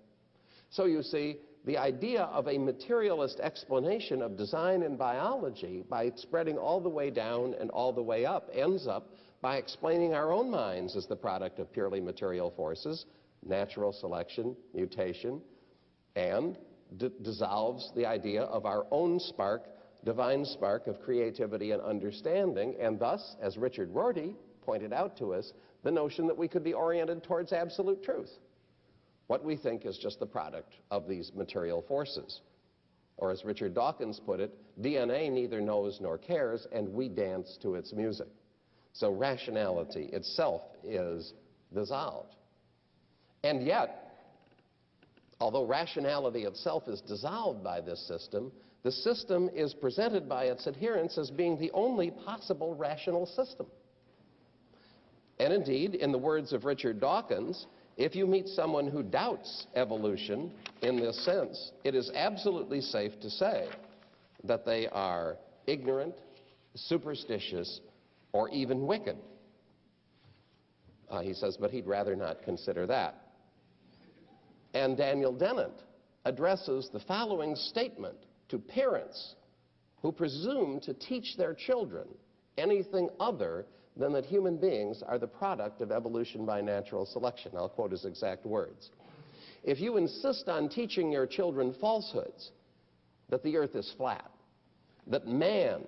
So 0.71 0.87
you 0.87 1.03
see, 1.03 1.37
the 1.67 1.79
idea 1.79 2.23
of 2.25 2.49
a 2.49 2.59
materialist 2.59 3.41
explanation 3.41 4.23
of 4.23 4.37
design 4.37 4.83
in 4.83 4.97
biology 4.97 5.85
by 5.89 6.11
spreading 6.17 6.59
all 6.59 6.81
the 6.81 6.89
way 6.89 7.11
down 7.11 7.55
and 7.59 7.71
all 7.71 7.93
the 7.93 8.03
way 8.03 8.27
up 8.27 8.51
ends 8.53 8.87
up 8.87 9.09
by 9.41 9.57
explaining 9.57 10.15
our 10.15 10.33
own 10.33 10.51
minds 10.51 10.97
as 10.97 11.07
the 11.07 11.17
product 11.17 11.59
of 11.59 11.73
purely 11.73 12.01
material 12.01 12.51
forces, 12.57 13.07
natural 13.47 13.93
selection, 13.93 14.57
mutation, 14.73 15.41
and 16.17 16.59
dissolves 17.23 17.91
the 17.97 18.07
idea 18.07 18.43
of 18.43 18.67
our 18.67 18.87
own 18.91 19.19
spark, 19.19 19.65
divine 20.05 20.45
spark 20.45 20.87
of 20.87 21.01
creativity 21.01 21.73
and 21.73 21.83
understanding, 21.83 22.77
and 22.81 22.99
thus, 22.99 23.37
as 23.41 23.57
Richard 23.57 23.91
Rorty 23.91 24.37
pointed 24.63 24.93
out 24.93 25.17
to 25.19 25.35
us, 25.35 25.53
the 25.83 25.91
notion 25.91 26.27
that 26.27 26.37
we 26.37 26.49
could 26.49 26.65
be 26.65 26.73
oriented 26.73 27.23
towards 27.25 27.53
absolute 27.53 28.03
truth. 28.03 28.31
What 29.27 29.45
we 29.45 29.57
think 29.57 29.87
is 29.87 29.99
just 29.99 30.21
the 30.21 30.27
product 30.27 30.75
of 30.91 31.09
these 31.09 31.33
material 31.35 31.83
forces. 31.87 32.41
Or 33.17 33.31
as 33.31 33.45
Richard 33.45 33.75
Dawkins 33.75 34.21
put 34.25 34.41
it, 34.41 34.53
DNA 34.81 35.31
neither 35.31 35.61
knows 35.61 35.99
nor 36.01 36.19
cares, 36.19 36.67
and 36.73 36.89
we 36.93 37.09
dance 37.09 37.59
to 37.63 37.75
its 37.75 37.93
music. 37.93 38.29
So 38.93 39.11
rationality 39.11 40.11
itself 40.13 40.63
is 40.83 41.33
dissolved. 41.73 42.37
And 43.45 43.63
yet, 43.63 44.15
although 45.39 45.67
rationality 45.67 46.45
itself 46.45 46.89
is 46.89 47.03
dissolved 47.03 47.63
by 47.63 47.83
this 47.83 48.01
system, 48.09 48.51
the 48.83 48.91
system 48.91 49.51
is 49.55 49.75
presented 49.75 50.27
by 50.29 50.45
its 50.45 50.67
adherents 50.67 51.19
as 51.19 51.31
being 51.31 51.59
the 51.59 51.71
only 51.73 52.11
possible 52.11 52.75
rational 52.75 53.27
system. 53.27 53.67
And 55.39 55.53
indeed, 55.53 55.95
in 55.95 56.11
the 56.11 56.19
words 56.19 56.55
of 56.55 56.65
Richard 56.65 57.01
Dawkins, 57.01 57.67
if 57.99 58.17
you 58.17 58.27
meet 58.27 58.49
someone 58.49 58.89
who 58.89 59.03
doubts 59.03 59.67
evolution 59.75 60.51
in 60.81 60.97
this 60.97 61.23
sense, 61.25 61.73
it 61.85 61.95
is 61.95 62.11
absolutely 62.15 62.81
safe 62.81 63.21
to 63.21 63.29
say 63.29 63.69
that 64.45 64.65
they 64.65 64.89
are 64.89 65.37
ignorant, 65.67 66.15
superstitious, 66.75 67.81
or 68.33 68.49
even 68.49 68.87
wicked. 68.87 69.17
Uh, 71.11 71.21
he 71.21 71.35
says, 71.35 71.59
but 71.59 71.71
he'd 71.71 71.87
rather 71.87 72.17
not 72.17 72.43
consider 72.43 72.87
that. 72.87 73.24
And 74.75 74.97
Daniel 74.97 75.33
Dennett 75.33 75.83
addresses 76.25 76.91
the 76.93 77.01
following 77.01 77.55
statement 77.55 78.17
to 78.49 78.59
parents 78.59 79.37
who 80.03 80.13
presume 80.13 80.81
to 80.81 80.93
teach 80.93 81.37
their 81.37 81.55
children 81.55 82.07
anything 82.59 83.09
other 83.21 83.67
than 83.97 84.13
that 84.13 84.27
human 84.27 84.57
beings 84.57 85.03
are 85.07 85.19
the 85.19 85.27
product 85.27 85.81
of 85.81 85.93
evolution 85.93 86.45
by 86.45 86.61
natural 86.61 87.07
selection. 87.07 87.53
I'll 87.57 87.69
quote 87.69 87.93
his 87.93 88.05
exact 88.05 88.45
words. 88.45 88.91
If 89.63 89.81
you 89.81 89.97
insist 89.97 90.49
on 90.49 90.69
teaching 90.69 91.11
your 91.11 91.27
children 91.27 91.75
falsehoods, 91.81 92.51
that 93.31 93.43
the 93.43 93.57
earth 93.57 93.75
is 93.75 93.91
flat, 93.97 94.31
that 95.07 95.27
man 95.27 95.85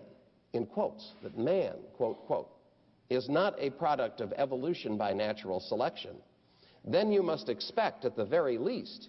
in 0.53 0.65
quotes, 0.67 1.13
that 1.23 1.37
man, 1.37 1.75
quote, 1.97 2.25
quote, 2.27 2.49
is 3.11 3.29
not 3.29 3.55
a 3.59 3.71
product 3.71 4.21
of 4.21 4.33
evolution 4.37 4.97
by 4.97 5.13
natural 5.13 5.61
selection, 5.61 6.17
then 6.87 7.11
you 7.11 7.23
must 7.23 7.49
expect 7.49 8.05
at 8.05 8.17
the 8.17 8.25
very 8.25 8.59
least, 8.59 9.09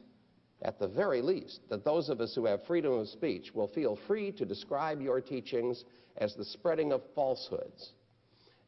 at 0.63 0.79
the 0.79 0.87
very 0.87 1.21
least, 1.21 1.61
that 1.69 1.85
those 1.85 2.09
of 2.09 2.19
us 2.19 2.33
who 2.33 2.45
have 2.45 2.65
freedom 2.65 2.93
of 2.93 3.07
speech 3.07 3.53
will 3.53 3.67
feel 3.67 3.97
free 4.07 4.31
to 4.31 4.45
describe 4.45 4.99
your 5.01 5.21
teachings 5.21 5.83
as 6.17 6.35
the 6.35 6.45
spreading 6.45 6.91
of 6.91 7.01
falsehoods 7.13 7.91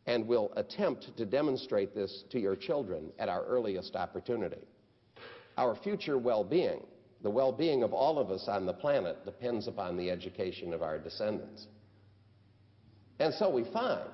and 0.06 0.28
will 0.28 0.52
attempt 0.56 1.16
to 1.18 1.26
demonstrate 1.26 1.94
this 1.94 2.24
to 2.30 2.40
your 2.40 2.56
children 2.56 3.12
at 3.20 3.30
our 3.30 3.44
earliest 3.46 3.96
opportunity. 3.96 4.62
Our 5.58 5.76
future 5.76 6.18
well-being, 6.18 6.86
the 7.22 7.30
well-being 7.30 7.84
of 7.84 7.94
all 7.94 8.18
of 8.18 8.30
us 8.32 8.48
on 8.48 8.66
the 8.66 8.74
planet, 8.74 9.26
depends 9.26 9.68
upon 9.68 9.98
the 9.98 10.10
education 10.10 10.74
of 10.74 10.82
our 10.82 10.98
descendants. 10.98 11.68
And 13.20 13.34
so 13.34 13.50
we 13.50 13.66
find 13.66 14.10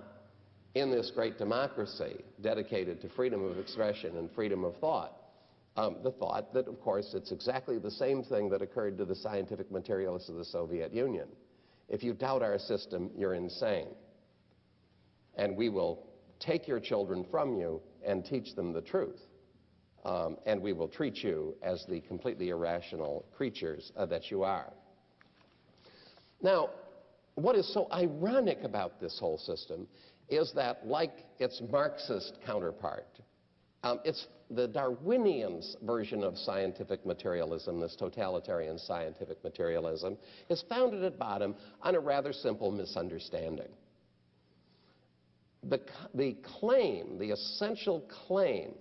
in 0.76 0.92
this 0.92 1.12
great 1.16 1.38
democracy 1.38 2.24
dedicated 2.42 3.02
to 3.02 3.10
freedom 3.10 3.44
of 3.44 3.58
expression 3.58 4.18
and 4.18 4.30
freedom 4.32 4.64
of 4.64 4.76
thought 4.78 5.14
Um, 5.78 5.98
the 6.04 6.12
thought 6.12 6.54
that, 6.54 6.68
of 6.70 6.80
course, 6.80 7.14
it's 7.14 7.34
exactly 7.34 7.80
the 7.80 7.92
same 7.92 8.24
thing 8.24 8.50
that 8.50 8.62
occurred 8.62 8.98
to 8.98 9.06
the 9.06 9.16
scientific 9.16 9.70
materialists 9.72 10.30
of 10.30 10.38
the 10.38 10.46
Soviet 10.46 10.94
Union. 10.94 11.28
If 11.90 12.02
you 12.02 12.14
doubt 12.14 12.42
our 12.42 12.58
system, 12.58 13.12
you're 13.18 13.34
insane. 13.34 13.90
And 15.36 15.58
we 15.58 15.68
will 15.68 16.08
take 16.40 16.66
your 16.66 16.80
children 16.80 17.26
from 17.30 17.58
you 17.60 17.82
and 18.08 18.24
teach 18.24 18.56
them 18.56 18.72
the 18.72 18.82
truth. 18.82 19.20
Um, 20.06 20.38
and 20.46 20.62
we 20.62 20.72
will 20.72 20.88
treat 20.88 21.18
you 21.24 21.56
as 21.62 21.86
the 21.90 22.00
completely 22.02 22.50
irrational 22.50 23.26
creatures 23.36 23.92
uh, 23.98 24.06
that 24.06 24.32
you 24.32 24.44
are. 24.44 24.72
Now, 26.42 26.70
what 27.36 27.56
is 27.58 27.68
so 27.74 27.88
ironic 27.92 28.60
about 28.64 29.02
this 29.02 29.20
whole 29.20 29.38
system 29.38 29.88
is 30.30 30.52
that, 30.54 30.86
like 30.86 31.14
its 31.40 31.62
Marxist 31.72 32.38
counterpart, 32.46 33.08
um, 33.84 34.00
it's 34.04 34.28
the 34.50 34.68
Darwinian's 34.68 35.76
version 35.84 36.24
of 36.24 36.38
scientific 36.38 37.06
materialism, 37.06 37.80
this 37.80 37.96
totalitarian 37.96 38.78
scientific 38.78 39.44
materialism, 39.44 40.18
is 40.50 40.64
founded 40.70 41.04
at 41.04 41.18
bottom 41.18 41.56
on 41.82 41.96
a 41.96 42.00
rather 42.00 42.34
simple 42.34 42.72
misunderstanding. 42.72 43.70
The, 45.64 45.82
the 46.14 46.36
claim, 46.60 47.18
the 47.18 47.32
essential 47.32 48.02
claim, 48.28 48.74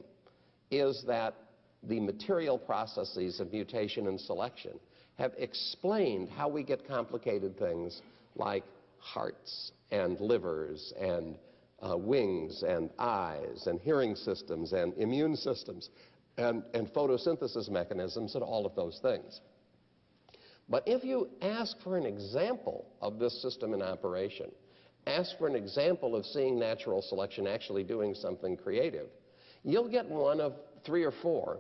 is 0.71 1.03
that 1.07 1.35
the 1.83 2.01
material 2.01 2.59
processes 2.59 3.41
of 3.41 3.53
mutation 3.53 4.07
and 4.07 4.21
selection 4.21 4.73
have 5.19 5.33
explained 5.39 6.29
how 6.29 6.49
we 6.49 6.63
get 6.63 6.87
complicated 6.87 7.59
things 7.59 8.03
like 8.37 8.65
hearts 9.05 9.73
and 9.91 10.19
livers 10.19 10.93
and 10.99 11.37
uh, 11.81 11.97
wings 11.97 12.63
and 12.67 12.91
eyes 12.99 13.67
and 13.67 13.79
hearing 13.81 14.17
systems 14.17 14.73
and 14.73 14.95
immune 14.95 15.37
systems 15.37 15.91
and, 16.39 16.63
and 16.73 16.93
photosynthesis 16.93 17.69
mechanisms 17.69 18.35
and 18.35 18.43
all 18.43 18.65
of 18.65 18.75
those 18.75 18.99
things. 19.03 19.41
But 20.69 20.83
if 20.87 21.05
you 21.05 21.29
ask 21.43 21.77
for 21.83 21.99
an 21.99 22.07
example 22.07 22.87
of 23.03 23.19
this 23.19 23.41
system 23.43 23.75
in 23.75 23.83
operation, 23.83 24.51
ask 25.07 25.37
for 25.37 25.47
an 25.47 25.55
example 25.55 26.17
of 26.17 26.25
seeing 26.25 26.59
natural 26.59 27.03
selection 27.03 27.47
actually 27.47 27.85
doing 27.85 28.15
something 28.15 28.57
creative, 28.57 29.09
you'll 29.63 29.91
get 29.91 30.09
one 30.09 30.41
of 30.41 30.55
three 30.87 31.05
or 31.05 31.13
four 31.23 31.59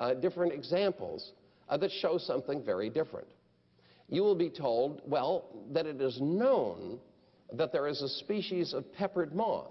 uh, 0.00 0.12
different 0.12 0.52
examples 0.52 1.32
uh, 1.70 1.76
that 1.78 1.90
show 1.90 2.18
something 2.18 2.62
very 2.62 2.90
different. 2.90 3.28
You 4.08 4.22
will 4.22 4.34
be 4.34 4.50
told, 4.50 5.02
well, 5.06 5.44
that 5.72 5.86
it 5.86 6.00
is 6.00 6.20
known 6.20 6.98
that 7.52 7.72
there 7.72 7.86
is 7.86 8.02
a 8.02 8.08
species 8.08 8.72
of 8.72 8.92
peppered 8.94 9.34
moth 9.34 9.70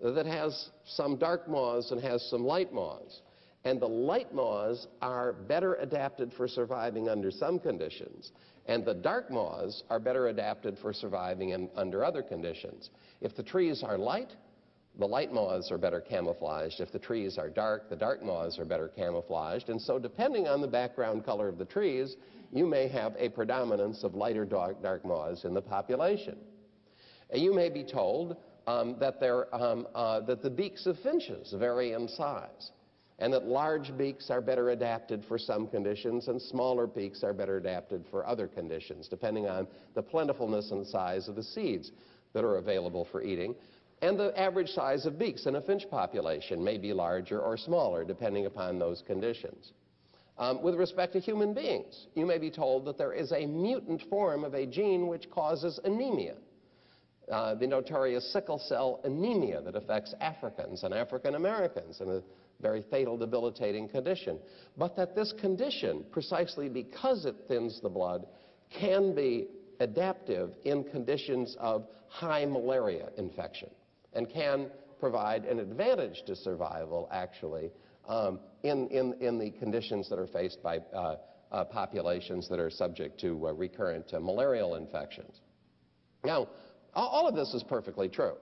that 0.00 0.26
has 0.26 0.70
some 0.84 1.16
dark 1.16 1.48
moths 1.48 1.90
and 1.90 2.02
has 2.02 2.22
some 2.30 2.44
light 2.44 2.72
moths. 2.72 3.22
And 3.64 3.80
the 3.80 3.88
light 3.88 4.32
moths 4.32 4.86
are 5.02 5.32
better 5.32 5.74
adapted 5.74 6.32
for 6.34 6.46
surviving 6.46 7.08
under 7.08 7.30
some 7.30 7.58
conditions, 7.58 8.30
and 8.66 8.84
the 8.84 8.94
dark 8.94 9.30
moths 9.30 9.82
are 9.90 9.98
better 9.98 10.28
adapted 10.28 10.78
for 10.78 10.92
surviving 10.92 11.50
in, 11.50 11.68
under 11.74 12.04
other 12.04 12.22
conditions. 12.22 12.90
If 13.20 13.34
the 13.34 13.42
trees 13.42 13.82
are 13.82 13.98
light, 13.98 14.36
the 14.98 15.06
light 15.06 15.32
moths 15.32 15.70
are 15.70 15.78
better 15.78 16.00
camouflaged. 16.00 16.80
If 16.80 16.90
the 16.90 16.98
trees 16.98 17.36
are 17.38 17.50
dark, 17.50 17.90
the 17.90 17.96
dark 17.96 18.22
moths 18.22 18.58
are 18.58 18.64
better 18.64 18.88
camouflaged. 18.88 19.68
And 19.68 19.80
so 19.80 19.98
depending 19.98 20.48
on 20.48 20.60
the 20.60 20.68
background 20.68 21.24
color 21.24 21.48
of 21.48 21.58
the 21.58 21.64
trees, 21.64 22.16
you 22.52 22.66
may 22.66 22.88
have 22.88 23.14
a 23.18 23.28
predominance 23.28 24.04
of 24.04 24.14
lighter 24.14 24.44
dark, 24.44 24.82
dark 24.82 25.04
moths 25.04 25.44
in 25.44 25.52
the 25.52 25.60
population. 25.60 26.38
And 27.30 27.42
You 27.42 27.54
may 27.54 27.68
be 27.68 27.84
told 27.84 28.36
um, 28.66 28.96
that, 29.00 29.22
um, 29.52 29.86
uh, 29.94 30.20
that 30.20 30.42
the 30.42 30.50
beaks 30.50 30.86
of 30.86 30.98
finches 31.00 31.52
vary 31.58 31.92
in 31.92 32.08
size 32.08 32.70
and 33.18 33.32
that 33.32 33.46
large 33.46 33.96
beaks 33.96 34.30
are 34.30 34.40
better 34.40 34.70
adapted 34.70 35.24
for 35.26 35.38
some 35.38 35.66
conditions 35.66 36.28
and 36.28 36.40
smaller 36.40 36.86
beaks 36.86 37.22
are 37.22 37.32
better 37.32 37.56
adapted 37.56 38.04
for 38.10 38.26
other 38.26 38.46
conditions, 38.46 39.08
depending 39.08 39.46
on 39.46 39.66
the 39.94 40.02
plentifulness 40.02 40.70
and 40.70 40.86
size 40.86 41.28
of 41.28 41.34
the 41.34 41.42
seeds 41.42 41.92
that 42.34 42.44
are 42.44 42.56
available 42.56 43.06
for 43.10 43.22
eating. 43.22 43.54
And 44.02 44.18
the 44.18 44.38
average 44.38 44.68
size 44.68 45.06
of 45.06 45.18
beaks 45.18 45.46
in 45.46 45.56
a 45.56 45.60
finch 45.60 45.88
population 45.90 46.62
may 46.62 46.76
be 46.76 46.92
larger 46.92 47.40
or 47.40 47.56
smaller, 47.56 48.04
depending 48.04 48.46
upon 48.46 48.78
those 48.78 49.02
conditions. 49.06 49.72
Um, 50.38 50.62
with 50.62 50.74
respect 50.74 51.14
to 51.14 51.20
human 51.20 51.54
beings, 51.54 52.08
you 52.14 52.26
may 52.26 52.36
be 52.36 52.50
told 52.50 52.84
that 52.84 52.98
there 52.98 53.14
is 53.14 53.32
a 53.32 53.46
mutant 53.46 54.02
form 54.10 54.44
of 54.44 54.52
a 54.52 54.66
gene 54.66 55.06
which 55.06 55.30
causes 55.30 55.80
anemia. 55.84 56.36
Uh, 57.32 57.54
the 57.54 57.66
notorious 57.66 58.30
sickle 58.32 58.58
cell 58.58 59.00
anemia 59.04 59.62
that 59.62 59.74
affects 59.74 60.14
Africans 60.20 60.84
and 60.84 60.92
African 60.92 61.34
Americans 61.34 62.00
in 62.00 62.10
a 62.10 62.22
very 62.60 62.82
fatal, 62.90 63.16
debilitating 63.16 63.88
condition. 63.88 64.38
But 64.76 64.94
that 64.96 65.16
this 65.16 65.32
condition, 65.40 66.04
precisely 66.12 66.68
because 66.68 67.24
it 67.24 67.34
thins 67.48 67.80
the 67.80 67.88
blood, 67.88 68.26
can 68.70 69.14
be 69.14 69.48
adaptive 69.80 70.50
in 70.64 70.84
conditions 70.84 71.56
of 71.58 71.86
high 72.08 72.44
malaria 72.44 73.08
infection 73.16 73.70
and 74.16 74.28
can 74.28 74.70
provide 74.98 75.44
an 75.44 75.60
advantage 75.60 76.22
to 76.26 76.34
survival, 76.34 77.08
actually, 77.12 77.70
um, 78.08 78.40
in, 78.62 78.88
in, 78.88 79.14
in 79.20 79.38
the 79.38 79.50
conditions 79.50 80.08
that 80.08 80.18
are 80.18 80.26
faced 80.26 80.62
by 80.62 80.78
uh, 80.94 81.16
uh, 81.52 81.64
populations 81.64 82.48
that 82.48 82.58
are 82.58 82.70
subject 82.70 83.20
to 83.20 83.46
uh, 83.46 83.52
recurrent 83.52 84.12
uh, 84.12 84.18
malarial 84.18 84.76
infections. 84.76 85.40
Now, 86.24 86.48
all 86.94 87.28
of 87.28 87.36
this 87.36 87.52
is 87.54 87.62
perfectly 87.62 88.08
true. 88.08 88.34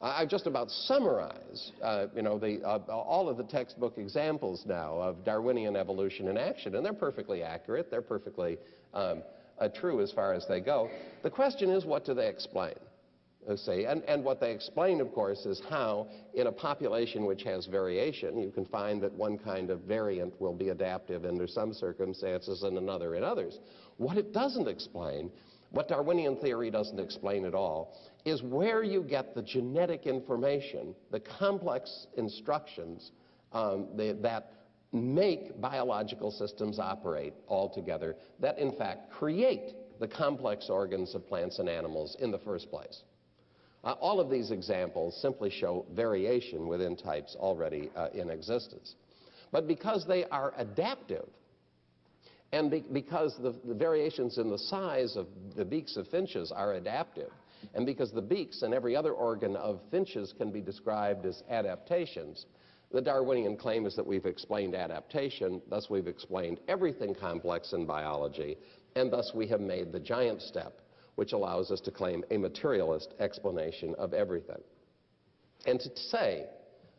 I've 0.00 0.30
just 0.30 0.46
about 0.46 0.70
summarized, 0.70 1.72
uh, 1.82 2.06
you 2.16 2.22
know, 2.22 2.38
the, 2.38 2.62
uh, 2.64 2.78
all 2.90 3.28
of 3.28 3.36
the 3.36 3.44
textbook 3.44 3.98
examples 3.98 4.64
now 4.66 4.94
of 4.96 5.24
Darwinian 5.24 5.76
evolution 5.76 6.28
in 6.28 6.38
action, 6.38 6.74
and 6.74 6.84
they're 6.84 6.94
perfectly 6.94 7.42
accurate. 7.42 7.90
They're 7.90 8.00
perfectly 8.00 8.56
um, 8.94 9.22
true 9.74 10.00
as 10.00 10.10
far 10.10 10.32
as 10.32 10.46
they 10.48 10.60
go. 10.60 10.88
The 11.22 11.28
question 11.28 11.68
is, 11.68 11.84
what 11.84 12.06
do 12.06 12.14
they 12.14 12.28
explain? 12.28 12.74
See. 13.56 13.84
And, 13.84 14.02
and 14.04 14.22
what 14.24 14.40
they 14.40 14.52
explain, 14.52 15.00
of 15.00 15.12
course, 15.12 15.46
is 15.46 15.60
how 15.68 16.08
in 16.34 16.46
a 16.46 16.52
population 16.52 17.24
which 17.26 17.42
has 17.44 17.66
variation, 17.66 18.38
you 18.38 18.50
can 18.50 18.64
find 18.66 19.02
that 19.02 19.12
one 19.12 19.38
kind 19.38 19.70
of 19.70 19.80
variant 19.80 20.40
will 20.40 20.52
be 20.54 20.68
adaptive 20.68 21.24
under 21.24 21.46
some 21.46 21.72
circumstances 21.72 22.62
and 22.62 22.78
another 22.78 23.14
in 23.14 23.24
others. 23.24 23.58
What 23.96 24.16
it 24.16 24.32
doesn't 24.32 24.68
explain, 24.68 25.30
what 25.70 25.88
Darwinian 25.88 26.36
theory 26.36 26.70
doesn't 26.70 27.00
explain 27.00 27.44
at 27.44 27.54
all, 27.54 27.96
is 28.24 28.42
where 28.42 28.82
you 28.82 29.02
get 29.02 29.34
the 29.34 29.42
genetic 29.42 30.06
information, 30.06 30.94
the 31.10 31.20
complex 31.20 32.06
instructions 32.16 33.12
um, 33.52 33.88
the, 33.96 34.16
that 34.22 34.52
make 34.92 35.60
biological 35.60 36.30
systems 36.30 36.78
operate 36.78 37.32
altogether, 37.48 38.16
that 38.40 38.58
in 38.58 38.72
fact 38.72 39.10
create 39.10 39.74
the 40.00 40.08
complex 40.08 40.68
organs 40.68 41.14
of 41.14 41.26
plants 41.26 41.58
and 41.58 41.68
animals 41.68 42.16
in 42.20 42.30
the 42.30 42.38
first 42.38 42.70
place. 42.70 43.02
Uh, 43.82 43.92
all 43.92 44.20
of 44.20 44.28
these 44.28 44.50
examples 44.50 45.18
simply 45.22 45.50
show 45.50 45.86
variation 45.92 46.66
within 46.66 46.96
types 46.96 47.36
already 47.38 47.90
uh, 47.96 48.08
in 48.12 48.28
existence. 48.30 48.94
But 49.52 49.66
because 49.66 50.04
they 50.06 50.24
are 50.26 50.52
adaptive, 50.58 51.28
and 52.52 52.70
be 52.70 52.84
because 52.92 53.36
the, 53.40 53.54
the, 53.64 53.74
variations 53.74 54.38
in 54.38 54.50
the 54.50 54.58
size 54.58 55.16
of 55.16 55.26
the 55.56 55.64
beaks 55.64 55.96
of 55.96 56.08
finches 56.08 56.52
are 56.52 56.74
adaptive, 56.74 57.30
and 57.74 57.86
because 57.86 58.12
the 58.12 58.22
beaks 58.22 58.62
and 58.62 58.74
every 58.74 58.96
other 58.96 59.12
organ 59.12 59.56
of 59.56 59.80
finches 59.90 60.34
can 60.36 60.50
be 60.50 60.60
described 60.60 61.24
as 61.26 61.42
adaptations, 61.48 62.46
the 62.92 63.00
Darwinian 63.00 63.56
claim 63.56 63.86
is 63.86 63.94
that 63.94 64.06
we've 64.06 64.26
explained 64.26 64.74
adaptation, 64.74 65.62
thus 65.70 65.88
we've 65.88 66.08
explained 66.08 66.58
everything 66.68 67.14
complex 67.14 67.72
in 67.72 67.86
biology, 67.86 68.58
and 68.96 69.12
thus 69.12 69.30
we 69.34 69.46
have 69.46 69.60
made 69.60 69.92
the 69.92 70.00
giant 70.00 70.42
step 70.42 70.80
which 71.20 71.34
allows 71.34 71.70
us 71.70 71.82
to 71.82 71.90
claim 71.90 72.24
a 72.30 72.38
materialist 72.38 73.12
explanation 73.20 73.94
of 73.98 74.14
everything. 74.14 74.62
And 75.66 75.78
to 75.78 75.90
say 75.94 76.46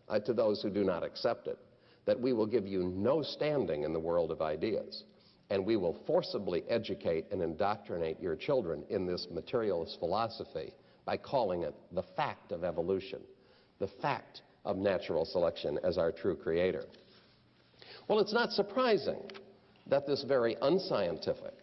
uh, 0.07 0.19
to 0.19 0.33
those 0.35 0.61
who 0.61 0.69
do 0.69 0.83
not 0.83 1.03
accept 1.03 1.47
it 1.47 1.57
that 2.05 2.19
we 2.19 2.31
will 2.31 2.45
give 2.45 2.67
you 2.67 2.83
no 2.83 3.23
standing 3.23 3.81
in 3.81 3.93
the 3.93 3.99
world 3.99 4.29
of 4.29 4.39
ideas, 4.39 5.05
and 5.49 5.65
we 5.65 5.75
will 5.75 5.97
forcibly 6.05 6.63
educate 6.69 7.25
and 7.31 7.41
indoctrinate 7.41 8.21
your 8.21 8.35
children 8.35 8.83
in 8.91 9.07
this 9.07 9.25
materialist 9.31 9.97
philosophy 9.97 10.71
by 11.03 11.17
calling 11.17 11.63
it 11.63 11.73
the 11.91 12.03
fact 12.15 12.51
of 12.51 12.63
evolution, 12.63 13.21
the 13.79 13.89
fact 14.03 14.43
of 14.65 14.77
natural 14.77 15.25
selection 15.25 15.79
as 15.83 15.97
our 15.97 16.11
true 16.11 16.35
creator. 16.35 16.85
Well, 18.07 18.19
it's 18.19 18.33
not 18.33 18.51
surprising 18.51 19.23
that 19.87 20.05
this 20.05 20.23
very 20.23 20.57
unscientific, 20.61 21.55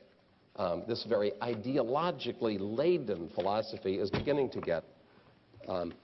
um, 0.59 0.83
this 0.87 1.05
very 1.09 1.33
ideologically 1.41 2.59
laden 2.61 3.31
philosophy 3.35 3.99
is 3.99 4.11
beginning 4.11 4.51
to 4.51 4.61
get 4.61 4.85
um, 5.69 5.95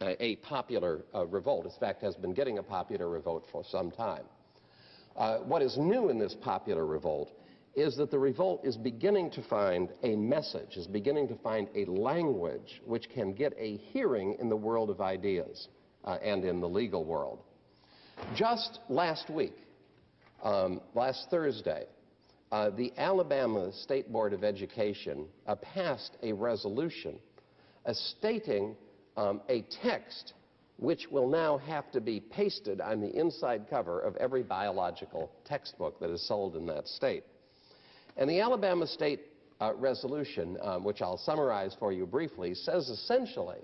a, 0.00 0.22
a, 0.22 0.36
popular 0.36 1.02
uh, 1.14 1.26
revolt. 1.26 1.66
In 1.66 1.72
fact, 1.78 2.02
has 2.02 2.14
been 2.16 2.32
getting 2.32 2.58
a 2.58 2.62
popular 2.62 3.08
revolt 3.08 3.44
for 3.52 3.62
some 3.70 3.90
time. 3.90 4.24
Uh, 5.16 5.38
what 5.38 5.62
is 5.62 5.76
new 5.78 6.08
in 6.08 6.18
this 6.18 6.34
popular 6.42 6.86
revolt 6.86 7.30
is 7.74 7.96
that 7.96 8.10
the 8.10 8.18
revolt 8.18 8.64
is 8.64 8.76
beginning 8.76 9.30
to 9.32 9.42
find 9.42 9.90
a 10.02 10.14
message, 10.16 10.76
is 10.76 10.86
beginning 10.86 11.28
to 11.28 11.34
find 11.36 11.68
a 11.74 11.84
language 11.86 12.80
which 12.84 13.08
can 13.10 13.32
get 13.32 13.52
a 13.58 13.76
hearing 13.76 14.36
in 14.40 14.48
the 14.48 14.56
world 14.56 14.90
of 14.90 15.00
ideas 15.00 15.68
uh, 16.04 16.18
and 16.22 16.44
in 16.44 16.60
the 16.60 16.68
legal 16.68 17.04
world. 17.04 17.40
Just 18.34 18.78
last 18.88 19.28
week, 19.28 19.56
um, 20.42 20.80
last 20.94 21.26
Thursday, 21.30 21.84
the 22.76 22.92
Alabama 22.96 23.72
State 23.72 24.12
Board 24.12 24.32
of 24.32 24.44
Education 24.44 25.26
uh, 25.46 25.56
passed 25.56 26.16
a 26.22 26.32
resolution 26.32 27.18
uh, 27.84 27.92
stating 27.92 28.76
um, 29.16 29.40
a 29.48 29.62
text 29.82 30.34
which 30.76 31.08
will 31.10 31.28
now 31.28 31.58
have 31.58 31.90
to 31.90 32.00
be 32.00 32.20
pasted 32.20 32.80
on 32.80 33.00
the 33.00 33.10
inside 33.18 33.66
cover 33.68 34.00
of 34.00 34.14
every 34.16 34.42
biological 34.44 35.32
textbook 35.44 35.98
that 35.98 36.10
is 36.10 36.26
sold 36.28 36.54
in 36.54 36.64
that 36.66 36.86
state. 36.86 37.24
And 38.16 38.30
the 38.30 38.40
Alabama 38.40 38.86
State 38.86 39.20
uh, 39.60 39.72
resolution, 39.74 40.56
um, 40.62 40.84
which 40.84 41.02
I'll 41.02 41.18
summarize 41.18 41.74
for 41.80 41.92
you 41.92 42.06
briefly, 42.06 42.54
says 42.54 42.88
essentially 42.88 43.60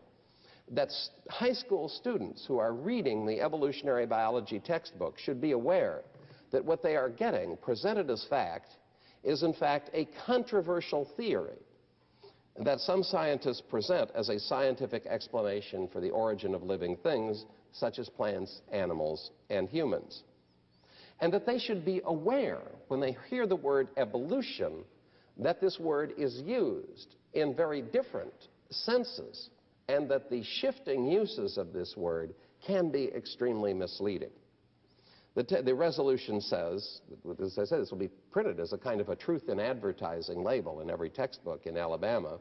that 0.72 0.91
high 1.28 1.53
school 1.53 1.88
students 1.88 2.45
who 2.47 2.59
are 2.59 2.72
reading 2.72 3.24
the 3.24 3.41
evolutionary 3.41 4.07
biology 4.07 4.59
textbook 4.59 5.16
should 5.16 5.41
be 5.41 5.53
aware 5.53 6.03
that 6.51 6.64
what 6.64 6.82
they 6.82 6.96
are 6.96 7.09
getting 7.09 7.57
presented 7.59 8.11
as 8.11 8.24
fact 8.28 8.68
is 9.22 9.42
in 9.42 9.53
fact 9.53 9.90
a 9.92 10.09
controversial 10.26 11.07
theory 11.16 11.59
that 12.64 12.80
some 12.80 13.03
scientists 13.03 13.62
present 13.62 14.11
as 14.14 14.28
a 14.28 14.38
scientific 14.38 15.07
explanation 15.07 15.88
for 15.88 16.01
the 16.01 16.11
origin 16.11 16.55
of 16.55 16.62
living 16.62 16.96
things, 16.96 17.44
such 17.72 17.98
as 17.98 18.09
plants, 18.09 18.61
animals, 18.72 19.30
and 19.48 19.68
humans. 19.68 20.24
And 21.20 21.32
that 21.32 21.46
they 21.46 21.59
should 21.59 21.84
be 21.84 22.03
aware, 22.05 22.62
when 22.88 23.01
they 23.01 23.16
hear 23.28 23.46
the 23.46 23.57
word 23.57 23.88
evolution, 23.96 24.84
that 25.38 25.61
this 25.61 25.78
word 25.78 26.12
is 26.18 26.42
used 26.44 27.14
in 27.32 27.55
very 27.55 27.82
different 27.82 28.32
senses, 28.70 29.51
and 29.88 30.11
that 30.11 30.28
the 30.28 30.42
shifting 30.61 31.07
uses 31.07 31.57
of 31.57 31.72
this 31.72 31.94
word 31.96 32.34
can 32.66 32.90
be 32.90 33.11
extremely 33.14 33.72
misleading. 33.72 34.30
The, 35.49 35.62
the, 35.62 35.74
resolution 35.74 36.41
says, 36.41 37.01
as 37.43 37.59
I 37.59 37.64
said, 37.64 37.80
this 37.80 37.91
will 37.91 37.99
be 37.99 38.11
printed 38.30 38.61
as 38.61 38.74
a 38.74 38.78
kind 38.78 39.01
of 39.01 39.09
a 39.09 39.16
truth 39.16 39.49
in 39.49 39.59
advertising 39.59 40.45
label 40.45 40.80
in 40.80 40.91
every 40.91 41.09
textbook 41.09 41.66
in 41.66 41.78
Alabama, 41.78 42.38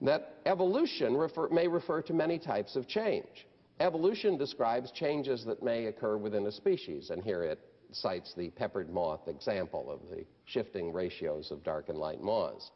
that 0.00 0.36
evolution 0.46 1.14
refer, 1.14 1.48
may 1.50 1.68
refer 1.68 2.00
to 2.02 2.14
many 2.14 2.38
types 2.38 2.74
of 2.74 2.88
change. 2.88 3.46
Evolution 3.80 4.38
describes 4.38 4.90
changes 4.92 5.44
that 5.44 5.62
may 5.62 5.86
occur 5.86 6.16
within 6.16 6.46
a 6.46 6.52
species, 6.52 7.10
and 7.10 7.22
here 7.22 7.42
it 7.42 7.58
cites 7.92 8.32
the 8.34 8.48
peppered 8.50 8.88
moth 8.88 9.28
example 9.28 9.90
of 9.90 10.00
the 10.08 10.24
shifting 10.46 10.90
ratios 10.90 11.50
of 11.50 11.62
dark 11.64 11.90
and 11.90 11.98
light 11.98 12.22
moths. 12.22 12.70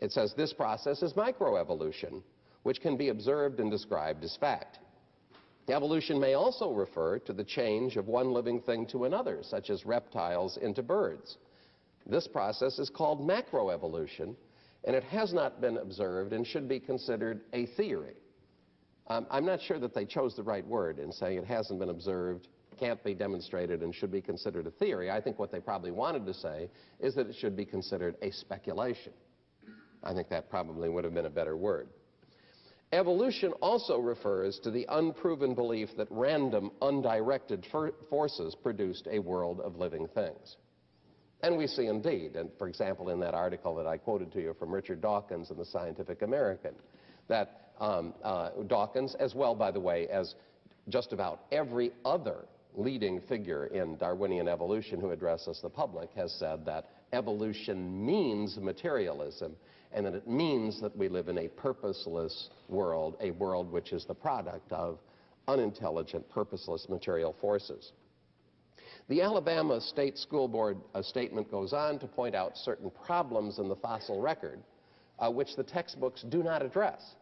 It 0.00 0.10
says 0.10 0.34
this 0.34 0.52
process 0.52 1.02
is 1.02 1.12
microevolution, 1.12 2.22
which 2.64 2.80
can 2.80 2.96
be 2.96 3.10
observed 3.10 3.60
and 3.60 3.70
described 3.70 4.24
as 4.24 4.36
fact. 4.36 4.80
Evolution 5.68 6.18
may 6.18 6.34
also 6.34 6.72
refer 6.72 7.18
to 7.20 7.32
the 7.32 7.44
change 7.44 7.96
of 7.96 8.08
one 8.08 8.32
living 8.32 8.60
thing 8.60 8.86
to 8.86 9.04
another, 9.04 9.42
such 9.42 9.70
as 9.70 9.86
reptiles 9.86 10.56
into 10.56 10.82
birds. 10.82 11.38
This 12.06 12.26
process 12.26 12.78
is 12.78 12.90
called 12.90 13.20
macroevolution, 13.20 14.34
and 14.84 14.96
it 14.96 15.04
has 15.04 15.32
not 15.32 15.60
been 15.60 15.78
observed 15.78 16.32
and 16.32 16.44
should 16.44 16.68
be 16.68 16.80
considered 16.80 17.42
a 17.52 17.66
theory. 17.66 18.16
Um, 19.06 19.26
I'm 19.30 19.46
not 19.46 19.60
sure 19.60 19.78
that 19.78 19.94
they 19.94 20.04
chose 20.04 20.34
the 20.34 20.42
right 20.42 20.66
word 20.66 20.98
in 20.98 21.12
saying 21.12 21.38
it 21.38 21.44
hasn't 21.44 21.78
been 21.78 21.90
observed, 21.90 22.48
can't 22.78 23.02
be 23.04 23.14
demonstrated, 23.14 23.82
and 23.82 23.94
should 23.94 24.10
be 24.10 24.20
considered 24.20 24.66
a 24.66 24.70
theory. 24.70 25.10
I 25.10 25.20
think 25.20 25.38
what 25.38 25.52
they 25.52 25.60
probably 25.60 25.92
wanted 25.92 26.26
to 26.26 26.34
say 26.34 26.68
is 26.98 27.14
that 27.14 27.28
it 27.28 27.36
should 27.36 27.56
be 27.56 27.64
considered 27.64 28.16
a 28.22 28.32
speculation. 28.32 29.12
I 30.02 30.12
think 30.12 30.28
that 30.30 30.50
probably 30.50 30.88
would 30.88 31.04
have 31.04 31.14
been 31.14 31.26
a 31.26 31.30
better 31.30 31.56
word. 31.56 31.88
Evolution 32.92 33.52
also 33.62 33.98
refers 33.98 34.58
to 34.58 34.70
the 34.70 34.84
unproven 34.90 35.54
belief 35.54 35.88
that 35.96 36.08
random, 36.10 36.70
undirected 36.82 37.66
for 37.70 37.92
forces 38.10 38.54
produced 38.54 39.08
a 39.10 39.18
world 39.18 39.60
of 39.60 39.76
living 39.76 40.06
things. 40.08 40.56
And 41.42 41.56
we 41.56 41.66
see 41.66 41.86
indeed, 41.86 42.36
and 42.36 42.50
for 42.58 42.68
example, 42.68 43.08
in 43.08 43.18
that 43.20 43.34
article 43.34 43.74
that 43.76 43.86
I 43.86 43.96
quoted 43.96 44.30
to 44.32 44.42
you 44.42 44.54
from 44.58 44.70
Richard 44.72 45.00
Dawkins 45.00 45.50
in 45.50 45.56
the 45.56 45.64
Scientific 45.64 46.20
American, 46.20 46.74
that 47.28 47.70
um, 47.80 48.12
uh, 48.22 48.50
Dawkins, 48.66 49.16
as 49.18 49.34
well, 49.34 49.54
by 49.54 49.70
the 49.70 49.80
way, 49.80 50.06
as 50.08 50.34
just 50.88 51.12
about 51.12 51.44
every 51.50 51.92
other 52.04 52.44
leading 52.74 53.20
figure 53.22 53.66
in 53.66 53.96
Darwinian 53.96 54.48
evolution 54.48 55.00
who 55.00 55.10
addresses 55.10 55.60
the 55.62 55.68
public, 55.70 56.10
has 56.14 56.32
said 56.32 56.64
that 56.66 56.90
evolution 57.12 58.04
means 58.04 58.58
materialism 58.60 59.56
and 59.94 60.06
that 60.06 60.14
it 60.14 60.28
means 60.28 60.80
that 60.80 60.96
we 60.96 61.08
live 61.08 61.28
in 61.28 61.38
a 61.38 61.48
purposeless 61.48 62.50
world, 62.68 63.16
a 63.20 63.30
world 63.32 63.70
which 63.70 63.92
is 63.92 64.04
the 64.04 64.14
product 64.14 64.70
of 64.72 64.98
unintelligent, 65.48 66.28
purposeless 66.30 66.88
material 66.88 67.34
forces. 67.40 67.92
The 69.08 69.20
Alabama 69.20 69.80
State 69.80 70.16
School 70.16 70.48
Board 70.48 70.78
uh, 70.94 71.02
statement 71.02 71.50
goes 71.50 71.72
on 71.72 71.98
to 71.98 72.06
point 72.06 72.34
out 72.34 72.56
certain 72.56 72.90
problems 73.04 73.58
in 73.58 73.68
the 73.68 73.76
fossil 73.76 74.20
record 74.20 74.62
uh, 75.18 75.30
which 75.30 75.56
the 75.56 75.62
textbooks 75.62 76.22
do 76.28 76.42
not 76.42 76.62
address. 76.62 77.14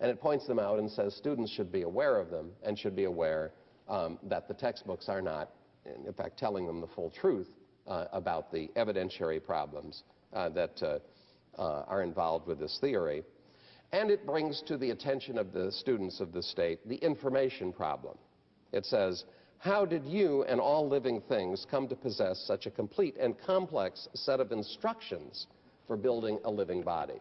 And 0.00 0.10
it 0.10 0.20
points 0.20 0.46
them 0.46 0.58
out 0.58 0.78
and 0.78 0.90
says 0.90 1.14
students 1.14 1.52
should 1.52 1.70
be 1.70 1.82
aware 1.82 2.18
of 2.18 2.30
them 2.30 2.50
and 2.64 2.78
should 2.78 2.96
be 2.96 3.04
aware 3.04 3.52
um, 3.88 4.18
that 4.24 4.48
the 4.48 4.54
textbooks 4.54 5.08
are 5.08 5.22
not, 5.22 5.50
in 5.84 6.12
fact, 6.12 6.38
telling 6.38 6.66
them 6.66 6.80
the 6.80 6.86
full 6.88 7.10
truth 7.10 7.48
uh, 7.86 8.06
about 8.12 8.50
the 8.52 8.68
evidentiary 8.76 9.42
problems 9.42 10.02
uh, 10.32 10.48
that 10.50 10.82
uh, 10.82 10.98
Uh, 11.58 11.84
are 11.86 12.02
involved 12.02 12.46
with 12.46 12.58
this 12.58 12.78
theory. 12.80 13.22
And 13.92 14.10
it 14.10 14.24
brings 14.24 14.62
to 14.62 14.78
the 14.78 14.90
attention 14.90 15.36
of 15.36 15.52
the 15.52 15.70
students 15.70 16.18
of 16.18 16.32
the 16.32 16.42
state 16.42 16.80
the 16.88 16.96
information 16.96 17.74
problem. 17.74 18.16
It 18.72 18.86
says, 18.86 19.24
how 19.58 19.84
did 19.84 20.06
you 20.06 20.44
and 20.44 20.58
all 20.58 20.88
living 20.88 21.20
things 21.28 21.66
come 21.70 21.88
to 21.88 21.94
possess 21.94 22.42
such 22.46 22.64
a 22.64 22.70
complete 22.70 23.16
and 23.20 23.38
complex 23.38 24.08
set 24.14 24.40
of 24.40 24.50
instructions 24.50 25.46
for 25.86 25.98
building 25.98 26.38
a 26.44 26.50
living 26.50 26.80
body? 26.80 27.20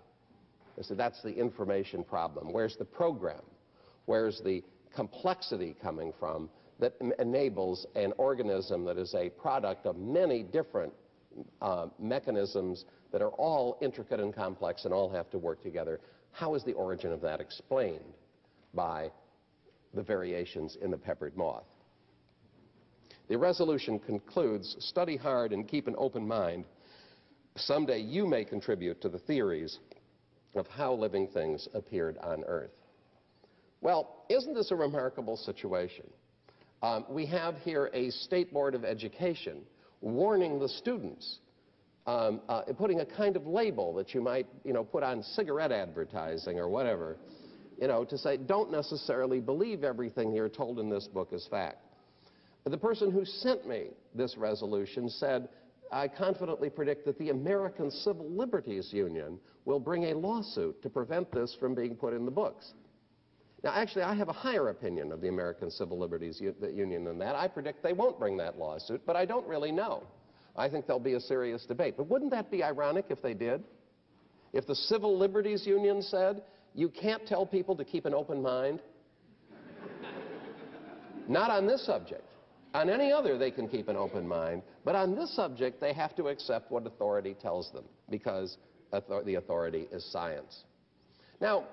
So 0.82 0.96
that's 0.96 1.22
the 1.22 1.34
information 1.34 2.02
problem. 2.02 2.54
Where's 2.54 2.78
the 2.78 2.86
program? 2.86 3.44
Where's 4.06 4.40
the 4.40 4.64
complexity 4.96 5.76
coming 5.82 6.14
from 6.18 6.50
that 6.80 6.94
enables 7.20 7.86
an 7.96 8.14
organism 8.18 8.86
that 8.86 8.98
is 8.98 9.14
a 9.14 9.30
product 9.30 9.86
of 9.86 9.98
many 9.98 10.42
different 10.42 10.94
uh, 11.62 11.88
mechanisms 12.00 12.86
that 13.12 13.22
are 13.22 13.30
all 13.32 13.78
intricate 13.82 14.20
and 14.20 14.34
complex 14.36 14.86
and 14.86 14.94
all 14.94 15.10
have 15.10 15.30
to 15.32 15.38
work 15.38 15.62
together. 15.62 16.00
How 16.32 16.56
is 16.56 16.64
the 16.64 16.74
origin 16.74 17.12
of 17.12 17.22
that 17.22 17.42
explained 17.42 18.14
by 18.74 19.12
the 19.94 20.04
variations 20.04 20.78
in 20.82 20.92
the 20.92 20.98
peppered 20.98 21.36
moth? 21.36 21.66
The 23.28 23.38
resolution 23.38 24.00
concludes, 24.00 24.76
study 24.80 25.16
hard 25.16 25.54
and 25.54 25.68
keep 25.68 25.88
an 25.88 25.96
open 25.98 26.28
mind. 26.28 26.66
Someday 27.56 28.00
you 28.00 28.26
may 28.26 28.44
contribute 28.44 29.02
to 29.02 29.10
the 29.10 29.20
theories 29.20 29.80
of 30.56 30.68
how 30.68 30.94
living 30.94 31.28
things 31.28 31.68
appeared 31.74 32.18
on 32.18 32.44
Earth. 32.46 32.72
Well, 33.82 34.26
isn't 34.30 34.54
this 34.54 34.72
a 34.72 34.76
remarkable 34.76 35.38
situation? 35.38 36.06
Um, 36.84 37.06
we 37.10 37.26
have 37.28 37.56
here 37.58 37.90
a 37.94 38.10
State 38.10 38.52
Board 38.52 38.76
of 38.76 38.84
Education 38.84 39.62
warning 40.02 40.60
the 40.60 40.68
students 40.68 41.40
um, 42.08 42.42
uh, 42.50 42.64
putting 42.78 43.00
a 43.00 43.06
kind 43.06 43.36
of 43.36 43.46
label 43.46 43.94
that 43.94 44.14
you 44.14 44.22
might, 44.22 44.48
you 44.64 44.74
know, 44.74 44.84
put 44.84 45.04
on 45.04 45.22
cigarette 45.22 45.72
advertising 45.72 46.60
or 46.60 46.68
whatever, 46.68 47.18
you 47.80 47.88
know, 47.88 48.04
to 48.06 48.18
say, 48.18 48.38
don't 48.38 48.72
necessarily 48.72 49.40
believe 49.40 49.84
everything 49.84 50.34
you're 50.34 50.50
told 50.50 50.80
in 50.80 50.90
this 50.90 51.08
book 51.08 51.30
is 51.32 51.48
fact. 51.50 51.78
The 52.66 52.78
person 52.78 53.12
who 53.12 53.26
sent 53.26 53.68
me 53.68 53.88
this 54.14 54.38
resolution 54.38 55.10
said, 55.10 55.50
I 55.92 56.08
confidently 56.08 56.70
predict 56.70 57.06
that 57.06 57.18
the 57.18 57.30
American 57.30 57.92
Civil 57.92 58.30
Liberties 58.30 58.90
Union 58.94 59.40
will 59.66 59.80
bring 59.80 60.06
a 60.06 60.14
lawsuit 60.14 60.82
to 60.84 60.90
prevent 60.90 61.32
this 61.32 61.56
from 61.60 61.76
being 61.76 61.96
put 61.96 62.14
in 62.14 62.26
the 62.26 62.32
books. 62.32 62.74
Now, 63.64 63.74
actually, 63.74 64.04
I 64.04 64.16
have 64.16 64.30
a 64.30 64.34
higher 64.34 64.70
opinion 64.70 65.12
of 65.12 65.22
the 65.22 65.28
American 65.28 65.70
Civil 65.70 66.00
Liberties 66.00 66.42
U 66.42 66.56
Union 66.74 67.04
than 67.04 67.20
that. 67.20 67.36
I 67.36 67.48
predict 67.48 67.84
they 67.84 67.94
won't 67.94 68.18
bring 68.18 68.38
that 68.38 68.58
lawsuit, 68.58 69.02
but 69.06 69.16
I 69.16 69.26
don't 69.26 69.48
really 69.48 69.72
know. 69.72 70.04
I 70.56 70.68
think 70.68 70.88
there'll 70.88 71.00
be 71.00 71.14
a 71.14 71.20
serious 71.20 71.66
debate. 71.66 71.96
But 71.96 72.10
wouldn't 72.10 72.32
that 72.32 72.50
be 72.50 72.64
ironic 72.64 73.06
if 73.10 73.22
they 73.22 73.34
did? 73.34 73.64
If 74.52 74.66
the 74.66 74.76
Civil 74.76 75.18
Liberties 75.18 75.66
Union 75.66 76.02
said, 76.02 76.42
you 76.74 76.90
can't 76.90 77.26
tell 77.26 77.46
people 77.46 77.76
to 77.76 77.86
keep 77.86 78.06
an 78.06 78.14
open 78.14 78.42
mind? 78.42 78.82
Not 81.28 81.52
on 81.52 81.68
this 81.68 81.86
subject. 81.86 82.26
On 82.74 82.90
any 82.90 83.12
other, 83.12 83.38
they 83.38 83.52
can 83.52 83.68
keep 83.68 83.90
an 83.90 83.96
open 83.96 84.28
mind. 84.28 84.64
But 84.84 84.96
on 84.96 85.16
this 85.16 85.34
subject, 85.36 85.80
they 85.80 85.94
have 85.94 86.16
to 86.16 86.28
accept 86.28 86.72
what 86.72 86.88
authority 86.88 87.36
tells 87.40 87.72
them 87.72 87.84
because 88.10 88.58
the 88.92 89.36
authority 89.36 89.88
is 89.92 90.04
science. 90.12 90.64
Now, 91.40 91.66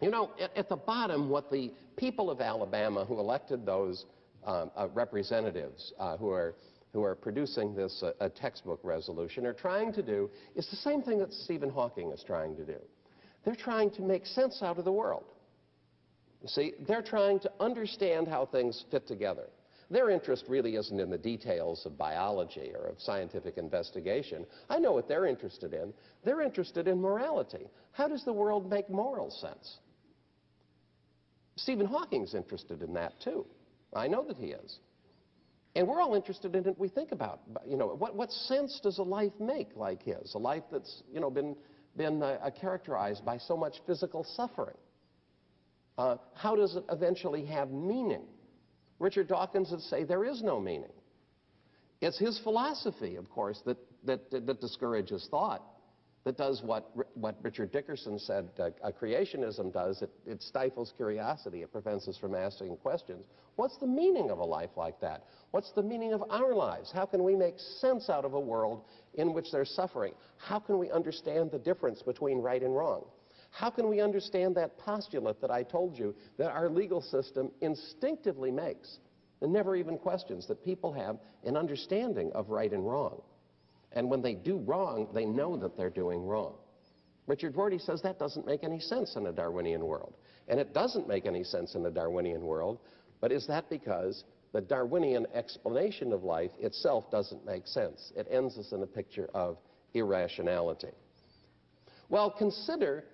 you 0.00 0.10
know, 0.10 0.30
at, 0.56 0.68
the 0.68 0.76
bottom, 0.76 1.28
what 1.28 1.50
the 1.50 1.72
people 1.96 2.30
of 2.30 2.40
Alabama 2.40 3.04
who 3.04 3.18
elected 3.18 3.66
those 3.66 4.06
um, 4.44 4.70
uh, 4.76 4.88
representatives 4.94 5.92
uh, 5.98 6.16
who 6.16 6.30
are 6.30 6.54
who 6.92 7.04
are 7.04 7.14
producing 7.14 7.74
this 7.74 8.02
uh, 8.02 8.28
textbook 8.34 8.80
resolution 8.82 9.46
are 9.46 9.52
trying 9.52 9.92
to 9.92 10.02
do 10.02 10.28
is 10.56 10.68
the 10.70 10.76
same 10.76 11.02
thing 11.02 11.18
that 11.18 11.32
Stephen 11.32 11.70
Hawking 11.70 12.10
is 12.10 12.24
trying 12.26 12.56
to 12.56 12.64
do. 12.64 12.78
They're 13.44 13.54
trying 13.54 13.90
to 13.92 14.02
make 14.02 14.26
sense 14.26 14.60
out 14.62 14.78
of 14.78 14.84
the 14.84 14.92
world. 14.92 15.24
You 16.42 16.48
See, 16.48 16.72
they're 16.88 17.02
trying 17.02 17.38
to 17.40 17.52
understand 17.60 18.26
how 18.26 18.46
things 18.46 18.84
fit 18.90 19.06
together. 19.06 19.48
Their 19.90 20.10
interest 20.10 20.44
really 20.48 20.76
isn't 20.76 21.00
in 21.00 21.10
the 21.10 21.18
details 21.18 21.84
of 21.84 21.98
biology 21.98 22.72
or 22.74 22.86
of 22.86 23.00
scientific 23.00 23.58
investigation. 23.58 24.46
I 24.68 24.78
know 24.78 24.92
what 24.92 25.08
they're 25.08 25.26
interested 25.26 25.74
in. 25.74 25.92
They're 26.24 26.42
interested 26.42 26.86
in 26.86 27.00
morality. 27.00 27.68
How 27.92 28.06
does 28.06 28.24
the 28.24 28.32
world 28.32 28.70
make 28.70 28.88
moral 28.88 29.30
sense? 29.30 29.78
Stephen 31.62 31.86
Hawking's 31.86 32.34
interested 32.34 32.82
in 32.82 32.94
that 32.94 33.20
too. 33.20 33.46
I 33.94 34.08
know 34.08 34.24
that 34.26 34.36
he 34.36 34.46
is. 34.46 34.78
And 35.76 35.86
we're 35.86 36.00
all 36.00 36.14
interested 36.14 36.56
in 36.56 36.66
it. 36.66 36.78
We 36.78 36.88
think 36.88 37.12
about, 37.12 37.40
you 37.66 37.76
know, 37.76 37.88
what, 37.88 38.16
what 38.16 38.30
sense 38.32 38.80
does 38.82 38.98
a 38.98 39.02
life 39.02 39.32
make 39.38 39.68
like 39.76 40.02
his? 40.02 40.34
A 40.34 40.38
life 40.38 40.64
that's, 40.70 41.02
you 41.12 41.20
know, 41.20 41.30
been, 41.30 41.54
been 41.96 42.22
uh, 42.22 42.38
uh, 42.42 42.50
characterized 42.50 43.24
by 43.24 43.38
so 43.38 43.56
much 43.56 43.76
physical 43.86 44.24
suffering. 44.36 44.76
Uh, 45.96 46.16
how 46.34 46.56
does 46.56 46.74
it 46.76 46.84
eventually 46.90 47.44
have 47.44 47.70
meaning? 47.70 48.24
Richard 48.98 49.28
Dawkins 49.28 49.70
would 49.70 49.80
say 49.82 50.02
there 50.02 50.24
is 50.24 50.42
no 50.42 50.58
meaning. 50.60 50.92
It's 52.00 52.18
his 52.18 52.40
philosophy, 52.42 53.16
of 53.16 53.30
course, 53.30 53.60
that, 53.66 53.76
that, 54.04 54.30
that 54.30 54.60
discourages 54.60 55.28
thought 55.30 55.62
that 56.24 56.36
does 56.36 56.62
what, 56.62 56.90
what 57.14 57.36
Richard 57.42 57.72
Dickerson 57.72 58.18
said 58.18 58.50
uh, 58.58 58.90
creationism 59.00 59.72
does. 59.72 60.02
It, 60.02 60.10
it 60.26 60.42
stifles 60.42 60.92
curiosity. 60.96 61.62
It 61.62 61.72
prevents 61.72 62.08
us 62.08 62.18
from 62.18 62.34
asking 62.34 62.76
questions. 62.76 63.24
What's 63.56 63.78
the 63.78 63.86
meaning 63.86 64.30
of 64.30 64.38
a 64.38 64.44
life 64.44 64.70
like 64.76 65.00
that? 65.00 65.24
What's 65.50 65.72
the 65.72 65.82
meaning 65.82 66.12
of 66.12 66.22
our 66.30 66.54
lives? 66.54 66.92
How 66.92 67.06
can 67.06 67.24
we 67.24 67.36
make 67.36 67.58
sense 67.58 68.10
out 68.10 68.24
of 68.24 68.34
a 68.34 68.40
world 68.40 68.84
in 69.14 69.32
which 69.32 69.50
there's 69.50 69.70
suffering? 69.70 70.12
How 70.36 70.58
can 70.58 70.78
we 70.78 70.90
understand 70.90 71.50
the 71.50 71.58
difference 71.58 72.02
between 72.02 72.38
right 72.38 72.62
and 72.62 72.76
wrong? 72.76 73.04
How 73.50 73.70
can 73.70 73.88
we 73.88 74.00
understand 74.00 74.54
that 74.56 74.78
postulate 74.78 75.40
that 75.40 75.50
I 75.50 75.62
told 75.62 75.98
you 75.98 76.14
that 76.38 76.50
our 76.50 76.68
legal 76.68 77.00
system 77.00 77.50
instinctively 77.60 78.50
makes 78.50 78.98
and 79.40 79.52
never 79.52 79.74
even 79.74 79.96
questions 79.98 80.46
that 80.48 80.62
people 80.64 80.92
have 80.92 81.18
an 81.44 81.56
understanding 81.56 82.30
of 82.34 82.50
right 82.50 82.72
and 82.72 82.86
wrong? 82.86 83.22
And 83.92 84.08
when 84.08 84.22
they 84.22 84.34
do 84.34 84.58
wrong, 84.58 85.08
they 85.12 85.24
know 85.24 85.56
that 85.56 85.76
they're 85.76 85.90
doing 85.90 86.24
wrong. 86.24 86.54
Richard 87.26 87.56
Rorty 87.56 87.78
says 87.78 88.02
that 88.02 88.18
doesn't 88.18 88.46
make 88.46 88.64
any 88.64 88.80
sense 88.80 89.16
in 89.16 89.26
a 89.26 89.32
Darwinian 89.32 89.84
world. 89.84 90.14
And 90.48 90.58
it 90.58 90.74
doesn't 90.74 91.08
make 91.08 91.26
any 91.26 91.44
sense 91.44 91.74
in 91.74 91.86
a 91.86 91.90
Darwinian 91.90 92.44
world, 92.44 92.80
but 93.20 93.30
is 93.30 93.46
that 93.46 93.68
because 93.70 94.24
the 94.52 94.60
Darwinian 94.60 95.26
explanation 95.34 96.12
of 96.12 96.24
life 96.24 96.50
itself 96.58 97.10
doesn't 97.10 97.44
make 97.44 97.66
sense? 97.66 98.12
It 98.16 98.26
ends 98.30 98.58
us 98.58 98.72
in 98.72 98.82
a 98.82 98.86
picture 98.86 99.28
of 99.32 99.58
irrationality. 99.94 100.90
Well, 102.08 102.30
consider 102.30 103.04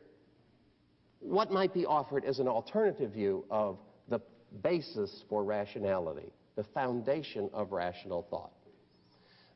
what 1.20 1.50
might 1.50 1.74
be 1.74 1.84
offered 1.84 2.24
as 2.24 2.38
an 2.38 2.48
alternative 2.48 3.12
view 3.12 3.44
of 3.50 3.78
the 4.08 4.20
basis 4.62 5.24
for 5.28 5.44
rationality, 5.44 6.32
the 6.54 6.64
foundation 6.64 7.50
of 7.52 7.72
rational 7.72 8.26
thought 8.30 8.55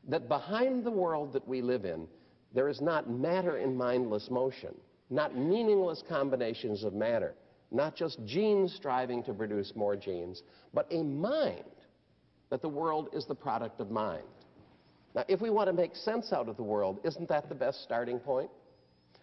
that 0.07 0.27
behind 0.27 0.83
the 0.83 0.91
world 0.91 1.33
that 1.33 1.47
we 1.47 1.61
live 1.61 1.85
in, 1.85 2.07
there 2.53 2.67
is 2.67 2.81
not 2.81 3.09
matter 3.09 3.57
in 3.57 3.75
mindless 3.75 4.29
motion, 4.29 4.75
not 5.09 5.37
meaningless 5.37 6.03
combinations 6.07 6.83
of 6.83 6.93
matter, 6.93 7.35
not 7.71 7.95
just 7.95 8.23
genes 8.25 8.73
striving 8.73 9.23
to 9.23 9.33
produce 9.33 9.73
more 9.75 9.95
genes, 9.95 10.43
but 10.73 10.87
a 10.91 11.03
mind, 11.03 11.63
that 12.49 12.61
the 12.61 12.69
world 12.69 13.09
is 13.13 13.25
the 13.25 13.35
product 13.35 13.79
of 13.79 13.89
mind. 13.89 14.23
Now, 15.15 15.23
if 15.27 15.41
we 15.41 15.49
want 15.49 15.67
to 15.67 15.73
make 15.73 15.95
sense 15.95 16.33
out 16.33 16.49
of 16.49 16.57
the 16.57 16.63
world, 16.63 16.99
isn't 17.03 17.29
that 17.29 17.49
the 17.49 17.55
best 17.55 17.83
starting 17.83 18.19
point? 18.19 18.49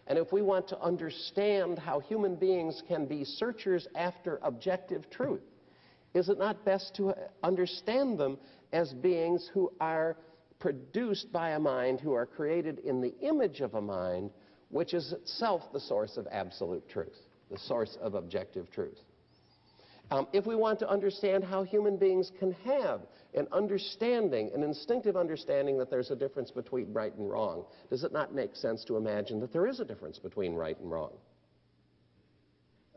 And 0.07 0.17
if 0.17 0.31
we 0.31 0.41
want 0.41 0.67
to 0.69 0.79
understand 0.81 1.77
how 1.77 1.99
human 1.99 2.35
beings 2.35 2.81
can 2.87 3.05
be 3.05 3.23
searchers 3.23 3.87
after 3.95 4.39
objective 4.41 5.09
truth, 5.11 5.41
is 6.15 6.29
it 6.29 6.39
not 6.39 6.65
best 6.65 6.95
to 6.95 7.13
understand 7.43 8.19
them 8.19 8.39
as 8.73 8.93
beings 8.93 9.49
who 9.53 9.71
are 9.79 10.17
produced 10.59 11.31
by 11.31 11.51
a 11.51 11.59
mind 11.59 11.99
who 12.01 12.13
are 12.13 12.25
created 12.25 12.79
in 12.79 13.01
the 13.01 13.17
image 13.21 13.61
of 13.61 13.75
a 13.75 13.81
mind 13.81 14.31
which 14.69 14.93
is 14.93 15.13
itself 15.13 15.63
the 15.73 15.79
source 15.79 16.17
of 16.17 16.27
absolute 16.31 16.87
truth, 16.87 17.17
the 17.49 17.57
source 17.57 17.97
of 18.01 18.13
objective 18.13 18.69
truth. 18.69 18.99
Um, 20.11 20.27
if 20.33 20.45
we 20.45 20.55
want 20.55 20.79
to 20.79 20.89
understand 20.89 21.43
how 21.43 21.63
human 21.63 21.97
beings 21.97 22.31
can 22.39 22.51
have 22.65 23.01
an 23.35 23.47
understanding, 23.51 24.49
an 24.55 24.63
instinctive 24.63 25.15
understanding 25.15 25.77
that 25.77 25.91
there's 25.91 26.09
a 26.09 26.15
difference 26.15 26.49
between 26.49 26.91
right 26.91 27.15
and 27.15 27.29
wrong, 27.29 27.65
does 27.89 28.03
it 28.03 28.11
not 28.11 28.33
make 28.33 28.55
sense 28.55 28.83
to 28.85 28.97
imagine 28.97 29.39
that 29.39 29.53
there 29.53 29.67
is 29.67 29.79
a 29.79 29.85
difference 29.85 30.17
between 30.17 30.55
right 30.55 30.79
and 30.79 30.91
wrong? 30.91 31.11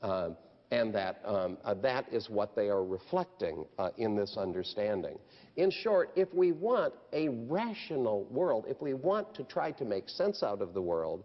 Uh, 0.00 0.30
and 0.72 0.94
that 0.94 1.20
um, 1.26 1.58
uh, 1.64 1.74
that 1.74 2.06
is 2.10 2.30
what 2.30 2.56
they 2.56 2.68
are 2.68 2.82
reflecting 2.82 3.66
uh, 3.78 3.90
in 3.98 4.16
this 4.16 4.36
understanding. 4.38 5.18
In 5.56 5.70
short, 5.70 6.10
if 6.16 6.32
we 6.32 6.52
want 6.52 6.94
a 7.12 7.28
rational 7.28 8.24
world, 8.30 8.64
if 8.66 8.80
we 8.80 8.94
want 8.94 9.34
to 9.34 9.44
try 9.44 9.70
to 9.72 9.84
make 9.84 10.08
sense 10.08 10.42
out 10.42 10.62
of 10.62 10.72
the 10.72 10.80
world, 10.80 11.24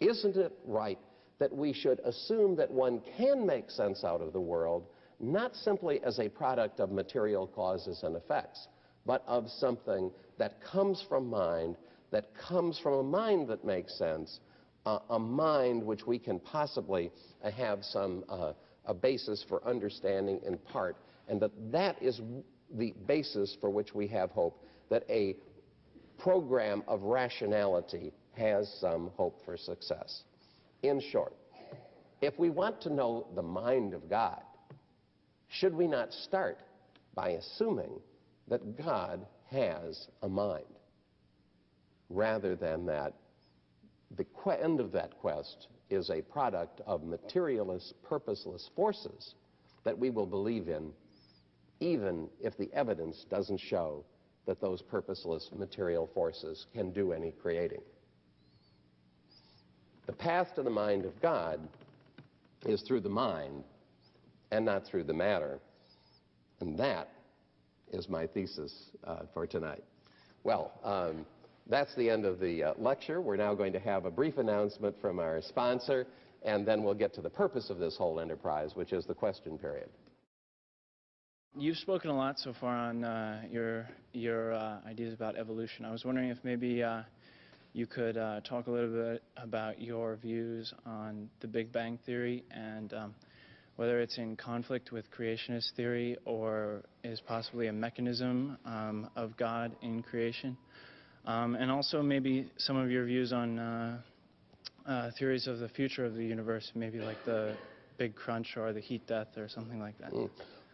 isn't 0.00 0.36
it 0.36 0.52
right 0.64 0.98
that 1.38 1.54
we 1.54 1.74
should 1.74 2.00
assume 2.00 2.56
that 2.56 2.70
one 2.70 3.02
can 3.18 3.46
make 3.46 3.70
sense 3.70 4.04
out 4.04 4.22
of 4.22 4.32
the 4.32 4.40
world 4.40 4.86
not 5.20 5.54
simply 5.54 6.02
as 6.02 6.18
a 6.18 6.30
product 6.30 6.80
of 6.80 6.90
material 6.90 7.46
causes 7.46 8.02
and 8.04 8.16
effects, 8.16 8.68
but 9.04 9.22
of 9.26 9.48
something 9.58 10.10
that 10.38 10.62
comes 10.62 11.04
from 11.10 11.28
mind, 11.28 11.76
that 12.10 12.30
comes 12.34 12.78
from 12.78 12.94
a 12.94 13.02
mind 13.02 13.48
that 13.48 13.64
makes 13.64 13.96
sense, 13.98 14.40
a 14.84 15.18
mind 15.18 15.82
which 15.82 16.06
we 16.06 16.18
can 16.18 16.40
possibly 16.40 17.12
uh, 17.44 17.50
have 17.50 17.84
some 17.84 18.24
uh, 18.28 18.52
a 18.86 18.94
basis 18.94 19.44
for 19.48 19.64
understanding 19.66 20.40
in 20.44 20.58
part, 20.58 20.96
and 21.28 21.40
that 21.40 21.52
that 21.70 22.02
is 22.02 22.20
the 22.74 22.92
basis 23.06 23.56
for 23.60 23.70
which 23.70 23.94
we 23.94 24.06
have 24.08 24.30
hope 24.30 24.60
that 24.90 25.04
a 25.08 25.36
program 26.18 26.82
of 26.88 27.02
rationality 27.02 28.12
has 28.32 28.68
some 28.80 29.10
hope 29.16 29.40
for 29.44 29.56
success. 29.56 30.22
In 30.82 31.00
short, 31.12 31.34
if 32.20 32.38
we 32.38 32.50
want 32.50 32.80
to 32.82 32.90
know 32.92 33.26
the 33.34 33.42
mind 33.42 33.94
of 33.94 34.08
God, 34.08 34.42
should 35.48 35.74
we 35.74 35.86
not 35.86 36.12
start 36.12 36.58
by 37.14 37.30
assuming 37.30 38.00
that 38.48 38.76
God 38.76 39.26
has 39.50 40.08
a 40.22 40.28
mind 40.28 40.64
rather 42.08 42.56
than 42.56 42.86
that 42.86 43.14
the 44.16 44.26
end 44.60 44.80
of 44.80 44.92
that 44.92 45.18
quest 45.18 45.68
is 45.90 46.10
a 46.10 46.22
product 46.22 46.80
of 46.86 47.04
materialist, 47.04 47.94
purposeless 48.02 48.70
forces 48.74 49.34
that 49.84 49.98
we 49.98 50.10
will 50.10 50.26
believe 50.26 50.68
in, 50.68 50.92
even 51.80 52.28
if 52.40 52.56
the 52.56 52.70
evidence 52.72 53.26
doesn't 53.30 53.60
show 53.60 54.04
that 54.46 54.60
those 54.60 54.82
purposeless 54.82 55.50
material 55.54 56.08
forces 56.14 56.66
can 56.72 56.92
do 56.92 57.12
any 57.12 57.32
creating. 57.32 57.82
The 60.06 60.12
path 60.12 60.54
to 60.56 60.62
the 60.62 60.70
mind 60.70 61.04
of 61.04 61.20
God 61.20 61.60
is 62.66 62.82
through 62.82 63.00
the 63.00 63.08
mind 63.08 63.64
and 64.50 64.64
not 64.64 64.86
through 64.86 65.04
the 65.04 65.14
matter. 65.14 65.60
And 66.60 66.78
that 66.78 67.08
is 67.92 68.08
my 68.08 68.26
thesis 68.26 68.90
uh, 69.04 69.20
for 69.32 69.46
tonight. 69.46 69.84
Well, 70.44 70.72
um, 70.82 71.24
that's 71.68 71.94
the 71.94 72.10
end 72.10 72.24
of 72.24 72.40
the 72.40 72.64
uh, 72.64 72.74
lecture. 72.78 73.20
We're 73.20 73.36
now 73.36 73.54
going 73.54 73.72
to 73.72 73.80
have 73.80 74.04
a 74.04 74.10
brief 74.10 74.38
announcement 74.38 74.96
from 75.00 75.18
our 75.18 75.40
sponsor, 75.42 76.06
and 76.42 76.66
then 76.66 76.82
we'll 76.82 76.94
get 76.94 77.14
to 77.14 77.22
the 77.22 77.30
purpose 77.30 77.70
of 77.70 77.78
this 77.78 77.96
whole 77.96 78.20
enterprise, 78.20 78.72
which 78.74 78.92
is 78.92 79.06
the 79.06 79.14
question 79.14 79.58
period. 79.58 79.88
You've 81.56 81.76
spoken 81.76 82.08
a 82.10 82.16
lot 82.16 82.38
so 82.38 82.54
far 82.58 82.74
on 82.74 83.04
uh, 83.04 83.42
your, 83.50 83.86
your 84.12 84.54
uh, 84.54 84.78
ideas 84.86 85.12
about 85.12 85.36
evolution. 85.36 85.84
I 85.84 85.92
was 85.92 86.02
wondering 86.04 86.30
if 86.30 86.38
maybe 86.44 86.82
uh, 86.82 87.02
you 87.74 87.86
could 87.86 88.16
uh, 88.16 88.40
talk 88.40 88.68
a 88.68 88.70
little 88.70 88.90
bit 88.90 89.22
about 89.36 89.80
your 89.80 90.16
views 90.16 90.72
on 90.86 91.28
the 91.40 91.46
Big 91.46 91.70
Bang 91.70 91.98
Theory 92.06 92.42
and 92.50 92.92
um, 92.94 93.14
whether 93.76 94.00
it's 94.00 94.18
in 94.18 94.36
conflict 94.36 94.92
with 94.92 95.10
creationist 95.10 95.72
theory 95.76 96.16
or 96.24 96.82
is 97.04 97.20
possibly 97.20 97.66
a 97.68 97.72
mechanism 97.72 98.56
um, 98.64 99.10
of 99.16 99.36
God 99.36 99.76
in 99.82 100.02
creation. 100.02 100.56
Um, 101.24 101.54
and 101.54 101.70
also 101.70 102.02
maybe 102.02 102.50
some 102.56 102.76
of 102.76 102.90
your 102.90 103.04
views 103.04 103.32
on 103.32 103.58
uh, 103.58 103.98
uh, 104.86 105.10
theories 105.18 105.46
of 105.46 105.60
the 105.60 105.68
future 105.68 106.04
of 106.04 106.14
the 106.14 106.24
universe, 106.24 106.72
maybe 106.74 106.98
like 106.98 107.24
the 107.24 107.54
Big 107.96 108.16
Crunch 108.16 108.56
or 108.56 108.72
the 108.72 108.80
heat 108.80 109.06
death 109.06 109.28
or 109.36 109.48
something 109.48 109.78
like 109.78 109.96
that. 109.98 110.12
Mm. 110.12 110.28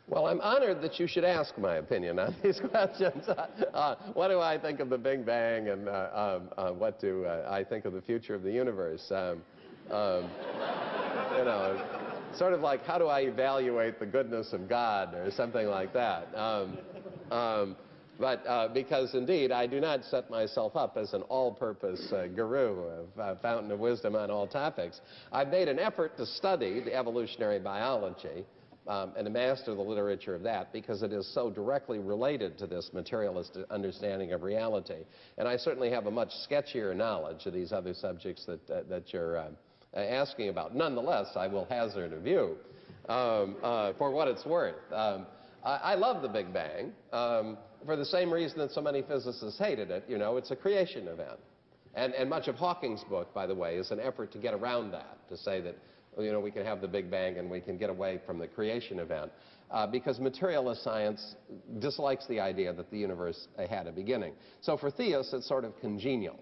Well, 0.08 0.26
I'm 0.26 0.40
honored 0.40 0.80
that 0.80 0.98
you 0.98 1.06
should 1.06 1.24
ask 1.24 1.58
my 1.58 1.76
opinion 1.76 2.18
on 2.18 2.34
these 2.42 2.60
questions. 2.60 3.24
Uh, 3.74 3.94
what 4.14 4.28
do 4.28 4.40
I 4.40 4.58
think 4.58 4.80
of 4.80 4.88
the 4.88 4.98
Big 4.98 5.24
Bang 5.24 5.68
and 5.68 5.88
uh, 5.88 6.38
um, 6.40 6.48
uh, 6.58 6.72
what 6.72 6.98
do 7.00 7.24
uh, 7.24 7.46
I 7.48 7.62
think 7.62 7.84
of 7.84 7.92
the 7.92 8.00
future 8.00 8.34
of 8.34 8.42
the 8.42 8.50
universe? 8.50 9.12
Um, 9.12 9.42
um, 9.92 10.28
you 11.36 11.44
know, 11.44 11.80
sort 12.34 12.54
of 12.54 12.60
like 12.60 12.84
how 12.84 12.98
do 12.98 13.06
I 13.06 13.20
evaluate 13.20 14.00
the 14.00 14.06
goodness 14.06 14.52
of 14.52 14.68
God 14.68 15.14
or 15.14 15.30
something 15.30 15.68
like 15.68 15.92
that. 15.92 16.26
Um, 18.18 18.24
um, 18.24 18.40
but 18.44 18.48
uh, 18.48 18.68
because 18.68 19.14
indeed 19.14 19.52
I 19.52 19.66
do 19.66 19.80
not 19.80 20.04
set 20.04 20.30
myself 20.30 20.76
up 20.76 20.96
as 20.96 21.12
an 21.14 21.22
all-purpose 21.22 22.12
uh, 22.12 22.26
guru 22.26 22.80
of 22.84 23.06
uh, 23.18 23.34
fountain 23.40 23.70
of 23.70 23.78
wisdom 23.78 24.14
on 24.14 24.30
all 24.30 24.46
topics. 24.46 25.00
I've 25.32 25.48
made 25.48 25.68
an 25.68 25.78
effort 25.78 26.16
to 26.16 26.26
study 26.26 26.80
the 26.80 26.94
evolutionary 26.94 27.58
biology 27.58 28.44
um, 28.86 29.12
and 29.16 29.26
to 29.26 29.30
master 29.30 29.74
the 29.74 29.82
literature 29.82 30.34
of 30.34 30.42
that 30.42 30.72
because 30.72 31.02
it 31.02 31.12
is 31.12 31.30
so 31.34 31.50
directly 31.50 31.98
related 31.98 32.56
to 32.58 32.66
this 32.66 32.90
materialist 32.92 33.58
understanding 33.70 34.32
of 34.32 34.42
reality. 34.42 35.04
And 35.36 35.46
I 35.46 35.56
certainly 35.56 35.90
have 35.90 36.06
a 36.06 36.10
much 36.10 36.30
sketchier 36.48 36.96
knowledge 36.96 37.46
of 37.46 37.52
these 37.52 37.72
other 37.72 37.92
subjects 37.92 38.46
that, 38.46 38.70
uh, 38.70 38.80
that 38.88 39.12
you're 39.12 39.38
uh, 39.38 39.48
asking 39.94 40.48
about. 40.48 40.74
Nonetheless, 40.74 41.28
I 41.36 41.48
will 41.48 41.66
hazard 41.66 42.12
a 42.12 42.20
view 42.20 42.56
um, 43.08 43.56
for 43.98 44.10
what 44.10 44.28
it's 44.28 44.44
worth. 44.46 44.76
Um, 44.92 45.26
I, 45.64 45.76
I, 45.76 45.94
love 45.94 46.22
the 46.22 46.28
Big 46.28 46.52
Bang 46.52 46.92
um, 47.12 47.56
for 47.84 47.96
the 47.96 48.04
same 48.04 48.32
reason 48.32 48.58
that 48.58 48.70
so 48.70 48.80
many 48.80 49.02
physicists 49.02 49.58
hated 49.58 49.90
it. 49.90 50.04
You 50.08 50.18
know, 50.18 50.36
it's 50.36 50.50
a 50.50 50.56
creation 50.56 51.08
event. 51.08 51.38
And, 51.94 52.14
and 52.14 52.28
much 52.28 52.48
of 52.48 52.54
Hawking's 52.54 53.02
book, 53.04 53.32
by 53.34 53.46
the 53.46 53.54
way, 53.54 53.76
is 53.76 53.90
an 53.90 54.00
effort 54.00 54.32
to 54.32 54.38
get 54.38 54.54
around 54.54 54.92
that, 54.92 55.18
to 55.30 55.36
say 55.36 55.60
that 55.62 55.76
you 56.18 56.32
know, 56.32 56.40
we 56.40 56.50
can 56.50 56.64
have 56.64 56.80
the 56.80 56.88
Big 56.88 57.10
Bang 57.10 57.38
and 57.38 57.50
we 57.50 57.60
can 57.60 57.76
get 57.76 57.90
away 57.90 58.20
from 58.26 58.38
the 58.38 58.46
creation 58.46 58.98
event. 58.98 59.30
Uh, 59.70 59.86
because 59.86 60.18
materialist 60.18 60.82
science 60.82 61.34
dislikes 61.78 62.26
the 62.26 62.40
idea 62.40 62.72
that 62.72 62.90
the 62.90 62.98
universe 62.98 63.48
had 63.68 63.86
a 63.86 63.92
beginning. 63.92 64.32
So 64.62 64.78
for 64.78 64.90
theists, 64.90 65.34
it's 65.34 65.46
sort 65.46 65.64
of 65.64 65.78
congenial. 65.80 66.38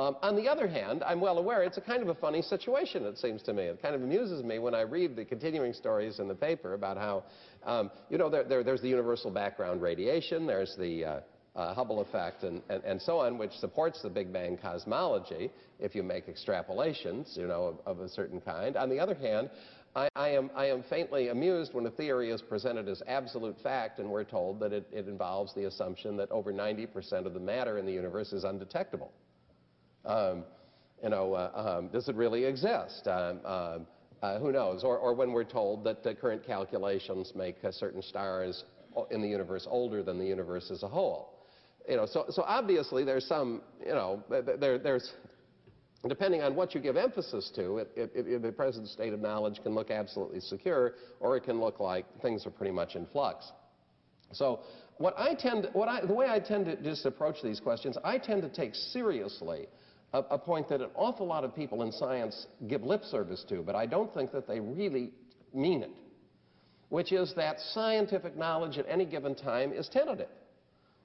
Um, 0.00 0.16
on 0.22 0.36
the 0.36 0.48
other 0.48 0.68
hand, 0.68 1.02
I'm 1.04 1.20
well 1.20 1.38
aware 1.38 1.64
it's 1.64 1.76
a 1.76 1.80
kind 1.80 2.02
of 2.02 2.08
a 2.08 2.14
funny 2.14 2.40
situation, 2.40 3.04
it 3.04 3.18
seems 3.18 3.42
to 3.42 3.52
me. 3.52 3.64
It 3.64 3.82
kind 3.82 3.96
of 3.96 4.02
amuses 4.02 4.44
me 4.44 4.60
when 4.60 4.72
I 4.72 4.82
read 4.82 5.16
the 5.16 5.24
continuing 5.24 5.72
stories 5.72 6.20
in 6.20 6.28
the 6.28 6.36
paper 6.36 6.74
about 6.74 6.96
how, 6.96 7.24
um, 7.64 7.90
you 8.08 8.16
know, 8.16 8.30
there, 8.30 8.44
there, 8.44 8.62
there's 8.62 8.80
the 8.80 8.88
universal 8.88 9.32
background 9.32 9.82
radiation, 9.82 10.46
there's 10.46 10.76
the 10.78 11.04
uh, 11.04 11.20
uh, 11.56 11.74
Hubble 11.74 12.00
effect 12.00 12.44
and, 12.44 12.62
and, 12.68 12.84
and, 12.84 13.02
so 13.02 13.18
on, 13.18 13.38
which 13.38 13.50
supports 13.54 14.00
the 14.00 14.08
Big 14.08 14.32
Bang 14.32 14.56
cosmology 14.56 15.50
if 15.80 15.96
you 15.96 16.04
make 16.04 16.28
extrapolations, 16.28 17.36
you 17.36 17.48
know, 17.48 17.80
of, 17.84 17.98
of 17.98 18.04
a 18.04 18.08
certain 18.08 18.40
kind. 18.40 18.76
On 18.76 18.88
the 18.88 19.00
other 19.00 19.16
hand, 19.16 19.50
I, 19.96 20.08
I, 20.14 20.28
am, 20.28 20.48
I 20.54 20.66
am 20.66 20.84
faintly 20.88 21.30
amused 21.30 21.74
when 21.74 21.84
a 21.86 21.90
theory 21.90 22.30
is 22.30 22.40
presented 22.40 22.88
as 22.88 23.02
absolute 23.08 23.56
fact 23.64 23.98
and 23.98 24.08
we're 24.08 24.22
told 24.22 24.60
that 24.60 24.72
it, 24.72 24.86
it 24.92 25.08
involves 25.08 25.52
the 25.54 25.64
assumption 25.64 26.16
that 26.18 26.30
over 26.30 26.52
90% 26.52 27.26
of 27.26 27.34
the 27.34 27.40
matter 27.40 27.78
in 27.78 27.84
the 27.84 27.92
universe 27.92 28.32
is 28.32 28.44
undetectable. 28.44 29.10
Um, 30.08 30.44
you 31.02 31.10
know, 31.10 31.34
uh, 31.34 31.76
um, 31.78 31.88
does 31.88 32.08
it 32.08 32.16
really 32.16 32.44
exist? 32.44 33.06
Um, 33.06 33.40
um 33.44 33.86
uh, 34.20 34.40
who 34.40 34.50
knows? 34.50 34.82
Or, 34.82 34.98
or, 34.98 35.14
when 35.14 35.30
we're 35.30 35.44
told 35.44 35.84
that 35.84 36.02
the 36.02 36.12
current 36.12 36.44
calculations 36.44 37.30
make 37.36 37.54
uh, 37.62 37.70
certain 37.70 38.02
stars 38.02 38.64
in 39.12 39.22
the 39.22 39.28
universe 39.28 39.64
older 39.70 40.02
than 40.02 40.18
the 40.18 40.26
universe 40.26 40.72
as 40.72 40.82
a 40.82 40.88
whole 40.88 41.38
you 41.88 41.96
know, 41.96 42.06
so, 42.06 42.26
so 42.28 42.42
obviously 42.42 43.02
there's 43.02 43.24
some, 43.24 43.62
you 43.80 43.92
know, 43.92 44.22
there, 44.28 44.78
there's, 44.78 45.14
depending 46.06 46.42
on 46.42 46.54
what 46.54 46.74
you 46.74 46.80
give 46.80 46.96
emphasis 46.96 47.50
to, 47.56 47.78
it, 47.78 47.90
it, 47.96 48.12
it, 48.14 48.42
the 48.42 48.52
present 48.52 48.88
state 48.88 49.12
of 49.14 49.20
knowledge 49.20 49.60
can 49.62 49.74
look 49.74 49.90
absolutely 49.90 50.40
secure, 50.40 50.94
or 51.18 51.36
it 51.36 51.44
can 51.44 51.58
look 51.58 51.80
like 51.80 52.04
things 52.20 52.46
are 52.46 52.50
pretty 52.50 52.72
much 52.72 52.94
in 52.94 53.06
flux. 53.06 53.50
So 54.32 54.60
what 54.98 55.14
I 55.18 55.34
tend, 55.34 55.70
what 55.72 55.88
I, 55.88 56.04
the 56.04 56.12
way 56.12 56.26
I 56.28 56.38
tend 56.38 56.66
to 56.66 56.76
just 56.76 57.06
approach 57.06 57.36
these 57.42 57.58
questions, 57.58 57.96
I 58.04 58.18
tend 58.18 58.42
to 58.42 58.50
take 58.50 58.74
seriously 58.74 59.66
a, 60.12 60.18
a 60.30 60.38
point 60.38 60.68
that 60.68 60.80
an 60.80 60.90
awful 60.94 61.26
lot 61.26 61.44
of 61.44 61.54
people 61.54 61.82
in 61.82 61.92
science 61.92 62.46
give 62.66 62.82
lip 62.82 63.04
service 63.04 63.44
to, 63.48 63.62
but 63.62 63.74
I 63.74 63.86
don't 63.86 64.12
think 64.14 64.32
that 64.32 64.46
they 64.46 64.60
really 64.60 65.10
mean 65.54 65.82
it, 65.82 65.90
which 66.88 67.12
is 67.12 67.34
that 67.36 67.58
scientific 67.72 68.36
knowledge 68.36 68.78
at 68.78 68.86
any 68.88 69.04
given 69.04 69.34
time 69.34 69.72
is 69.72 69.88
tentative. 69.88 70.28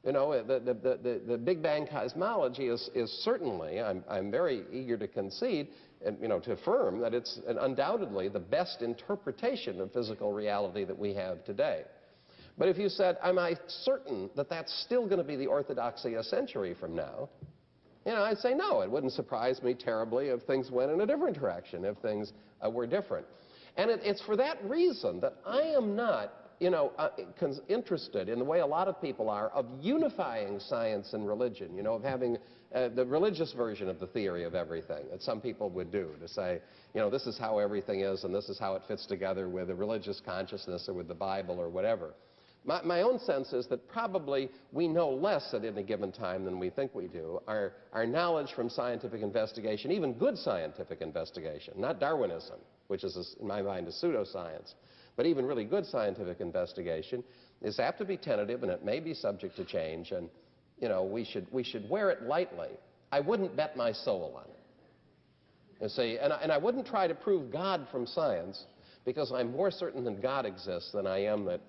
You 0.05 0.11
know, 0.11 0.33
uh, 0.33 0.43
the, 0.43 0.59
the, 0.59 0.73
the, 0.73 1.21
the 1.25 1.37
Big 1.37 1.63
Bang 1.63 1.87
cosmology 1.87 2.67
is, 2.67 2.89
is 2.93 3.09
certainly, 3.23 3.79
I'm, 3.79 4.03
I'm 4.09 4.29
very 4.29 4.63
eager 4.71 4.97
to 4.97 5.07
concede, 5.07 5.69
and, 6.05 6.17
you 6.21 6.27
know, 6.27 6.41
to 6.41 6.51
affirm 6.51 6.99
that 6.99 7.13
it's 7.13 7.39
undoubtedly 7.47 8.27
the 8.27 8.39
best 8.39 8.81
interpretation 8.81 9.79
of 9.79 9.93
physical 9.93 10.33
reality 10.33 10.83
that 10.83 10.97
we 10.97 11.13
have 11.13 11.45
today. 11.45 11.83
But 12.57 12.67
if 12.67 12.77
you 12.77 12.89
said, 12.89 13.17
am 13.23 13.39
I 13.39 13.55
certain 13.85 14.29
that 14.35 14.49
that's 14.49 14.83
still 14.83 15.05
going 15.05 15.19
to 15.19 15.23
be 15.23 15.37
the 15.37 15.47
orthodoxy 15.47 16.15
a 16.15 16.23
century 16.23 16.75
from 16.77 16.95
now? 16.95 17.29
You 18.05 18.11
know, 18.11 18.23
I'd 18.23 18.39
say 18.39 18.53
no. 18.53 18.81
It 18.81 18.91
wouldn't 18.91 19.13
surprise 19.13 19.61
me 19.63 19.73
terribly 19.73 20.27
if 20.27 20.41
things 20.43 20.69
went 20.69 20.91
in 20.91 21.01
a 21.01 21.05
different 21.05 21.37
direction, 21.37 21.85
if 21.85 21.97
things 21.97 22.33
uh, 22.65 22.69
were 22.69 22.85
different. 22.85 23.25
And 23.77 23.89
it, 23.89 24.01
it's 24.03 24.21
for 24.21 24.35
that 24.37 24.63
reason 24.65 25.19
that 25.21 25.35
I 25.45 25.61
am 25.61 25.95
not 25.95 26.33
you 26.59 26.69
know, 26.69 26.93
uh, 26.97 27.09
interested 27.67 28.29
in 28.29 28.39
the 28.39 28.45
way 28.45 28.59
a 28.59 28.65
lot 28.65 28.87
of 28.87 29.01
people 29.01 29.29
are 29.29 29.49
of 29.49 29.65
unifying 29.81 30.59
science 30.59 31.13
and 31.13 31.27
religion, 31.27 31.75
you 31.75 31.83
know, 31.83 31.95
of 31.95 32.03
having 32.03 32.37
uh, 32.73 32.89
the 32.89 33.05
religious 33.05 33.51
version 33.53 33.89
of 33.89 33.99
the 33.99 34.07
theory 34.07 34.43
of 34.45 34.55
everything 34.55 35.03
that 35.11 35.21
some 35.21 35.41
people 35.41 35.69
would 35.69 35.91
do 35.91 36.11
to 36.21 36.27
say, 36.27 36.59
you 36.93 37.01
know, 37.01 37.09
this 37.09 37.27
is 37.27 37.37
how 37.37 37.59
everything 37.59 38.01
is 38.01 38.23
and 38.23 38.33
this 38.33 38.49
is 38.49 38.57
how 38.57 38.75
it 38.75 38.81
fits 38.87 39.05
together 39.05 39.49
with 39.49 39.69
a 39.69 39.75
religious 39.75 40.21
consciousness 40.25 40.87
or 40.87 40.93
with 40.93 41.07
the 41.07 41.13
Bible 41.13 41.59
or 41.59 41.69
whatever. 41.69 42.13
My, 42.65 42.81
my, 42.83 43.01
own 43.01 43.19
sense 43.19 43.51
is 43.51 43.67
that 43.67 43.89
probably 43.89 44.49
we 44.71 44.87
know 44.87 45.09
less 45.09 45.53
at 45.53 45.65
any 45.65 45.83
given 45.83 46.11
time 46.11 46.45
than 46.45 46.59
we 46.59 46.69
think 46.69 46.95
we 46.95 47.07
do. 47.07 47.41
Our, 47.45 47.73
our 47.91 48.05
knowledge 48.05 48.53
from 48.53 48.69
scientific 48.69 49.21
investigation, 49.21 49.91
even 49.91 50.13
good 50.13 50.37
scientific 50.37 51.01
investigation, 51.01 51.73
not 51.77 51.99
Darwinism, 51.99 52.59
which 52.87 53.03
is, 53.03 53.17
a, 53.17 53.41
in 53.41 53.47
my 53.47 53.61
mind, 53.61 53.87
a 53.87 53.91
pseudoscience, 53.91 54.75
but 55.17 55.25
even 55.25 55.45
really 55.45 55.65
good 55.65 55.85
scientific 55.85 56.39
investigation 56.39 57.23
is 57.61 57.79
apt 57.79 57.99
to 57.99 58.05
be 58.05 58.15
tentative 58.15 58.63
and 58.63 58.71
it 58.71 58.85
may 58.85 59.01
be 59.01 59.13
subject 59.13 59.57
to 59.57 59.65
change. 59.65 60.11
And, 60.11 60.29
you 60.79 60.87
know, 60.87 61.03
we 61.03 61.25
should, 61.25 61.47
we 61.51 61.63
should 61.63 61.89
wear 61.89 62.11
it 62.11 62.23
lightly. 62.23 62.69
I 63.11 63.19
wouldn't 63.19 63.55
bet 63.55 63.75
my 63.75 63.91
soul 63.91 64.33
on 64.37 64.49
it. 64.49 64.59
You 65.83 65.89
see, 65.89 66.17
and 66.17 66.31
I, 66.31 66.39
and 66.41 66.51
I 66.51 66.57
wouldn't 66.57 66.87
try 66.87 67.07
to 67.07 67.13
prove 67.13 67.51
God 67.51 67.87
from 67.91 68.07
science 68.07 68.65
because 69.05 69.33
I'm 69.33 69.51
more 69.51 69.69
certain 69.69 70.05
that 70.05 70.21
God 70.21 70.45
exists 70.45 70.91
than 70.93 71.05
I 71.05 71.25
am 71.25 71.43
that, 71.45 71.59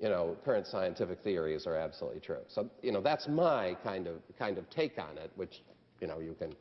you 0.00 0.08
know, 0.08 0.36
current 0.44 0.66
scientific 0.66 1.20
theories 1.22 1.66
are 1.66 1.76
absolutely 1.76 2.20
true. 2.20 2.42
So, 2.48 2.68
you 2.82 2.92
know, 2.92 3.00
that's 3.00 3.28
my 3.28 3.76
kind 3.82 4.06
of, 4.06 4.16
kind 4.38 4.58
of 4.58 4.68
take 4.68 4.98
on 4.98 5.16
it, 5.16 5.30
which, 5.36 5.62
you 6.00 6.06
know, 6.06 6.18
you 6.20 6.34
can 6.38 6.54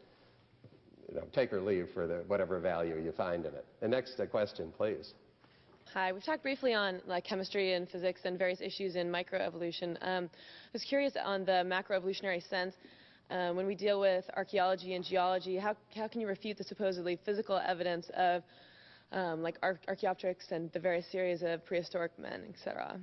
you 1.10 1.16
know, 1.16 1.24
take 1.34 1.54
or 1.54 1.62
leave 1.62 1.90
for 1.94 2.08
the, 2.08 2.24
whatever 2.28 2.60
value 2.60 3.00
you 3.04 3.12
find 3.12 3.46
in 3.46 3.54
it. 3.54 3.66
The 3.82 3.88
next 3.88 4.20
uh, 4.20 4.26
question, 4.26 4.72
please. 4.76 5.14
Hi, 5.94 6.12
we've 6.12 6.24
talked 6.24 6.44
briefly 6.44 6.74
on 6.74 7.02
like 7.06 7.24
chemistry 7.24 7.74
and 7.74 7.88
physics 7.88 8.22
and 8.26 8.40
various 8.40 8.60
issues 8.60 8.96
in 8.96 9.12
microevolution. 9.12 9.98
Um, 10.02 10.30
I 10.34 10.70
was 10.74 10.84
curious 10.84 11.14
on 11.24 11.46
the 11.46 11.64
macroevolutionary 11.66 12.48
sense. 12.50 12.74
Um, 13.30 13.56
when 13.56 13.66
we 13.66 13.76
deal 13.76 14.00
with 14.00 14.26
archaeology 14.36 14.94
and 14.94 15.04
geology, 15.04 15.58
how, 15.58 15.76
how 15.96 16.08
can 16.08 16.22
you 16.22 16.28
refute 16.28 16.58
the 16.58 16.64
supposedly 16.64 17.20
physical 17.26 17.62
evidence 17.66 18.10
of 18.16 18.44
um, 19.12 19.42
like 19.42 19.58
Ar 19.64 19.80
Archaeopteryx 19.88 20.52
and 20.52 20.72
the 20.74 20.80
various 20.80 21.10
series 21.12 21.44
of 21.44 21.66
prehistoric 21.66 22.18
men, 22.20 22.44
etc.? 22.50 23.00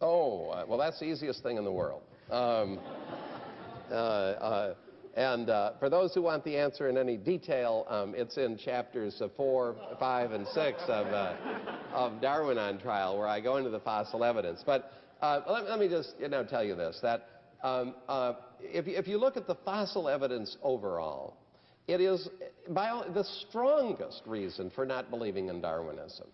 Oh, 0.00 0.48
uh, 0.48 0.64
well, 0.66 0.78
that's 0.78 0.98
the 0.98 1.06
easiest 1.06 1.42
thing 1.42 1.56
in 1.56 1.64
the 1.64 1.72
world. 1.72 2.02
Um, 2.30 2.80
uh, 3.90 3.94
uh, 3.94 4.74
and 5.16 5.48
uh, 5.48 5.72
for 5.78 5.88
those 5.88 6.12
who 6.14 6.22
want 6.22 6.44
the 6.44 6.56
answer 6.56 6.88
in 6.88 6.98
any 6.98 7.16
detail, 7.16 7.86
um, 7.88 8.14
it's 8.16 8.36
in 8.36 8.58
chapters 8.58 9.20
uh, 9.20 9.28
4, 9.36 9.76
5, 10.00 10.32
and 10.32 10.46
6 10.46 10.82
of, 10.88 11.06
of 11.92 12.20
Darwin 12.20 12.58
on 12.58 12.80
Trial, 12.80 13.16
where 13.16 13.28
I 13.28 13.40
go 13.40 13.56
into 13.56 13.70
the 13.70 13.80
fossil 13.80 14.24
evidence. 14.24 14.62
But 14.66 14.92
let, 15.22 15.68
let, 15.68 15.78
me 15.78 15.88
just 15.88 16.14
you 16.18 16.28
know, 16.28 16.44
tell 16.44 16.64
you 16.64 16.74
this, 16.74 16.98
that 17.02 17.28
um, 17.62 17.94
if, 18.60 18.88
if 18.88 19.06
you 19.06 19.18
look 19.18 19.36
at 19.36 19.46
the 19.46 19.54
fossil 19.64 20.08
evidence 20.08 20.56
overall, 20.62 21.36
it 21.86 22.00
is 22.00 22.28
by 22.70 23.02
the 23.14 23.24
strongest 23.24 24.22
reason 24.26 24.70
for 24.74 24.84
not 24.84 25.10
believing 25.10 25.48
in 25.48 25.60
Darwinism. 25.60 26.26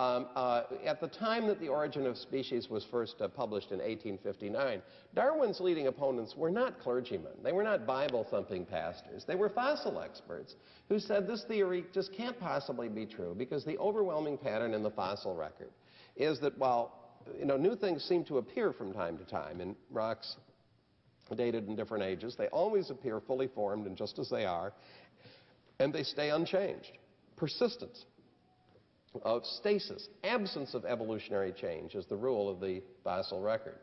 Um, 0.00 0.28
uh, 0.34 0.62
at 0.86 0.98
the 0.98 1.08
time 1.08 1.46
that 1.48 1.60
The 1.60 1.68
Origin 1.68 2.06
of 2.06 2.16
Species 2.16 2.70
was 2.70 2.86
first 2.90 3.16
uh, 3.20 3.28
published 3.28 3.70
in 3.70 3.80
1859, 3.80 4.80
Darwin's 5.14 5.60
leading 5.60 5.88
opponents 5.88 6.34
were 6.34 6.50
not 6.50 6.80
clergymen. 6.80 7.32
They 7.44 7.52
were 7.52 7.62
not 7.62 7.86
Bible-thumping 7.86 8.64
pastors. 8.64 9.26
They 9.26 9.34
were 9.34 9.50
fossil 9.50 10.00
experts 10.00 10.54
who 10.88 10.98
said 10.98 11.26
this 11.26 11.44
theory 11.46 11.84
just 11.92 12.14
can't 12.14 12.40
possibly 12.40 12.88
be 12.88 13.04
true 13.04 13.34
because 13.36 13.62
the 13.66 13.76
overwhelming 13.76 14.38
pattern 14.38 14.72
in 14.72 14.82
the 14.82 14.90
fossil 14.90 15.36
record 15.36 15.68
is 16.16 16.40
that 16.40 16.56
while 16.56 16.94
you 17.38 17.44
know, 17.44 17.58
new 17.58 17.76
things 17.76 18.02
seem 18.02 18.24
to 18.24 18.38
appear 18.38 18.72
from 18.72 18.94
time 18.94 19.18
to 19.18 19.24
time 19.24 19.60
in 19.60 19.76
rocks 19.90 20.36
dated 21.36 21.68
in 21.68 21.76
different 21.76 22.04
ages, 22.04 22.36
they 22.38 22.46
always 22.46 22.88
appear 22.88 23.20
fully 23.20 23.48
formed 23.48 23.86
and 23.86 23.98
just 23.98 24.18
as 24.18 24.30
they 24.30 24.46
are, 24.46 24.72
and 25.78 25.92
they 25.92 26.04
stay 26.04 26.30
unchanged. 26.30 26.92
Persistence 27.36 28.06
of 29.22 29.44
stasis, 29.44 30.08
absence 30.24 30.74
of 30.74 30.84
evolutionary 30.84 31.52
change 31.52 31.94
is 31.94 32.06
the 32.06 32.16
rule 32.16 32.48
of 32.48 32.60
the 32.60 32.82
fossil 33.02 33.40
record. 33.40 33.76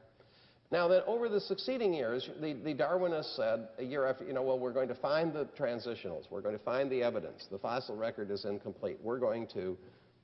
Now 0.72 0.88
that 0.90 1.06
over 1.06 1.30
the 1.30 1.40
succeeding 1.40 1.94
years, 1.94 2.30
the, 2.42 2.54
the 2.54 2.74
Darwinists 2.74 3.36
said 3.36 3.70
a 3.78 3.84
year 3.84 4.06
after, 4.06 4.26
you 4.26 4.34
know, 4.34 4.42
well, 4.42 4.60
we're 4.60 4.74
going 4.74 4.90
to 4.90 4.96
find 4.96 5.32
the 5.34 5.46
transitionals, 5.58 6.30
we're 6.30 6.42
going 6.42 6.58
to 6.58 6.64
find 6.64 6.92
the 6.92 7.02
evidence, 7.02 7.48
the 7.50 7.58
fossil 7.58 7.96
record 7.96 8.32
is 8.32 8.44
incomplete, 8.44 8.98
we're 9.02 9.20
going 9.20 9.48
to, 9.54 9.78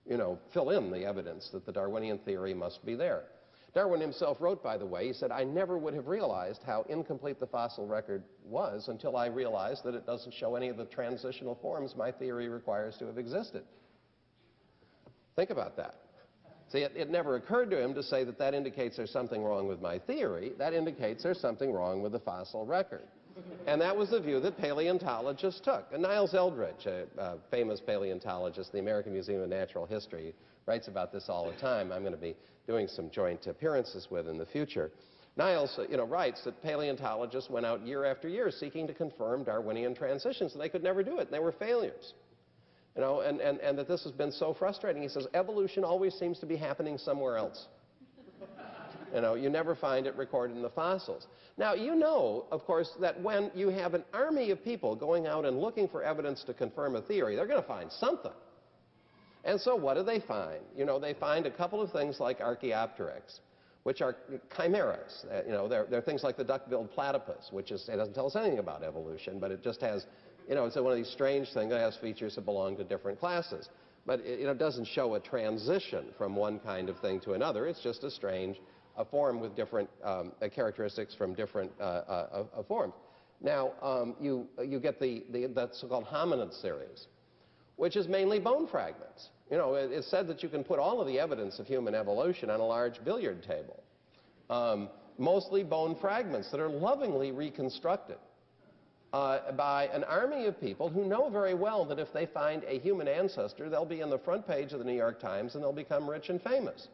you 0.06 0.18
know, 0.18 0.38
fill 0.54 0.72
in 0.72 0.91
the 0.91 1.06
evidence 1.06 1.49
that 1.54 1.66
the 1.66 1.72
Darwinian 1.72 2.18
theory 2.20 2.54
must 2.54 2.86
be 2.86 2.93
there. 2.95 3.24
Darwin 3.74 4.01
himself 4.01 4.38
wrote, 4.39 4.62
by 4.62 4.78
the 4.78 4.86
way, 4.86 5.08
he 5.08 5.14
said, 5.14 5.32
I 5.32 5.43
never 5.45 5.78
would 5.78 5.95
have 5.95 6.08
realized 6.08 6.62
how 6.64 6.86
incomplete 6.89 7.39
the 7.39 7.47
fossil 7.47 7.88
record 7.88 8.24
was 8.45 8.88
until 8.88 9.18
I 9.18 9.28
realized 9.28 9.84
that 9.86 9.95
it 9.95 10.06
doesn't 10.06 10.34
show 10.34 10.56
any 10.56 10.70
of 10.70 10.78
the 10.78 10.86
transitional 10.86 11.56
forms 11.56 11.95
my 11.95 12.12
theory 12.12 12.49
requires 12.49 12.97
to 12.97 13.08
have 13.08 13.18
existed. 13.18 13.64
Think 15.36 15.50
about 15.50 15.76
that. 15.78 15.96
See, 16.70 16.80
it, 16.80 16.94
it, 16.96 17.10
never 17.10 17.36
occurred 17.36 17.70
to 17.72 17.82
him 17.82 17.94
to 17.94 18.02
say 18.02 18.24
that 18.24 18.40
that 18.40 18.54
indicates 18.54 18.98
there's 18.98 19.12
something 19.12 19.44
wrong 19.44 19.68
with 19.68 19.82
my 19.82 20.00
theory. 20.00 20.54
That 20.58 20.74
indicates 20.74 21.22
there's 21.22 21.40
something 21.40 21.72
wrong 21.72 22.02
with 22.02 22.14
the 22.14 22.20
fossil 22.20 22.66
record. 22.66 23.04
and 23.68 23.80
that 23.82 23.96
was 23.96 24.10
the 24.10 24.20
view 24.20 24.40
that 24.40 24.58
paleontologists 24.58 25.62
took. 25.62 25.86
And 25.92 26.02
Niles 26.02 26.34
Eldredge, 26.34 26.86
a, 26.86 27.06
a 27.18 27.38
famous 27.52 27.80
paleontologist, 27.80 28.72
the 28.72 28.80
American 28.80 29.14
Museum 29.14 29.42
of 29.42 29.50
Natural 29.50 29.86
History, 29.86 30.34
writes 30.66 30.88
about 30.88 31.12
this 31.12 31.30
all 31.30 31.46
the 31.46 31.58
time. 31.60 31.92
I'm 31.92 32.02
going 32.02 32.14
to 32.14 32.20
be 32.20 32.36
doing 32.66 32.88
some 32.88 33.10
joint 33.12 33.46
appearances 33.48 34.08
with 34.10 34.28
in 34.28 34.38
the 34.38 34.46
future. 34.46 34.92
Niles, 35.36 35.80
you 35.90 35.98
know, 35.98 36.06
writes 36.06 36.44
that 36.44 36.62
paleontologists 36.62 37.50
went 37.50 37.66
out 37.66 37.86
year 37.86 38.06
after 38.06 38.28
year 38.28 38.52
seeking 38.52 38.86
to 38.88 38.94
confirm 38.94 39.44
Darwinian 39.44 39.96
transitions, 39.96 40.54
and 40.54 40.62
they 40.62 40.70
could 40.70 40.84
never 40.84 41.04
do 41.04 41.20
it. 41.20 41.32
They 41.32 41.40
were 41.40 41.52
failures. 41.52 42.14
You 42.96 43.02
know, 43.02 43.22
and, 43.22 43.41
and, 43.41 43.60
and 43.60 43.78
that 43.78 43.88
this 43.88 44.04
has 44.04 44.12
been 44.12 44.32
so 44.32 44.54
frustrating. 44.54 45.02
He 45.02 45.10
says, 45.10 45.26
evolution 45.34 45.84
always 45.84 46.14
seems 46.14 46.39
to 46.39 46.46
be 46.46 46.56
happening 46.56 46.98
somewhere 46.98 47.38
else. 47.38 47.68
you 49.14 49.22
know, 49.22 49.34
you 49.34 49.50
never 49.50 49.76
find 49.76 50.06
it 50.06 50.16
recorded 50.16 50.56
in 50.56 50.62
the 50.62 50.70
fossils. 50.70 51.28
Now, 51.58 51.74
you 51.74 51.96
know, 51.96 52.46
of 52.52 52.66
course, 52.66 52.91
that 53.02 53.20
when 53.22 53.52
you 53.56 53.70
have 53.70 53.96
an 53.96 54.04
army 54.14 54.52
of 54.52 54.64
people 54.64 54.96
going 54.96 55.26
out 55.26 55.46
and 55.46 55.60
looking 55.60 55.88
for 55.88 56.04
evidence 56.04 56.44
to 56.46 56.54
confirm 56.54 56.96
a 56.96 57.02
theory, 57.02 57.36
they're 57.36 57.48
going 57.48 57.62
to 57.62 57.68
find 57.68 57.91
something. 57.91 58.32
And 59.44 59.60
so 59.60 59.76
what 59.76 59.96
do 59.96 60.04
they 60.04 60.20
find? 60.20 60.62
You 60.76 60.86
know, 60.86 61.00
they 61.00 61.14
find 61.14 61.46
a 61.46 61.52
couple 61.52 61.82
of 61.82 61.91
things 61.91 62.20
like 62.20 62.41
Archaeopteryx, 62.41 63.41
which 63.84 64.02
are 64.02 64.16
chimeras. 64.56 65.26
Uh, 65.30 65.44
you 65.46 65.52
know, 65.52 65.68
they're, 65.68 65.86
they're 65.89 66.02
things 66.02 66.24
like 66.24 66.38
the 66.38 66.44
duck-billed 66.44 66.91
platypus, 66.91 67.50
which 67.52 67.72
is, 67.72 67.88
it 67.89 67.98
doesn't 67.98 68.14
tell 68.14 68.28
us 68.28 68.36
anything 68.36 68.60
about 68.60 68.84
evolution, 68.84 69.39
but 69.39 69.52
it 69.52 69.62
just 69.62 69.82
has, 69.82 70.06
you 70.48 70.56
know, 70.56 70.66
it's 70.66 70.76
one 70.76 70.91
of 70.91 70.98
these 70.98 71.12
strange 71.12 71.48
things 71.54 71.72
that 71.72 71.80
has 71.80 71.96
features 71.98 72.36
that 72.36 72.46
belong 72.46 72.78
to 72.78 72.84
different 72.84 73.20
classes. 73.20 73.70
But 74.06 74.20
it 74.22 74.39
you 74.39 74.46
know, 74.46 74.54
doesn't 74.54 74.88
show 74.88 75.16
a 75.16 75.20
transition 75.20 76.08
from 76.18 76.36
one 76.36 76.60
kind 76.60 76.89
of 76.89 77.00
thing 77.00 77.22
to 77.22 77.34
another. 77.34 77.68
It's 77.68 77.82
just 77.82 78.04
a 78.04 78.12
strange 78.12 78.58
a 78.98 79.06
form 79.06 79.39
with 79.39 79.56
different 79.56 79.89
um, 80.04 80.32
uh, 80.41 80.48
characteristics 80.50 81.16
from 81.16 81.34
different 81.34 81.72
uh, 81.80 81.84
uh, 81.84 82.46
uh 82.56 82.64
forms. 82.64 82.94
Now, 83.41 83.72
um, 83.82 84.16
you, 84.22 84.48
you 84.64 84.80
get 84.80 85.00
the, 85.00 85.24
the, 85.32 85.48
the 85.48 85.70
so-called 85.74 86.06
hominid 86.06 86.60
series, 86.62 87.08
which 87.76 87.96
is 87.96 88.08
mainly 88.08 88.39
bone 88.39 88.68
fragments. 88.68 89.30
You 89.52 89.58
know, 89.58 89.76
it, 89.76 89.91
it's 89.91 90.10
said 90.10 90.28
that 90.28 90.44
you 90.44 90.50
can 90.50 90.64
put 90.64 90.80
all 90.80 91.02
of 91.02 91.08
the 91.08 91.20
evidence 91.20 91.60
of 91.60 91.68
human 91.68 91.94
evolution 91.94 92.50
on 92.50 92.60
a 92.60 92.66
large 92.66 93.04
billiard 93.04 93.44
table. 93.44 93.84
Um, 94.50 94.89
mostly 95.18 95.64
bone 95.64 95.98
fragments 96.00 96.52
that 96.52 96.60
are 96.60 96.70
lovingly 96.70 97.32
reconstructed 97.32 98.18
uh, 99.14 99.51
by 99.51 99.86
an 99.93 100.03
army 100.03 100.47
of 100.47 100.59
people 100.59 100.89
who 100.89 101.05
know 101.05 101.30
very 101.30 101.53
well 101.53 101.86
that 101.86 101.99
if 101.99 102.11
they 102.11 102.26
find 102.26 102.64
a 102.68 102.80
human 102.80 103.07
ancestor, 103.07 103.70
they'll 103.70 103.86
be 103.86 104.01
in 104.01 104.09
the 104.09 104.18
front 104.18 104.45
page 104.47 104.74
of 104.74 104.80
the 104.80 104.86
New 104.86 104.95
York 104.95 105.22
Times 105.22 105.53
and 105.53 105.64
they'll 105.64 105.72
become 105.72 106.09
rich 106.09 106.30
and 106.30 106.41
famous. 106.41 106.88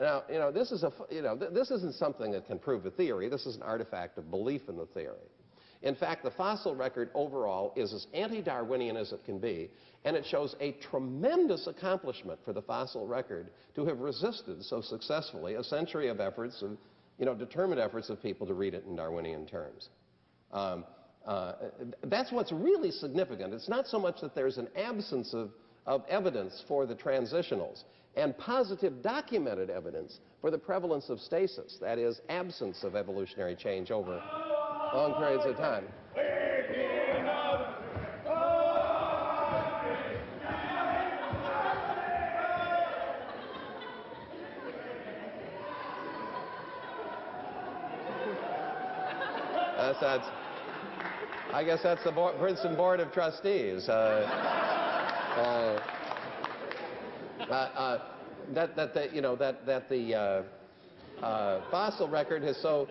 Now, 0.00 0.22
you 0.30 0.38
know, 0.38 0.52
this, 0.52 0.70
is 0.70 0.84
a, 0.84 0.92
you 1.10 1.22
know, 1.22 1.36
th 1.36 1.50
this 1.52 1.72
isn't 1.72 1.96
something 1.96 2.30
that 2.30 2.46
can 2.46 2.60
prove 2.60 2.86
a 2.86 2.90
theory. 2.90 3.28
This 3.28 3.46
is 3.46 3.56
an 3.56 3.62
artifact 3.62 4.16
of 4.16 4.30
belief 4.30 4.68
in 4.68 4.76
the 4.76 4.86
theory. 4.86 5.26
In 5.82 5.96
fact, 5.96 6.22
the 6.22 6.30
fossil 6.30 6.74
record 6.76 7.10
overall 7.14 7.72
is 7.76 7.92
as 7.92 8.06
anti-Darwinian 8.14 8.96
as 8.96 9.12
it 9.12 9.24
can 9.24 9.38
be, 9.38 9.70
and 10.04 10.16
it 10.16 10.24
shows 10.24 10.54
a 10.60 10.72
tremendous 10.72 11.66
accomplishment 11.66 12.38
for 12.44 12.52
the 12.52 12.62
fossil 12.62 13.06
record 13.06 13.50
to 13.74 13.84
have 13.86 13.98
resisted 13.98 14.64
so 14.64 14.80
successfully 14.80 15.54
a 15.54 15.64
century 15.64 16.08
of 16.08 16.20
efforts, 16.20 16.62
of, 16.62 16.76
you 17.18 17.26
know, 17.26 17.34
determined 17.34 17.80
efforts 17.80 18.08
of 18.08 18.22
people 18.22 18.46
to 18.46 18.54
read 18.54 18.74
it 18.74 18.84
in 18.88 18.94
Darwinian 18.96 19.46
terms. 19.46 19.88
Um, 20.52 20.84
Uh, 21.28 21.30
uh, 21.30 21.54
that's 22.04 22.32
what's 22.32 22.52
really 22.52 22.90
significant. 22.90 23.52
It's 23.52 23.68
not 23.68 23.86
so 23.86 23.98
much 23.98 24.22
that 24.22 24.34
there's 24.34 24.56
an 24.56 24.66
absence 24.74 25.34
of, 25.34 25.50
of 25.86 26.02
evidence 26.08 26.64
for 26.66 26.86
the 26.86 26.94
transitionals 26.94 27.82
and 28.16 28.36
positive 28.38 29.02
documented 29.02 29.68
evidence 29.68 30.20
for 30.40 30.50
the 30.50 30.56
prevalence 30.56 31.10
of 31.10 31.20
stasis, 31.20 31.76
that 31.82 31.98
is, 31.98 32.22
absence 32.30 32.82
of 32.82 32.96
evolutionary 32.96 33.54
change 33.54 33.90
over 33.90 34.22
long 34.94 35.16
periods 35.18 35.44
of 35.44 35.54
time. 35.56 35.84
That's, 50.00 50.26
I 51.52 51.64
guess 51.64 51.80
that's 51.82 52.04
the 52.04 52.12
Bo 52.12 52.34
Princeton 52.38 52.76
Board 52.76 53.00
of 53.00 53.10
Trustees. 53.10 53.88
Uh, 53.88 53.92
uh, 55.38 55.80
uh, 57.40 57.52
uh 57.52 58.02
that, 58.54 58.76
that 58.76 58.94
the, 58.94 59.08
you 59.12 59.22
know, 59.22 59.34
that, 59.36 59.64
that 59.66 59.88
the 59.88 60.14
uh, 60.14 60.42
uh, 61.24 61.62
fossil 61.70 62.08
record 62.08 62.42
has 62.42 62.56
so 62.58 62.88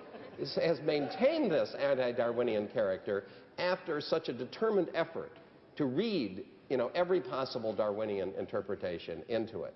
has 0.56 0.80
maintained 0.82 1.52
this 1.52 1.74
anti-Darwinian 1.80 2.68
character 2.68 3.26
after 3.58 4.00
such 4.00 4.30
a 4.30 4.34
determined 4.34 4.90
effort 4.94 5.32
to 5.76 5.86
read 5.86 6.44
you 6.70 6.78
know, 6.78 6.92
every 6.94 7.22
possible 7.22 7.74
Darwinian 7.74 8.34
interpretation 8.38 9.24
into 9.30 9.64
it. 9.64 9.74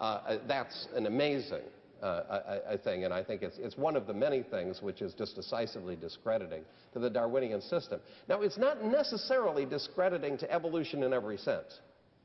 Uh, 0.00 0.38
that's 0.46 0.88
an 0.94 1.06
amazing 1.06 1.62
a, 2.04 2.78
thing, 2.78 3.04
and 3.04 3.12
I 3.12 3.22
think 3.22 3.42
it's, 3.42 3.58
it's 3.58 3.76
one 3.76 3.96
of 3.96 4.06
the 4.06 4.14
many 4.14 4.42
things 4.42 4.82
which 4.82 5.02
is 5.02 5.14
just 5.14 5.36
decisively 5.36 5.96
discrediting 5.96 6.62
to 6.92 6.98
the 6.98 7.10
Darwinian 7.10 7.60
system. 7.60 8.00
Now, 8.28 8.42
it's 8.42 8.58
not 8.58 8.84
necessarily 8.84 9.64
discrediting 9.64 10.38
to 10.38 10.52
evolution 10.52 11.02
in 11.02 11.12
every 11.12 11.38
sense. 11.38 11.80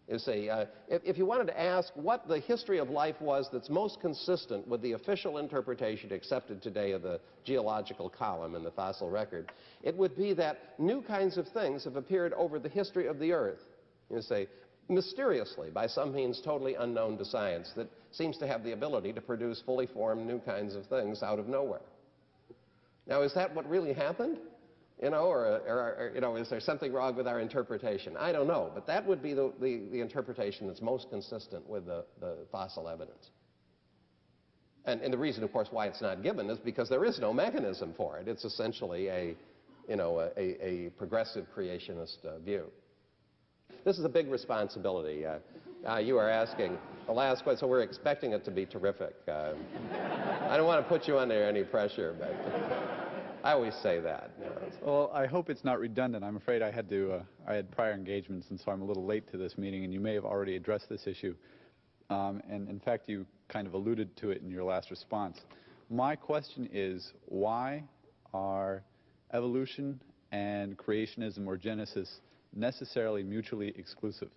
You 0.09 0.17
see, 0.17 0.49
uh, 0.49 0.65
if, 0.88 1.03
if, 1.05 1.17
you 1.19 1.25
wanted 1.27 1.47
to 1.47 1.59
ask 1.59 1.91
what 1.93 2.27
the 2.27 2.39
history 2.39 2.80
of 2.80 2.89
life 2.89 3.21
was 3.21 3.47
that's 3.53 3.69
most 3.69 4.01
consistent 4.01 4.67
with 4.67 4.82
the 4.82 4.93
official 4.93 5.38
interpretation 5.38 6.11
accepted 6.11 6.63
today 6.63 6.93
of 6.93 7.03
the 7.03 7.19
geological 7.45 8.09
column 8.09 8.55
in 8.55 8.63
the 8.63 8.71
fossil 8.71 9.07
record, 9.11 9.51
it 9.84 9.95
would 9.95 10.17
be 10.17 10.34
that 10.34 10.73
new 10.80 11.03
kinds 11.03 11.38
of 11.38 11.47
things 11.49 11.84
have 11.84 11.95
appeared 11.95 12.34
over 12.34 12.57
the 12.57 12.69
history 12.69 13.05
of 13.05 13.19
the 13.19 13.32
Earth. 13.32 13.59
You 14.09 14.23
say, 14.23 14.47
mysteriously, 14.89 15.69
by 15.69 15.87
some 15.87 16.13
means 16.13 16.41
totally 16.43 16.75
unknown 16.75 17.17
to 17.19 17.25
science, 17.25 17.71
that 17.75 17.87
seems 18.11 18.37
to 18.39 18.47
have 18.47 18.63
the 18.63 18.71
ability 18.71 19.13
to 19.13 19.21
produce 19.21 19.61
fully 19.65 19.87
formed 19.87 20.25
new 20.25 20.39
kinds 20.39 20.75
of 20.75 20.85
things 20.87 21.21
out 21.23 21.39
of 21.39 21.47
nowhere. 21.47 21.81
Now, 23.07 23.21
is 23.21 23.33
that 23.33 23.53
what 23.55 23.67
really 23.69 23.93
happened? 23.93 24.39
You 25.01 25.11
know, 25.11 25.25
or, 25.25 25.45
or, 25.45 25.95
or, 25.97 26.11
you 26.13 26.19
know, 26.19 26.35
is 26.35 26.49
there 26.49 26.59
something 26.59 26.91
wrong 26.91 27.15
with 27.15 27.25
our 27.25 27.39
interpretation? 27.39 28.17
I 28.17 28.33
don't 28.33 28.47
know, 28.47 28.69
but 28.73 28.85
that 28.87 29.05
would 29.05 29.23
be 29.23 29.33
the, 29.33 29.53
the, 29.61 29.83
the 29.91 30.01
interpretation 30.01 30.67
that's 30.67 30.81
most 30.81 31.09
consistent 31.09 31.67
with 31.69 31.85
the, 31.85 32.03
the 32.19 32.35
fossil 32.51 32.89
evidence. 32.89 33.29
And, 34.85 35.01
and, 35.01 35.13
the 35.13 35.17
reason, 35.17 35.43
of 35.43 35.53
course, 35.53 35.69
why 35.71 35.87
it's 35.87 36.01
not 36.01 36.21
given 36.23 36.49
is 36.49 36.57
because 36.57 36.89
there 36.89 37.05
is 37.05 37.19
no 37.19 37.31
mechanism 37.31 37.93
for 37.95 38.17
it. 38.17 38.27
It's 38.27 38.43
essentially 38.43 39.07
a, 39.07 39.35
you 39.87 39.95
know, 39.95 40.19
a, 40.19 40.65
a 40.65 40.89
progressive 40.97 41.45
creationist 41.55 42.25
uh, 42.25 42.39
view. 42.39 42.65
This 43.86 43.97
is 43.97 44.05
a 44.05 44.09
big 44.09 44.30
responsibility. 44.30 45.26
Uh, 45.26 45.39
uh, 45.88 45.97
you 45.97 46.17
are 46.17 46.30
asking 46.30 46.78
the 47.07 47.13
last 47.13 47.43
question, 47.43 47.59
so 47.61 47.67
we're 47.67 47.82
expecting 47.82 48.34
it 48.34 48.43
to 48.45 48.51
be 48.51 48.65
terrific. 48.65 49.15
Uh, 49.28 49.53
I 50.49 50.57
don't 50.57 50.67
want 50.67 50.84
to 50.84 50.89
put 50.89 51.07
you 51.07 51.17
under 51.17 51.43
any 51.43 51.63
pressure, 51.63 52.15
but. 52.20 52.34
I 53.43 53.53
always 53.53 53.74
say 53.76 54.01
that. 54.01 54.32
You 54.38 54.45
know. 54.45 54.51
Well, 54.82 55.11
I 55.13 55.26
hope 55.26 55.49
it's 55.49 55.63
not 55.63 55.80
redundant. 55.80 56.26
I'm 56.26 56.36
afraid 56.36 56.61
I 56.61 56.72
had 56.72 56.89
to. 56.89 57.13
Uh, 57.13 57.22
I 57.47 57.53
had 57.53 57.72
prior 57.72 57.93
engagements, 57.93 58.47
and 58.49 58.59
so 58.59 58.72
I'm 58.72 58.82
a 58.82 58.86
little 58.86 59.05
late 59.05 59.32
to 59.32 59.38
this 59.38 59.57
meeting. 59.57 59.86
And 59.86 59.93
you 59.93 60.01
may 60.01 60.13
have 60.13 60.26
already 60.26 60.57
addressed 60.57 60.89
this 60.89 61.07
issue. 61.07 61.36
Um, 62.09 62.41
and 62.49 62.67
in 62.67 62.80
fact, 62.80 63.07
you 63.07 63.26
kind 63.47 63.65
of 63.65 63.74
alluded 63.74 64.15
to 64.17 64.32
it 64.32 64.41
in 64.41 64.51
your 64.51 64.63
last 64.63 64.91
response. 64.91 65.39
My 65.89 66.15
question 66.15 66.67
is, 66.74 67.13
why 67.26 67.84
are 68.34 68.84
evolution 69.34 70.01
and 70.32 70.78
creationism 70.78 71.47
or 71.47 71.55
Genesis 71.55 72.20
necessarily 72.56 73.24
mutually 73.24 73.74
exclusive? 73.78 74.30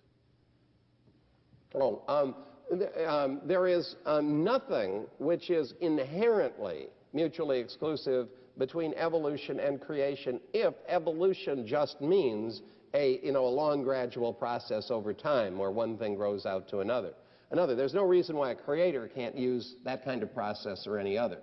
Oh, 1.75 2.03
um, 2.07 2.35
th 2.69 2.89
um, 3.07 3.41
there 3.45 3.67
is 3.67 3.95
um, 4.05 4.43
nothing 4.43 5.05
which 5.17 5.49
is 5.49 5.73
inherently 5.81 6.87
mutually 7.13 7.59
exclusive 7.59 8.27
between 8.57 8.93
evolution 8.93 9.59
and 9.59 9.81
creation 9.81 10.39
if 10.53 10.73
evolution 10.87 11.65
just 11.65 11.99
means 12.01 12.61
a, 12.93 13.19
you 13.23 13.31
know, 13.31 13.45
a 13.45 13.49
long 13.49 13.83
gradual 13.83 14.31
process 14.31 14.91
over 14.91 15.13
time 15.13 15.57
where 15.57 15.71
one 15.71 15.97
thing 15.97 16.15
grows 16.15 16.45
out 16.45 16.67
to 16.69 16.79
another. 16.79 17.13
Another, 17.49 17.75
there's 17.75 17.93
no 17.93 18.03
reason 18.03 18.35
why 18.35 18.51
a 18.51 18.55
creator 18.55 19.09
can't 19.13 19.35
use 19.35 19.75
that 19.83 20.03
kind 20.03 20.23
of 20.23 20.33
process 20.33 20.85
or 20.85 20.97
any 20.97 21.17
other. 21.17 21.39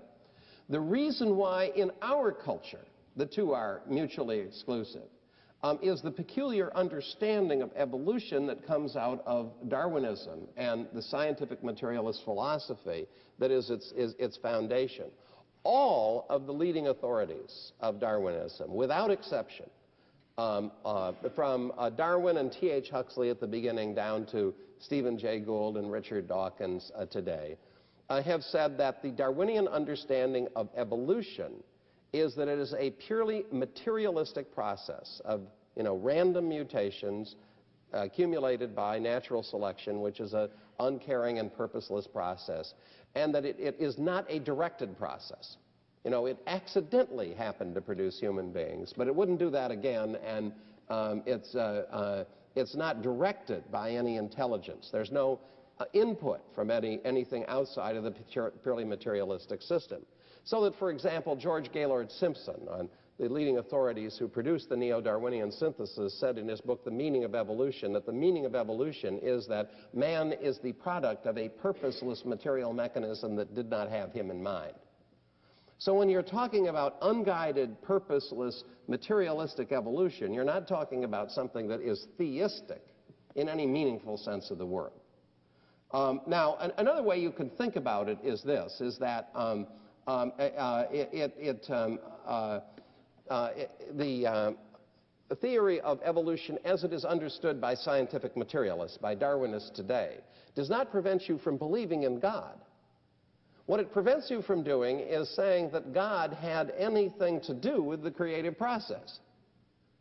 The 0.69 0.81
reason 0.81 1.37
why 1.37 1.73
in 1.75 1.91
our 2.03 2.31
culture 2.31 2.85
the 3.17 3.27
two 3.27 3.53
are 3.53 3.83
mutually 3.89 4.39
exclusive 4.39 5.09
um, 5.63 5.79
is 5.83 6.01
the 6.01 6.11
peculiar 6.11 6.75
understanding 6.75 7.63
of 7.63 7.71
evolution 7.77 8.47
that 8.47 8.67
comes 8.67 8.97
out 8.97 9.23
of 9.27 9.53
Darwinism 9.69 10.49
and 10.57 10.87
the 10.95 11.03
scientific 11.03 11.63
materialist 11.63 12.25
philosophy 12.25 13.07
that 13.39 13.51
is 13.51 13.71
its, 13.71 13.93
is 13.93 14.15
its 14.19 14.37
foundation. 14.39 15.07
All 15.63 16.27
of 16.31 16.47
the 16.47 16.53
leading 16.53 16.89
authorities 16.89 17.73
of 17.81 18.01
Darwinism, 18.01 18.75
without 18.75 19.11
exception, 19.11 19.67
um, 20.39 20.73
uh, 20.87 21.13
from 21.35 21.73
uh, 21.77 21.91
Darwin 21.91 22.39
and 22.39 22.51
T.H. 22.51 22.89
Huxley 22.89 23.29
at 23.29 23.41
the 23.41 23.47
beginning 23.47 23.95
down 23.95 24.25
to 24.27 24.55
Stephen 24.79 25.19
Jay 25.19 25.39
Gould 25.39 25.77
and 25.77 25.93
Richard 25.93 26.27
Dawkins 26.27 26.91
uh, 26.97 27.05
today, 27.05 27.59
uh, 28.09 28.23
have 28.23 28.43
said 28.43 28.79
that 28.79 29.03
the 29.03 29.11
Darwinian 29.11 29.69
understanding 29.69 30.49
of 30.57 30.71
evolution 30.75 31.63
is 32.13 32.35
that 32.35 32.49
it 32.49 32.59
is 32.59 32.75
a 32.79 32.91
purely 32.91 33.45
materialistic 33.53 34.53
process 34.55 35.21
of 35.25 35.43
you 35.77 35.83
know, 35.83 35.97
random 35.97 36.49
mutations 36.49 37.37
accumulated 37.93 38.75
by 38.75 38.99
natural 38.99 39.43
selection, 39.43 40.01
which 40.01 40.21
is 40.21 40.33
an 40.33 40.49
uncaring 40.79 41.39
and 41.39 41.53
purposeless 41.53 42.07
process, 42.07 42.75
and 43.15 43.35
that 43.35 43.45
it, 43.45 43.57
it 43.59 43.77
is 43.79 43.99
not 43.99 44.25
a 44.29 44.39
directed 44.39 44.97
process. 44.99 45.57
You 46.05 46.11
know, 46.11 46.27
it 46.27 46.39
accidentally 46.47 47.35
happened 47.35 47.75
to 47.75 47.81
produce 47.81 48.19
human 48.19 48.53
beings, 48.53 48.95
but 48.97 49.07
it 49.07 49.15
wouldn't 49.15 49.39
do 49.39 49.51
that 49.51 49.71
again, 49.71 50.17
and 50.25 50.53
um, 50.89 51.23
it's, 51.27 51.55
uh, 51.55 51.85
uh, 51.91 52.25
it's 52.57 52.75
not 52.75 53.03
directed 53.03 53.71
by 53.71 53.93
any 53.93 54.17
intelligence. 54.17 54.89
There's 54.93 55.13
no 55.13 55.41
uh, 55.79 55.85
input 55.93 56.41
from 56.55 56.71
any, 56.71 57.01
anything 57.05 57.45
outside 57.47 57.97
of 57.97 58.05
the 58.05 58.15
purely 58.63 58.85
materialistic 58.85 59.63
system. 59.63 60.03
So 60.51 60.65
that, 60.65 60.75
for 60.81 60.91
example, 60.91 61.37
George 61.37 61.71
Gaylord 61.71 62.11
Simpson, 62.11 62.67
on 62.69 62.89
the 63.21 63.29
leading 63.29 63.59
authorities 63.59 64.17
who 64.19 64.27
produced 64.27 64.69
the 64.69 64.77
neo-Darwinian 64.77 65.53
synthesis, 65.53 66.19
said 66.19 66.39
in 66.39 66.49
his 66.49 66.61
book, 66.61 66.85
The 66.85 66.91
Meaning 66.91 67.23
of 67.23 67.37
Evolution, 67.37 67.93
that 67.93 68.05
the 68.05 68.13
meaning 68.13 68.47
of 68.47 68.57
evolution 68.57 69.21
is 69.23 69.47
that 69.47 69.71
man 69.95 70.33
is 70.33 70.59
the 70.59 70.73
product 70.73 71.27
of 71.27 71.39
a 71.39 71.49
purposeless 71.49 72.25
material 72.25 72.73
mechanism 72.73 73.37
that 73.37 73.55
did 73.55 73.71
not 73.71 73.91
have 73.91 74.13
him 74.13 74.29
in 74.29 74.43
mind. 74.43 74.75
So 75.79 75.95
when 75.95 76.09
you're 76.09 76.21
talking 76.21 76.67
about 76.67 76.97
unguided, 77.01 77.81
purposeless, 77.81 78.65
materialistic 78.89 79.71
evolution, 79.71 80.35
you're 80.35 80.43
not 80.43 80.67
talking 80.67 81.05
about 81.05 81.31
something 81.31 81.69
that 81.69 81.81
is 81.81 82.09
theistic 82.19 82.83
in 83.37 83.49
any 83.49 83.69
meaningful 83.69 84.17
sense 84.17 84.51
of 84.51 84.59
the 84.59 84.67
word. 84.67 84.91
Um, 85.93 86.23
now, 86.27 86.57
an 86.57 86.73
another 86.79 87.05
way 87.05 87.21
you 87.21 87.31
can 87.31 87.51
think 87.51 87.77
about 87.77 88.09
it 88.09 88.19
is 88.25 88.43
this, 88.43 88.81
is 88.81 88.99
that 88.99 89.31
um, 89.37 89.69
um, 90.11 90.33
uh, 90.39 90.85
it, 90.91 91.35
it, 91.39 91.65
um, 91.71 91.99
uh, 92.27 92.61
uh, 93.29 93.33
uh, 93.33 94.53
the 95.29 95.37
theory 95.37 95.81
of 95.83 96.01
evolution 96.05 96.59
as 96.65 96.83
it 96.83 96.93
is 96.93 97.05
understood 97.05 97.61
by 97.61 97.75
scientific 97.75 98.37
materialists, 98.37 98.99
by 98.99 99.15
Darwinists 99.15 99.73
today, 99.73 100.17
does 100.57 100.69
not 100.69 100.91
prevent 100.91 101.29
you 101.29 101.39
from 101.39 101.57
believing 101.57 102.03
in 102.03 102.19
God. 102.19 102.59
What 103.67 103.79
it 103.79 103.93
prevents 103.93 104.31
you 104.31 104.43
from 104.43 104.65
doing 104.65 104.99
is 104.99 105.29
saying 105.37 105.71
that 105.73 105.95
God 105.95 106.33
had 106.33 106.73
anything 106.77 107.41
to 107.43 107.55
do 107.55 107.81
with 107.81 108.03
the 108.03 108.11
creative 108.11 108.59
process. 108.59 109.21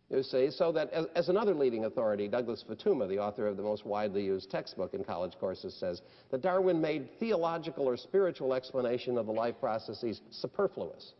You 0.09 0.23
see, 0.23 0.49
so 0.49 0.71
that 0.71 0.91
as, 0.91 1.05
as, 1.15 1.29
another 1.29 1.53
leading 1.53 1.85
authority, 1.85 2.27
Douglas 2.27 2.65
Futuyma, 2.67 3.07
the 3.07 3.19
author 3.19 3.45
of 3.45 3.57
the 3.57 3.63
most 3.63 3.85
widely 3.85 4.25
used 4.25 4.49
textbook 4.49 4.95
in 4.95 5.03
college 5.03 5.33
courses, 5.39 5.75
says 5.75 6.01
that 6.31 6.41
Darwin 6.41 6.81
made 6.81 7.19
theological 7.19 7.87
or 7.87 7.95
spiritual 7.95 8.55
explanation 8.55 9.19
of 9.19 9.27
the 9.27 9.31
life 9.31 9.55
processes 9.59 10.21
superfluous. 10.31 11.13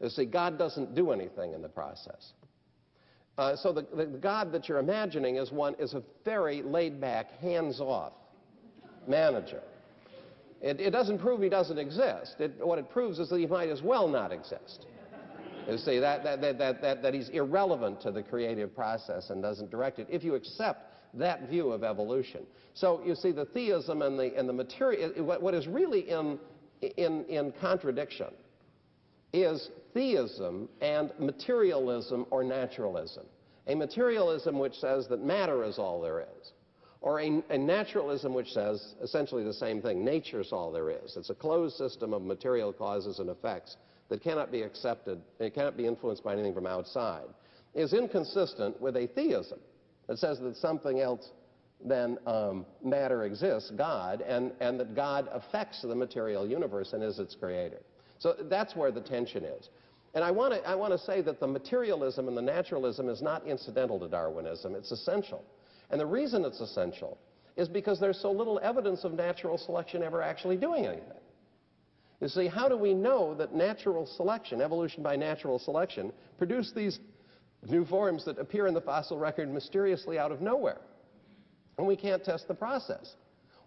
You 0.00 0.08
see, 0.08 0.24
God 0.24 0.56
doesn't 0.56 0.94
do 0.94 1.10
anything 1.10 1.52
in 1.52 1.62
the 1.62 1.68
process. 1.68 2.32
Uh, 3.38 3.56
so 3.56 3.72
the, 3.72 3.86
the, 3.94 4.06
God 4.06 4.52
that 4.52 4.68
you're 4.68 4.78
imagining 4.78 5.36
is 5.36 5.50
one 5.50 5.74
is 5.80 5.94
a 5.94 6.02
very 6.24 6.62
laid-back, 6.62 7.40
hands-off 7.40 8.12
manager. 9.08 9.62
It, 10.62 10.80
it 10.80 10.90
doesn't 10.90 11.18
prove 11.18 11.42
he 11.42 11.48
doesn't 11.48 11.78
exist. 11.78 12.36
It, 12.38 12.64
what 12.64 12.78
it 12.78 12.88
proves 12.88 13.18
is 13.18 13.28
that 13.30 13.38
he 13.38 13.46
might 13.46 13.68
as 13.68 13.82
well 13.82 14.06
not 14.06 14.32
exist. 14.32 14.86
You 15.68 15.78
see, 15.78 15.98
that, 15.98 16.22
that, 16.22 16.40
that, 16.40 16.80
that, 16.80 17.02
that, 17.02 17.14
he's 17.14 17.28
irrelevant 17.30 18.00
to 18.02 18.12
the 18.12 18.22
creative 18.22 18.74
process 18.74 19.30
and 19.30 19.42
doesn't 19.42 19.70
direct 19.70 19.98
it, 19.98 20.06
if 20.08 20.22
you 20.22 20.34
accept 20.34 20.92
that 21.14 21.48
view 21.48 21.72
of 21.72 21.82
evolution. 21.82 22.42
So 22.74 23.02
you 23.04 23.14
see, 23.14 23.32
the 23.32 23.46
theism 23.46 24.02
and 24.02 24.18
the, 24.18 24.36
and 24.36 24.48
the 24.48 24.52
material, 24.52 25.10
what, 25.24 25.42
what 25.42 25.54
is 25.54 25.66
really 25.66 26.08
in, 26.08 26.38
in, 26.96 27.24
in 27.24 27.52
contradiction 27.60 28.28
is 29.32 29.70
theism 29.92 30.68
and 30.80 31.10
materialism 31.18 32.26
or 32.30 32.44
naturalism. 32.44 33.24
A 33.66 33.74
materialism 33.74 34.58
which 34.58 34.74
says 34.74 35.08
that 35.08 35.24
matter 35.24 35.64
is 35.64 35.78
all 35.78 36.00
there 36.00 36.20
is 36.20 36.52
or 37.00 37.20
a, 37.20 37.42
a, 37.50 37.58
naturalism 37.58 38.34
which 38.34 38.52
says 38.52 38.94
essentially 39.02 39.44
the 39.44 39.52
same 39.52 39.80
thing. 39.80 40.04
Nature's 40.04 40.52
all 40.52 40.72
there 40.72 40.90
is. 40.90 41.16
It's 41.16 41.30
a 41.30 41.34
closed 41.34 41.76
system 41.76 42.12
of 42.12 42.22
material 42.22 42.72
causes 42.72 43.18
and 43.18 43.30
effects 43.30 43.76
that 44.08 44.22
cannot 44.22 44.52
be 44.52 44.62
accepted, 44.62 45.20
it 45.38 45.54
cannot 45.54 45.76
be 45.76 45.86
influenced 45.86 46.22
by 46.22 46.32
anything 46.32 46.54
from 46.54 46.66
outside, 46.66 47.26
is 47.74 47.92
inconsistent 47.92 48.80
with 48.80 48.96
a 48.96 49.06
theism 49.08 49.58
that 50.06 50.18
says 50.18 50.38
that 50.40 50.56
something 50.56 51.00
else 51.00 51.30
than 51.84 52.18
um, 52.26 52.64
matter 52.82 53.24
exists, 53.24 53.70
God, 53.70 54.22
and, 54.22 54.52
and 54.60 54.80
that 54.80 54.94
God 54.94 55.28
affects 55.32 55.82
the 55.82 55.94
material 55.94 56.46
universe 56.46 56.92
and 56.92 57.02
is 57.02 57.18
its 57.18 57.34
creator. 57.34 57.80
So 58.18 58.34
that's 58.48 58.74
where 58.74 58.90
the 58.90 59.00
tension 59.00 59.44
is. 59.44 59.68
And 60.14 60.24
I 60.24 60.30
want 60.30 60.54
to 60.54 60.66
I 60.66 60.74
want 60.74 60.92
to 60.92 60.98
say 60.98 61.20
that 61.20 61.40
the 61.40 61.46
materialism 61.46 62.26
and 62.26 62.34
the 62.34 62.42
naturalism 62.42 63.10
is 63.10 63.20
not 63.20 63.46
incidental 63.46 64.00
to 64.00 64.08
Darwinism, 64.08 64.74
it's 64.74 64.90
essential. 64.90 65.44
And 65.90 66.00
the 66.00 66.06
reason 66.06 66.44
it's 66.46 66.60
essential 66.60 67.18
is 67.56 67.68
because 67.68 68.00
there's 68.00 68.18
so 68.18 68.32
little 68.32 68.58
evidence 68.62 69.04
of 69.04 69.12
natural 69.12 69.58
selection 69.58 70.02
ever 70.02 70.22
actually 70.22 70.56
doing 70.56 70.86
anything. 70.86 71.20
You 72.20 72.28
see, 72.28 72.46
how 72.46 72.68
do 72.68 72.76
we 72.76 72.94
know 72.94 73.34
that 73.34 73.54
natural 73.54 74.06
selection, 74.06 74.60
evolution 74.60 75.02
by 75.02 75.16
natural 75.16 75.58
selection, 75.58 76.12
produced 76.38 76.74
these 76.74 76.98
new 77.68 77.84
forms 77.84 78.24
that 78.24 78.38
appear 78.38 78.66
in 78.66 78.74
the 78.74 78.80
fossil 78.80 79.18
record 79.18 79.52
mysteriously 79.52 80.18
out 80.18 80.32
of 80.32 80.40
nowhere? 80.40 80.80
And 81.76 81.86
we 81.86 81.96
can't 81.96 82.24
test 82.24 82.48
the 82.48 82.54
process. 82.54 83.16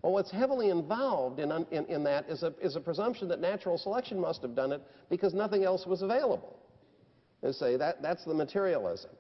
Well, 0.02 0.14
what's 0.14 0.32
heavily 0.32 0.70
involved 0.70 1.40
in, 1.40 1.52
in, 1.72 1.86
in 1.86 2.04
that 2.06 2.28
is 2.30 2.42
a, 2.42 2.54
is 2.62 2.76
a 2.76 2.80
presumption 2.80 3.28
that 3.28 3.40
natural 3.40 3.78
selection 3.78 4.20
must 4.20 4.42
have 4.42 4.56
done 4.56 4.72
it 4.72 4.82
because 5.10 5.34
nothing 5.34 5.64
else 5.64 5.86
was 5.86 6.02
available. 6.02 6.58
You 7.44 7.54
see, 7.54 7.76
that, 7.76 8.02
that's 8.02 8.26
the 8.26 8.34
materialism. 8.34 9.12